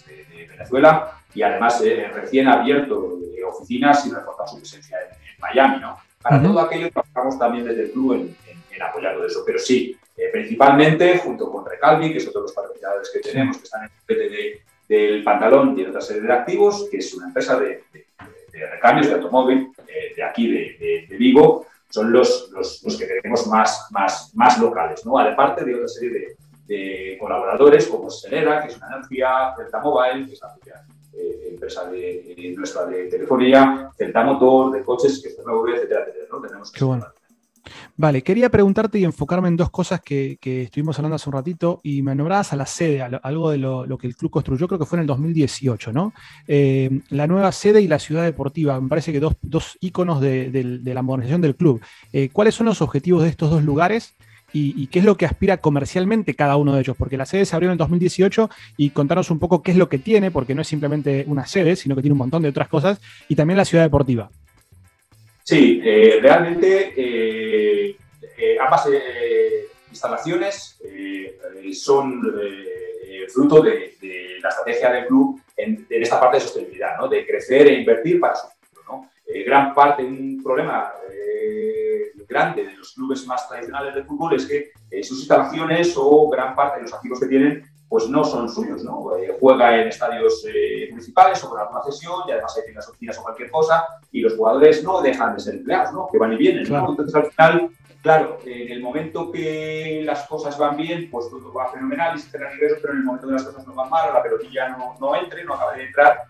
de, 0.07 0.47
Venezuela, 0.47 1.19
y 1.33 1.41
además 1.41 1.81
eh, 1.83 2.09
recién 2.13 2.47
ha 2.47 2.61
abierto 2.61 3.19
eh, 3.35 3.43
oficinas 3.43 4.05
y 4.05 4.11
reforzado 4.11 4.47
su 4.47 4.57
presencia 4.57 4.97
en, 5.01 5.17
Miami. 5.39 5.79
¿no? 5.79 5.97
Para 6.21 6.41
todo 6.41 6.59
aquello 6.59 6.91
trabajamos 6.91 7.39
también 7.39 7.65
desde 7.65 7.83
el 7.83 7.91
club 7.91 8.13
en, 8.13 8.81
apoyar 8.81 9.13
todo 9.15 9.25
eso, 9.25 9.43
pero 9.45 9.59
sí, 9.59 9.97
principalmente 10.31 11.17
junto 11.17 11.51
con 11.51 11.65
Recalvi, 11.65 12.13
que 12.13 12.17
es 12.19 12.27
otro 12.29 12.41
de 12.41 12.47
los 12.47 12.53
patrocinadores 12.53 13.09
que 13.11 13.19
tenemos, 13.19 13.57
que 13.57 13.63
están 13.65 13.83
en 13.83 13.89
el 13.89 14.05
PTD 14.05 14.68
del 14.89 15.23
pantalón 15.23 15.75
tiene 15.75 15.91
otra 15.91 16.01
serie 16.01 16.23
de 16.23 16.33
activos, 16.33 16.87
que 16.89 16.97
es 16.97 17.13
una 17.13 17.27
empresa 17.27 17.59
de, 17.59 17.83
recambios 18.51 19.07
de 19.07 19.13
automóvil 19.13 19.71
eh, 19.87 20.15
de 20.15 20.23
aquí, 20.23 20.51
de, 20.51 21.15
Vigo, 21.17 21.67
son 21.89 22.11
los, 22.11 22.49
los, 22.51 22.97
que 22.97 23.05
tenemos 23.05 23.45
más, 23.47 23.87
más, 23.91 24.31
más 24.35 24.59
locales, 24.59 25.05
¿no? 25.05 25.17
Aparte 25.17 25.63
de 25.63 25.75
otra 25.75 25.87
serie 25.87 26.35
de, 26.67 27.17
colaboradores 27.19 27.87
como 27.87 28.09
Senera, 28.09 28.61
que 28.61 28.69
es 28.69 28.77
una 28.77 28.95
energía, 28.95 29.53
Celta 29.57 29.79
Mobile, 29.79 30.27
que 30.27 30.33
es 30.33 30.41
la 30.41 30.55
eh, 31.13 31.49
empresa 31.51 31.89
de, 31.89 32.53
nuestra 32.55 32.85
de 32.85 33.05
telefonía, 33.05 33.91
Celta 33.97 34.23
Motor, 34.23 34.71
de 34.71 34.83
coches, 34.83 35.19
que 35.21 35.29
es 35.29 35.37
BMW, 35.37 35.75
etcétera, 35.75 36.01
etcétera, 36.01 36.25
¿no? 36.31 36.41
Tenemos 36.41 36.71
Qué 36.71 36.83
bueno. 36.83 37.05
Vale, 37.97 38.21
quería 38.21 38.49
preguntarte 38.49 38.99
y 38.99 39.03
enfocarme 39.03 39.47
en 39.47 39.57
dos 39.57 39.69
cosas 39.69 40.01
que, 40.01 40.37
estuvimos 40.41 40.97
hablando 40.97 41.15
hace 41.15 41.29
un 41.29 41.33
ratito 41.33 41.79
y 41.83 42.01
me 42.01 42.15
nombrabas 42.15 42.53
a 42.53 42.55
la 42.55 42.65
sede, 42.65 43.01
algo 43.01 43.51
de 43.51 43.57
lo, 43.57 43.97
que 43.97 44.07
el 44.07 44.15
club 44.15 44.31
construyó, 44.31 44.67
creo 44.67 44.79
que 44.79 44.85
fue 44.85 44.97
en 44.97 45.01
el 45.01 45.07
2018, 45.07 45.91
¿no? 45.91 46.13
Eh, 46.47 47.01
la 47.09 47.27
nueva 47.27 47.51
sede 47.51 47.81
y 47.81 47.87
la 47.87 47.99
ciudad 47.99 48.23
deportiva, 48.23 48.79
me 48.79 48.87
parece 48.87 49.11
que 49.11 49.19
dos, 49.19 49.35
dos 49.41 49.77
íconos 49.81 50.21
de, 50.21 50.81
la 50.83 51.01
modernización 51.01 51.41
del 51.41 51.55
club. 51.55 51.81
Eh, 52.13 52.29
¿Cuáles 52.31 52.55
son 52.55 52.65
los 52.65 52.81
objetivos 52.81 53.23
de 53.23 53.29
estos 53.29 53.49
dos 53.49 53.63
lugares? 53.63 54.15
Y, 54.51 54.87
qué 54.87 54.99
es 54.99 55.05
lo 55.05 55.15
que 55.15 55.25
aspira 55.25 55.57
comercialmente 55.57 56.33
cada 56.33 56.57
uno 56.57 56.73
de 56.73 56.81
ellos, 56.81 56.97
porque 56.97 57.17
la 57.17 57.25
sede 57.25 57.45
se 57.45 57.55
abrió 57.55 57.69
en 57.69 57.73
el 57.73 57.77
2018 57.77 58.49
y 58.77 58.89
contanos 58.89 59.29
un 59.29 59.39
poco 59.39 59.61
qué 59.61 59.71
es 59.71 59.77
lo 59.77 59.89
que 59.89 59.99
tiene, 59.99 60.31
porque 60.31 60.55
no 60.55 60.61
es 60.61 60.67
simplemente 60.67 61.23
una 61.27 61.45
sede, 61.45 61.75
sino 61.75 61.95
que 61.95 62.01
tiene 62.01 62.13
un 62.13 62.19
montón 62.19 62.41
de 62.41 62.49
otras 62.49 62.67
cosas, 62.67 62.99
y 63.27 63.35
también 63.35 63.57
la 63.57 63.65
ciudad 63.65 63.83
deportiva. 63.83 64.31
Sí, 65.49 65.81
eh, 65.83 66.19
realmente 66.21 66.93
eh, 66.95 67.97
eh, 68.37 68.57
ambas 68.61 68.87
instalaciones 69.89 70.79
son 71.73 72.21
fruto 73.33 73.59
de, 73.63 73.95
la 74.43 74.49
estrategia 74.49 74.91
del 74.91 75.07
club 75.07 75.41
en, 75.57 75.87
esta 75.89 76.19
parte 76.19 76.37
de 76.37 76.41
sostenibilidad, 76.41 76.99
¿no? 76.99 77.07
de 77.07 77.25
crecer 77.25 77.65
e 77.65 77.79
invertir 77.79 78.19
para 78.19 78.35
su 78.35 78.47
futuro. 78.47 78.83
¿no? 78.89 79.09
gran 79.43 79.73
parte, 79.73 80.03
un 80.03 80.39
problema 80.43 80.93
grande 82.27 82.65
de 82.65 82.73
los 82.73 82.93
clubes 82.93 83.25
más 83.25 83.49
tradicionales 83.49 83.95
del 83.95 84.05
fútbol 84.05 84.35
es 84.35 84.45
que 84.45 84.69
sus 85.01 85.17
instalaciones 85.17 85.95
o 85.97 86.29
gran 86.29 86.55
parte 86.55 86.77
de 86.77 86.83
los 86.83 86.93
activos 86.93 87.19
que 87.21 87.25
tienen 87.25 87.63
pues 87.89 88.07
no 88.07 88.23
son 88.23 88.47
suyos, 88.47 88.83
¿no? 88.83 89.17
Eh, 89.17 89.35
juega 89.39 89.81
en 89.81 89.87
estadios 89.87 90.45
eh, 90.47 90.87
municipales 90.91 91.43
o 91.43 91.49
con 91.49 91.59
alguna 91.59 91.81
cesión 91.83 92.21
y 92.27 92.31
además 92.31 92.55
hay 92.55 92.63
tiendas 92.63 92.87
oficinas 92.87 93.17
o 93.17 93.23
cualquier 93.23 93.49
cosa 93.49 93.83
y 94.11 94.21
los 94.21 94.35
jugadores 94.35 94.83
no 94.83 95.01
dejan 95.01 95.33
de 95.33 95.39
ser 95.39 95.55
empleados, 95.55 95.91
¿no? 95.91 96.07
Que 96.11 96.19
van 96.19 96.33
y 96.33 96.37
vienen, 96.37 96.71
¿no? 96.71 96.87
Entonces 96.87 97.15
al 97.15 97.31
final, 97.31 97.69
claro, 98.03 98.37
en 98.45 98.71
el 98.71 98.81
momento 98.83 99.31
que 99.31 100.03
las 100.05 100.27
cosas 100.27 100.55
van 100.59 100.77
bien, 100.77 101.09
pues 101.09 101.31
todo 101.31 101.51
va 101.51 101.71
fenomenal 101.71 102.15
y 102.15 102.19
se 102.19 102.29
genera 102.29 102.53
ingresos, 102.53 102.77
pero 102.79 102.93
en 102.93 102.99
el 102.99 103.05
momento 103.05 103.27
que 103.27 103.33
las 103.33 103.43
cosas 103.43 103.65
no 103.65 103.73
van 103.73 103.89
mal 103.89 104.09
o 104.11 104.13
la 104.13 104.21
pelotilla 104.21 104.69
no, 104.69 104.95
no 104.99 105.15
entre, 105.15 105.43
no 105.43 105.55
acaba 105.55 105.73
de 105.73 105.85
entrar, 105.85 106.25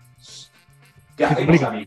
¿qué 1.14 1.24
hacemos, 1.26 1.62
a 1.62 1.70
mí? 1.70 1.86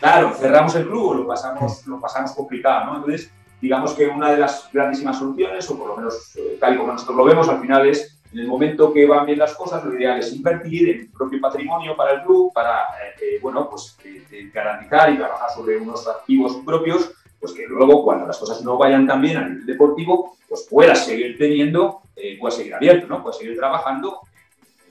Claro, 0.00 0.32
cerramos 0.32 0.74
el 0.74 0.88
club, 0.88 1.14
lo 1.14 1.26
pasamos, 1.28 1.86
lo 1.86 2.00
pasamos 2.00 2.32
complicado, 2.32 2.86
¿no? 2.86 2.96
Entonces, 2.96 3.30
digamos 3.60 3.94
que 3.94 4.08
una 4.08 4.32
de 4.32 4.38
las 4.38 4.68
grandísimas 4.72 5.16
soluciones, 5.16 5.70
o 5.70 5.78
por 5.78 5.86
lo 5.86 5.96
menos 5.96 6.34
eh, 6.36 6.56
tal 6.60 6.74
y 6.74 6.76
como 6.76 6.92
nosotros 6.92 7.16
lo 7.16 7.24
vemos, 7.24 7.48
al 7.48 7.60
final 7.60 7.86
es 7.86 8.15
En 8.32 8.40
el 8.40 8.48
momento 8.48 8.92
que 8.92 9.06
van 9.06 9.26
bien 9.26 9.38
las 9.38 9.54
cosas, 9.54 9.84
lo 9.84 9.94
ideal 9.94 10.18
es 10.18 10.32
invertir 10.32 10.88
en 10.90 11.00
el 11.00 11.08
propio 11.10 11.40
patrimonio 11.40 11.96
para 11.96 12.12
el 12.12 12.22
club, 12.22 12.52
para 12.52 12.86
eh, 13.20 13.38
bueno, 13.40 13.68
pues, 13.70 13.96
garantizar 14.52 15.12
y 15.12 15.16
trabajar 15.16 15.50
sobre 15.50 15.76
unos 15.78 16.06
activos 16.08 16.56
propios, 16.64 17.12
pues 17.40 17.52
que 17.52 17.66
luego 17.66 18.04
cuando 18.04 18.26
las 18.26 18.38
cosas 18.38 18.62
no 18.62 18.76
vayan 18.76 19.06
tan 19.06 19.20
bien 19.20 19.36
a 19.36 19.48
nivel 19.48 19.66
deportivo, 19.66 20.36
pues 20.48 20.66
puedas 20.68 21.04
seguir 21.04 21.36
teniendo, 21.38 22.02
eh, 22.16 22.36
puedas 22.38 22.56
seguir 22.56 22.74
abierto, 22.74 23.06
¿no? 23.06 23.22
Puedas 23.22 23.38
seguir 23.38 23.56
trabajando 23.56 24.20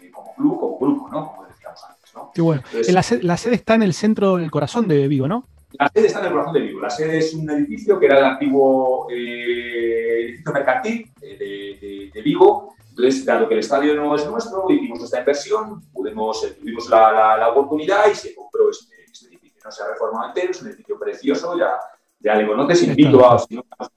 eh, 0.02 0.10
como 0.12 0.34
club, 0.36 0.60
como 0.60 0.80
grupo, 0.80 1.10
¿no? 1.10 1.32
Como 1.32 1.48
decíamos 1.48 1.84
antes, 1.90 2.16
¿no? 2.16 2.32
Qué 2.34 2.42
bueno. 2.42 2.62
la, 2.72 3.04
sede, 3.38 3.56
está 3.56 3.76
en 3.76 3.84
el 3.84 3.94
centro 3.94 4.38
del 4.38 4.52
corazón 4.52 4.88
de 4.88 5.08
Vigo, 5.08 5.28
¿no? 5.28 5.46
La 5.78 5.90
sede 5.94 6.08
está 6.08 6.20
en 6.20 6.26
el 6.26 6.32
corazón 6.32 6.54
de 6.54 6.62
Vigo. 6.62 6.80
La 6.80 6.90
sede 6.90 7.18
es 7.18 7.34
un 7.34 7.50
edificio 7.50 8.00
que 8.00 8.06
era 8.06 8.20
el 8.20 8.26
antiguo 8.26 9.08
edificio 9.10 10.54
mercantil 10.54 11.12
de, 11.20 12.12
de 12.14 12.22
Vigo, 12.22 12.75
entonces, 12.98 13.26
dado 13.26 13.48
que 13.48 13.56
el 13.56 13.60
estadio 13.60 13.94
no 13.96 14.16
es 14.16 14.26
nuestro, 14.26 14.66
hicimos 14.70 15.04
esta 15.04 15.20
inversión, 15.20 15.82
pudimos, 15.92 16.46
eh, 16.46 16.56
tuvimos 16.58 16.90
la, 16.90 17.36
la, 17.38 17.50
oportunidad 17.50 18.10
y 18.10 18.16
se 18.16 18.34
compró 18.34 18.70
este, 18.70 18.96
este, 19.12 19.28
edificio. 19.28 19.60
No 19.66 19.72
se 19.72 19.84
ha 19.84 19.88
reformado 19.88 20.28
entero, 20.30 20.52
es 20.52 20.62
un 20.62 20.70
edificio 20.70 20.98
precioso, 20.98 21.58
ya, 21.60 21.72
ya 22.20 22.36
le 22.36 22.48
conoces, 22.48 22.84
invito 22.84 23.30
a, 23.30 23.34
los 23.34 23.48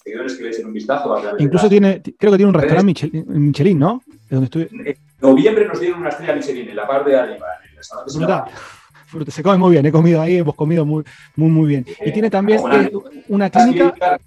seguidores 0.03 0.37
que 0.37 0.43
le 0.43 0.51
echen 0.51 0.67
un 0.67 0.73
vistazo. 0.73 1.15
A 1.15 1.35
Incluso 1.39 1.69
tiene, 1.69 2.03
creo 2.19 2.33
que 2.33 2.39
tiene 2.39 2.49
un 2.49 2.55
restaurante 2.55 3.11
Michelin, 3.27 3.79
¿no? 3.79 4.03
En 4.31 4.99
noviembre 5.21 5.69
nos 5.69 5.79
dieron 5.79 6.01
una 6.01 6.09
estrella 6.09 6.35
Michelin 6.35 6.69
en 6.69 6.77
la 6.77 6.87
parte 6.87 7.11
de 7.11 7.19
arriba, 7.19 7.47
en 7.63 7.71
el 7.71 7.77
restaurante. 7.77 8.51
Se 9.31 9.43
come 9.45 9.59
muy 9.59 9.71
bien, 9.73 9.87
he 9.87 9.93
comido 9.93 10.21
ahí, 10.21 10.39
hemos 10.39 10.57
comido 10.57 10.85
muy, 10.85 11.05
muy, 11.37 11.51
muy 11.51 11.69
bien. 11.69 11.87
y 12.05 12.13
tiene 12.13 12.31
también 12.31 12.61
eh, 12.73 12.91
una 13.29 13.49
clínica. 13.49 14.19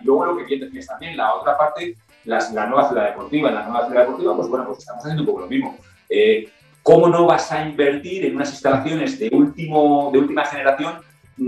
Y 0.00 0.04
luego 0.04 0.24
lo 0.24 0.36
que 0.38 0.44
bien 0.44 0.60
decías 0.60 0.86
también, 0.86 1.14
la 1.14 1.34
otra 1.34 1.58
parte 1.58 1.94
la 2.24 2.66
nueva 2.66 2.88
ciudad 2.88 3.06
deportiva. 3.06 3.48
En 3.48 3.54
la 3.54 3.64
nueva 3.64 3.86
ciudad 3.86 4.02
deportiva, 4.02 4.36
pues 4.36 4.48
bueno, 4.48 4.66
pues 4.66 4.78
estamos 4.78 5.04
haciendo 5.04 5.22
un 5.22 5.26
poco 5.26 5.40
lo 5.40 5.46
mismo. 5.46 5.78
Eh, 6.08 6.48
¿Cómo 6.82 7.08
no 7.08 7.26
vas 7.26 7.52
a 7.52 7.64
invertir 7.66 8.24
en 8.24 8.36
unas 8.36 8.50
instalaciones 8.50 9.18
de, 9.18 9.28
último, 9.32 10.10
de 10.12 10.18
última 10.18 10.44
generación 10.44 10.94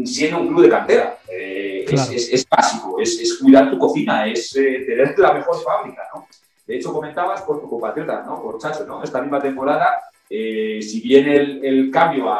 siendo 0.04 0.40
un 0.40 0.48
club 0.48 0.62
de 0.62 0.68
cantera? 0.68 1.18
Eh, 1.28 1.86
es, 1.88 2.46
básico, 2.48 3.00
es, 3.00 3.38
cuidar 3.40 3.70
tu 3.70 3.78
cocina, 3.78 4.26
es 4.26 4.54
eh, 4.56 4.84
tener 4.86 5.18
la 5.18 5.32
mejor 5.32 5.62
fábrica, 5.62 6.02
¿no? 6.14 6.26
De 6.66 6.76
hecho, 6.76 6.92
comentabas 6.92 7.42
por 7.42 7.60
tu 7.60 7.68
compatriota, 7.68 8.22
¿no? 8.24 8.40
Por 8.42 8.58
Chacho, 8.58 8.86
¿no? 8.86 9.02
Esta 9.02 9.20
misma 9.20 9.40
temporada, 9.40 10.00
si 10.28 11.00
bien 11.02 11.28
el, 11.28 11.90
cambio 11.90 12.32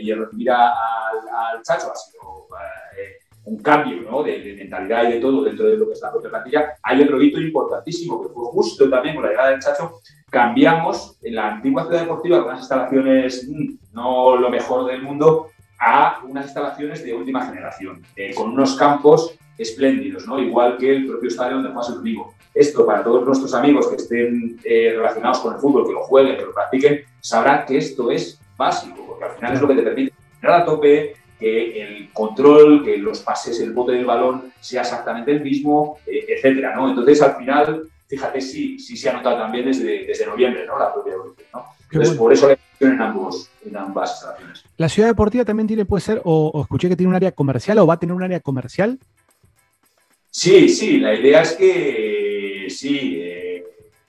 y 0.00 0.10
el 0.10 0.20
recibir 0.20 0.50
al 0.50 1.62
Chacho 1.62 1.90
ha 1.90 1.96
sido 1.96 2.46
un 3.44 3.62
cambio 3.62 4.02
¿no? 4.02 4.22
de, 4.22 4.54
mentalidad 4.56 5.08
y 5.08 5.12
de 5.12 5.20
todo 5.20 5.42
dentro 5.42 5.66
de 5.66 5.76
lo 5.76 5.86
que 5.86 5.94
es 5.94 6.00
la 6.00 6.10
propia 6.10 6.30
plantilla, 6.30 6.74
hay 6.82 7.02
otro 7.02 7.20
hito 7.20 7.40
importantísimo, 7.40 8.22
que 8.22 8.28
fue 8.28 8.44
justo 8.46 8.88
también 8.88 9.14
con 9.14 9.24
la 9.24 9.30
llegada 9.30 9.50
del 9.50 9.60
Chacho, 9.60 10.00
cambiamos 10.30 11.18
en 11.22 11.34
la 11.34 11.54
antigua 11.54 11.84
ciudad 11.84 12.02
deportiva, 12.02 12.44
unas 12.44 12.60
instalaciones 12.60 13.48
mm, 13.48 13.94
no 13.94 14.36
lo 14.36 14.48
mejor 14.50 14.86
del 14.86 15.02
mundo, 15.02 15.48
a 15.78 16.20
unas 16.24 16.44
instalaciones 16.44 17.04
de 17.04 17.12
última 17.12 17.44
generación, 17.44 18.02
eh, 18.14 18.32
con 18.34 18.50
unos 18.50 18.76
campos 18.76 19.34
espléndidos, 19.58 20.26
¿no? 20.26 20.38
igual 20.38 20.76
que 20.78 20.94
el 20.94 21.06
propio 21.06 21.28
estadio 21.28 21.56
donde 21.56 21.70
juega 21.70 21.94
el 21.94 22.02
Vigo. 22.02 22.34
Esto, 22.54 22.86
para 22.86 23.02
todos 23.02 23.24
nuestros 23.24 23.54
amigos 23.54 23.88
que 23.88 23.96
estén 23.96 24.60
eh, 24.64 24.92
relacionados 24.94 25.40
con 25.40 25.54
el 25.54 25.60
fútbol, 25.60 25.86
que 25.86 25.92
lo 25.92 26.02
jueguen, 26.02 26.36
que 26.36 26.44
lo 26.44 26.52
practiquen, 26.52 27.00
sabrán 27.20 27.64
que 27.66 27.78
esto 27.78 28.10
es 28.10 28.38
básico, 28.56 29.04
porque 29.06 29.24
al 29.24 29.30
final 29.32 29.54
es 29.54 29.60
lo 29.60 29.68
que 29.68 29.74
te 29.74 29.82
permite 29.82 30.14
entrar 30.34 30.60
a 30.60 30.64
tope, 30.64 31.14
que 31.42 31.82
el 31.82 32.10
control, 32.12 32.84
que 32.84 32.96
los 32.98 33.20
pases, 33.20 33.58
el 33.60 33.72
bote 33.72 33.92
del 33.92 34.04
balón 34.04 34.52
sea 34.60 34.82
exactamente 34.82 35.32
el 35.32 35.40
mismo, 35.42 35.98
eh, 36.06 36.24
etcétera, 36.28 36.74
¿no? 36.76 36.88
Entonces, 36.88 37.20
al 37.20 37.36
final, 37.36 37.82
fíjate, 38.06 38.40
sí, 38.40 38.78
sí 38.78 38.96
se 38.96 39.10
ha 39.10 39.14
notado 39.14 39.38
también 39.38 39.66
desde, 39.66 40.06
desde 40.06 40.24
noviembre, 40.24 40.64
¿no? 40.64 40.78
La 40.78 40.92
propia 40.92 41.14
evolución, 41.14 41.48
¿no? 41.52 41.64
Entonces, 41.90 42.16
por 42.16 42.32
eso 42.32 42.48
la 42.48 42.56
en, 42.80 43.00
ambos, 43.00 43.50
en 43.64 43.76
ambas 43.76 44.10
instalaciones. 44.12 44.64
¿La 44.76 44.88
ciudad 44.88 45.08
deportiva 45.08 45.44
también 45.44 45.66
tiene, 45.66 45.84
puede 45.84 46.00
ser, 46.00 46.20
o, 46.24 46.62
escuché 46.62 46.88
que 46.88 46.96
tiene 46.96 47.10
un 47.10 47.16
área 47.16 47.32
comercial 47.32 47.78
o 47.78 47.86
va 47.86 47.94
a 47.94 47.98
tener 47.98 48.14
un 48.14 48.22
área 48.22 48.40
comercial? 48.40 48.98
Sí, 50.30 50.68
sí, 50.68 50.98
la 50.98 51.14
idea 51.14 51.42
es 51.42 51.52
que 51.52 52.66
sí, 52.70 53.18
eh, 53.20 53.64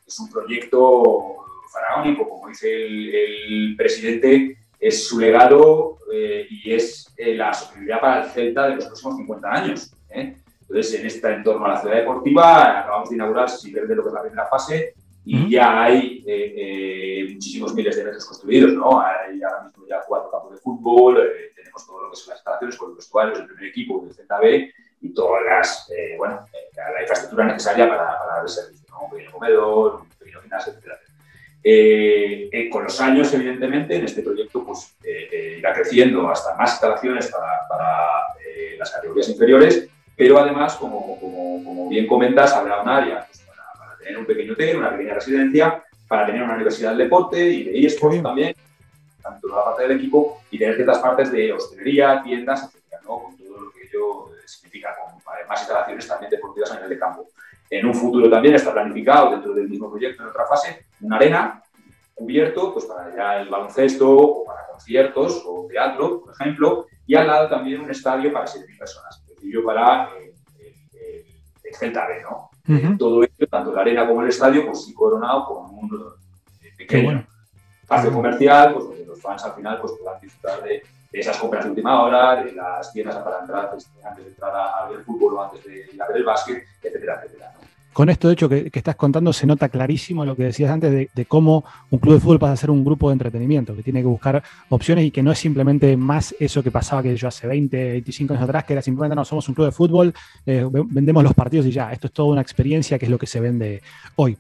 es 0.08 0.20
un 0.20 0.30
proyecto 0.30 1.36
faraónico, 1.72 2.30
como 2.30 2.48
dice 2.48 2.72
el 2.72 3.76
presidente, 3.76 4.58
es 4.84 5.08
su 5.08 5.18
legado 5.18 5.98
eh, 6.12 6.46
y 6.50 6.74
es 6.74 7.14
eh, 7.16 7.36
la 7.36 7.54
sostenibilidad 7.54 8.02
para 8.02 8.24
el 8.24 8.30
Celta 8.32 8.68
de 8.68 8.76
los 8.76 8.86
próximos 8.86 9.16
50 9.16 9.50
años. 9.50 9.94
¿eh? 10.10 10.36
Entonces, 10.62 11.00
en 11.00 11.08
este 11.08 11.34
entorno 11.34 11.66
a 11.66 11.70
la 11.70 11.82
ciudad 11.82 11.96
deportiva, 11.96 12.80
acabamos 12.82 13.10
de 13.10 13.16
inaugurar, 13.16 13.50
si 13.50 13.72
de 13.72 13.82
lo 13.96 14.04
que 14.04 14.10
es 14.10 14.14
la 14.14 14.22
primera 14.22 14.48
fase, 14.48 14.94
y 15.26 15.50
ya 15.50 15.84
hay 15.84 16.22
muchísimos 17.34 17.74
miles 17.74 17.96
de 17.96 18.04
metros 18.04 18.26
construidos, 18.26 18.74
¿no? 18.74 19.00
Hay 19.00 19.42
ahora 19.42 19.64
mismo 19.64 19.86
ya 19.88 20.02
cuatro 20.06 20.30
campos 20.30 20.52
de 20.52 20.58
fútbol, 20.58 21.32
tenemos 21.56 21.88
todo 21.88 22.04
lo 22.04 22.10
que 22.10 22.18
son 22.18 22.32
las 22.32 22.40
instalaciones 22.40 22.76
con 22.76 22.90
los 22.90 22.98
vestuarios 22.98 23.38
del 23.38 23.48
primer 23.48 23.66
equipo 23.66 24.02
del 24.02 24.14
Celta 24.14 24.40
B 24.40 24.74
y 25.00 25.14
todas 25.14 25.44
las, 25.46 25.90
bueno, 26.18 26.46
la 26.76 27.02
infraestructura 27.02 27.46
necesaria 27.46 27.88
para, 27.88 28.20
para 28.20 28.42
el 28.42 28.50
servicio, 28.50 28.86
¿no? 28.90 29.06
Un 29.06 29.12
pequeño 29.12 29.32
comedor, 29.32 30.02
un 30.02 30.10
pequeño 30.10 30.42
gimnasio, 30.42 30.74
etc. 30.74 31.03
Eh, 31.66 32.50
eh, 32.52 32.70
con 32.70 32.84
los 32.84 33.00
años, 33.00 33.34
evidentemente, 33.34 33.96
en 33.96 34.04
este 34.04 34.22
proyecto 34.22 34.66
pues, 34.66 34.98
eh, 35.02 35.56
irá 35.60 35.74
creciendo 35.74 36.28
hasta 36.30 36.56
más 36.56 36.72
instalaciones 36.72 37.28
para, 37.28 37.66
para 37.70 37.98
las 38.78 38.92
categorías 38.92 39.30
inferiores, 39.30 39.88
pero 40.18 40.38
además, 40.38 40.76
como, 40.76 41.18
como, 41.20 41.64
como, 41.64 41.90
bien 41.90 42.06
comentas, 42.06 42.52
habrá 42.52 42.82
un 42.82 42.90
área 42.90 43.26
pues, 43.26 43.46
para, 43.78 43.98
tener 43.98 44.18
un 44.18 44.26
pequeño 44.26 44.54
hotel, 44.54 44.78
una 44.78 44.92
pequeña 44.92 45.14
residencia, 45.14 45.84
para 46.06 46.26
tener 46.26 46.44
una 46.44 46.56
universidad 46.56 46.90
del 46.90 47.00
deporte 47.00 47.42
y 47.42 47.64
de 47.64 47.86
eSports 47.86 48.22
también, 48.22 48.54
tanto 49.22 49.48
la 49.48 49.64
parte 49.64 49.84
del 49.84 49.94
equipo, 49.94 50.44
y 50.52 50.60
tener 50.60 50.76
ciertas 50.76 51.00
partes 51.00 51.32
de 51.32 51.54
hostelería, 51.54 52.22
tiendas, 52.22 52.64
etc., 52.64 53.02
¿no? 53.06 53.24
con 53.24 53.38
todo 53.38 53.62
lo 53.62 53.72
que 53.72 53.84
ello 53.84 54.32
significa, 54.46 54.94
con 55.02 55.16
más 55.48 55.62
instalaciones 55.62 56.08
también 56.08 56.30
deportivas 56.30 56.72
a 56.72 56.76
nivel 56.76 56.90
de 56.90 57.00
campo. 57.00 57.30
En 57.74 57.88
un 57.88 57.94
futuro 57.96 58.30
también 58.30 58.54
está 58.54 58.72
planificado 58.72 59.32
dentro 59.32 59.54
del 59.54 59.68
mismo 59.68 59.90
proyecto 59.90 60.22
en 60.22 60.30
otra 60.30 60.46
fase 60.46 60.86
una 61.02 61.16
arena 61.16 61.64
cubierto 62.14 62.72
pues 62.72 62.86
para 62.86 63.16
ya 63.16 63.42
el 63.42 63.50
baloncesto 63.50 64.10
o 64.10 64.46
para 64.46 64.68
conciertos 64.68 65.44
o 65.46 65.66
teatro, 65.68 66.22
por 66.22 66.34
ejemplo, 66.34 66.86
y 67.08 67.16
al 67.16 67.26
lado 67.26 67.50
también 67.50 67.82
un 67.82 67.90
estadio 67.90 68.32
para 68.32 68.46
7.000 68.46 68.78
personas, 68.78 69.24
sencillo 69.26 69.66
para 69.66 70.10
eh, 70.20 70.34
el, 71.64 71.76
Celta 71.76 72.08
B, 72.08 72.22
¿no? 72.22 72.52
Todo 72.98 73.24
esto, 73.24 73.48
tanto 73.48 73.74
la 73.74 73.82
arena 73.82 74.08
como 74.08 74.22
el 74.22 74.30
estadio, 74.30 74.68
pues 74.68 74.86
sí 74.86 74.94
coronado 74.94 75.46
con 75.46 75.76
un 75.76 76.16
eh, 76.62 76.72
pequeño 76.78 77.26
espacio 77.82 78.14
comercial, 78.14 78.74
pues 78.74 78.86
donde 78.86 79.06
los 79.06 79.20
fans 79.20 79.44
al 79.44 79.54
final 79.54 79.82
pues 79.82 79.94
puedan 80.00 80.22
disfrutar 80.22 80.64
de, 80.64 80.84
esas 81.12 81.38
compras 81.38 81.64
de 81.64 81.72
última 81.72 82.04
hora, 82.04 82.44
de 82.44 82.52
las 82.54 82.92
tiendas 82.94 83.18
para 83.18 83.40
entrar 83.40 83.72
pues, 83.72 83.90
antes 84.04 84.26
de 84.26 84.32
entrar 84.32 84.54
a, 84.56 84.88
ver 84.90 85.00
el 85.00 85.06
fútbol 85.06 85.36
o 85.36 85.44
antes 85.44 85.64
de 85.64 85.88
ir 85.94 86.02
a 86.02 86.08
ver 86.08 86.18
el 86.18 86.24
básquet, 86.24 86.64
etcétera, 86.82 87.22
etcétera. 87.24 87.54
Con 87.94 88.10
esto, 88.10 88.28
de 88.28 88.34
hecho, 88.34 88.50
que, 88.50 88.72
estás 88.74 88.96
contando, 88.96 89.32
se 89.32 89.46
nota 89.46 89.70
clarísimo 89.70 90.26
lo 90.26 90.36
que 90.36 90.44
decías 90.44 90.72
antes 90.72 91.10
de, 91.14 91.26
cómo 91.26 91.64
un 91.92 92.00
club 92.00 92.16
de 92.16 92.20
fútbol 92.20 92.40
pasa 92.40 92.54
a 92.54 92.58
ser 92.58 92.72
un 92.72 92.84
grupo 92.84 93.10
de 93.10 93.14
entretenimiento, 93.14 93.76
que 93.76 93.84
tiene 93.84 94.02
que 94.02 94.08
buscar 94.08 94.44
opciones 94.70 95.06
y 95.06 95.12
que 95.12 95.22
no 95.22 95.32
es 95.32 95.38
simplemente 95.38 95.96
más 95.96 96.36
eso 96.40 96.64
que 96.64 96.72
pasaba 96.72 97.04
que 97.04 97.16
yo 97.16 97.28
hace 97.28 97.46
20, 97.46 97.92
25 97.92 98.34
años 98.34 98.44
atrás, 98.44 98.64
que 98.64 98.74
era 98.74 98.82
simplemente 98.82 99.16
no 99.16 99.24
somos 99.24 99.48
un 99.48 99.56
club 99.56 99.68
de 99.68 99.72
fútbol, 99.72 100.14
eh, 100.46 100.68
vendemos 100.72 101.24
los 101.24 101.34
partidos 101.34 101.68
y 101.68 101.72
ya. 101.72 101.94
Esto 101.94 102.08
es 102.08 102.14
toda 102.14 102.30
una 102.30 102.42
experiencia 102.42 102.98
que 102.98 103.06
es 103.06 103.12
lo 103.12 103.20
que 103.20 103.28
se 103.28 103.40
vende 103.40 103.82
hoy. 104.16 104.38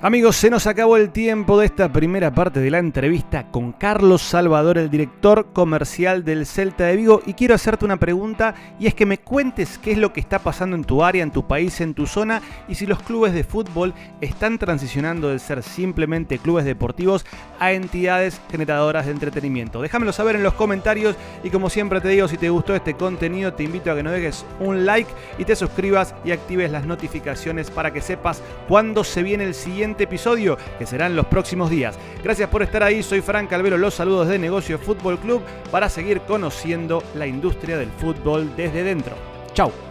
Amigos, 0.00 0.36
se 0.36 0.48
nos 0.48 0.68
acabó 0.68 0.96
el 0.96 1.10
tiempo 1.10 1.58
de 1.58 1.66
esta 1.66 1.92
primera 1.92 2.32
parte 2.32 2.60
de 2.60 2.70
la 2.70 2.78
entrevista 2.78 3.50
con 3.50 3.72
Carlos 3.72 4.22
Salvador, 4.22 4.78
el 4.78 4.90
director 4.90 5.52
comercial 5.52 6.24
del 6.24 6.46
Celta 6.46 6.84
de 6.84 6.94
Vigo, 6.94 7.20
y 7.26 7.34
quiero 7.34 7.56
hacerte 7.56 7.84
una 7.84 7.96
pregunta 7.96 8.54
y 8.78 8.86
es 8.86 8.94
que 8.94 9.06
me 9.06 9.18
cuentes 9.18 9.76
qué 9.78 9.90
es 9.90 9.98
lo 9.98 10.12
que 10.12 10.20
está 10.20 10.38
pasando 10.38 10.76
en 10.76 10.84
tu 10.84 11.02
área, 11.02 11.24
en 11.24 11.32
tu 11.32 11.48
país, 11.48 11.80
en 11.80 11.94
tu 11.94 12.06
zona 12.06 12.40
y 12.68 12.76
si 12.76 12.86
los 12.86 13.02
clubes 13.02 13.32
de 13.32 13.42
fútbol 13.42 13.92
están 14.20 14.58
transicionando 14.58 15.30
de 15.30 15.40
ser 15.40 15.64
simplemente 15.64 16.38
clubes 16.38 16.64
deportivos 16.64 17.26
a 17.58 17.72
entidades 17.72 18.40
generadoras 18.52 19.06
de 19.06 19.10
entretenimiento. 19.10 19.82
Déjamelo 19.82 20.12
saber 20.12 20.36
en 20.36 20.44
los 20.44 20.54
comentarios 20.54 21.16
y 21.42 21.50
como 21.50 21.70
siempre 21.70 22.00
te 22.00 22.10
digo, 22.10 22.28
si 22.28 22.36
te 22.36 22.50
gustó 22.50 22.72
este 22.76 22.94
contenido, 22.94 23.52
te 23.52 23.64
invito 23.64 23.90
a 23.90 23.96
que 23.96 24.04
no 24.04 24.12
dejes 24.12 24.46
un 24.60 24.86
like 24.86 25.10
y 25.38 25.44
te 25.44 25.56
suscribas 25.56 26.14
y 26.24 26.30
actives 26.30 26.70
las 26.70 26.86
notificaciones 26.86 27.68
para 27.68 27.92
que 27.92 28.00
sepas 28.00 28.44
cuándo 28.68 29.02
se 29.02 29.24
viene 29.24 29.42
el 29.42 29.54
siguiente 29.54 29.87
episodio 29.96 30.56
que 30.78 30.86
será 30.86 31.06
en 31.06 31.16
los 31.16 31.26
próximos 31.26 31.70
días. 31.70 31.98
Gracias 32.22 32.48
por 32.48 32.62
estar 32.62 32.82
ahí, 32.82 33.02
soy 33.02 33.20
Frank 33.20 33.48
Calvero, 33.48 33.78
los 33.78 33.94
saludos 33.94 34.28
de 34.28 34.38
Negocio 34.38 34.78
Fútbol 34.78 35.18
Club 35.18 35.42
para 35.70 35.88
seguir 35.88 36.20
conociendo 36.22 37.02
la 37.14 37.26
industria 37.26 37.78
del 37.78 37.90
fútbol 37.90 38.54
desde 38.56 38.82
dentro. 38.82 39.16
Chao. 39.54 39.87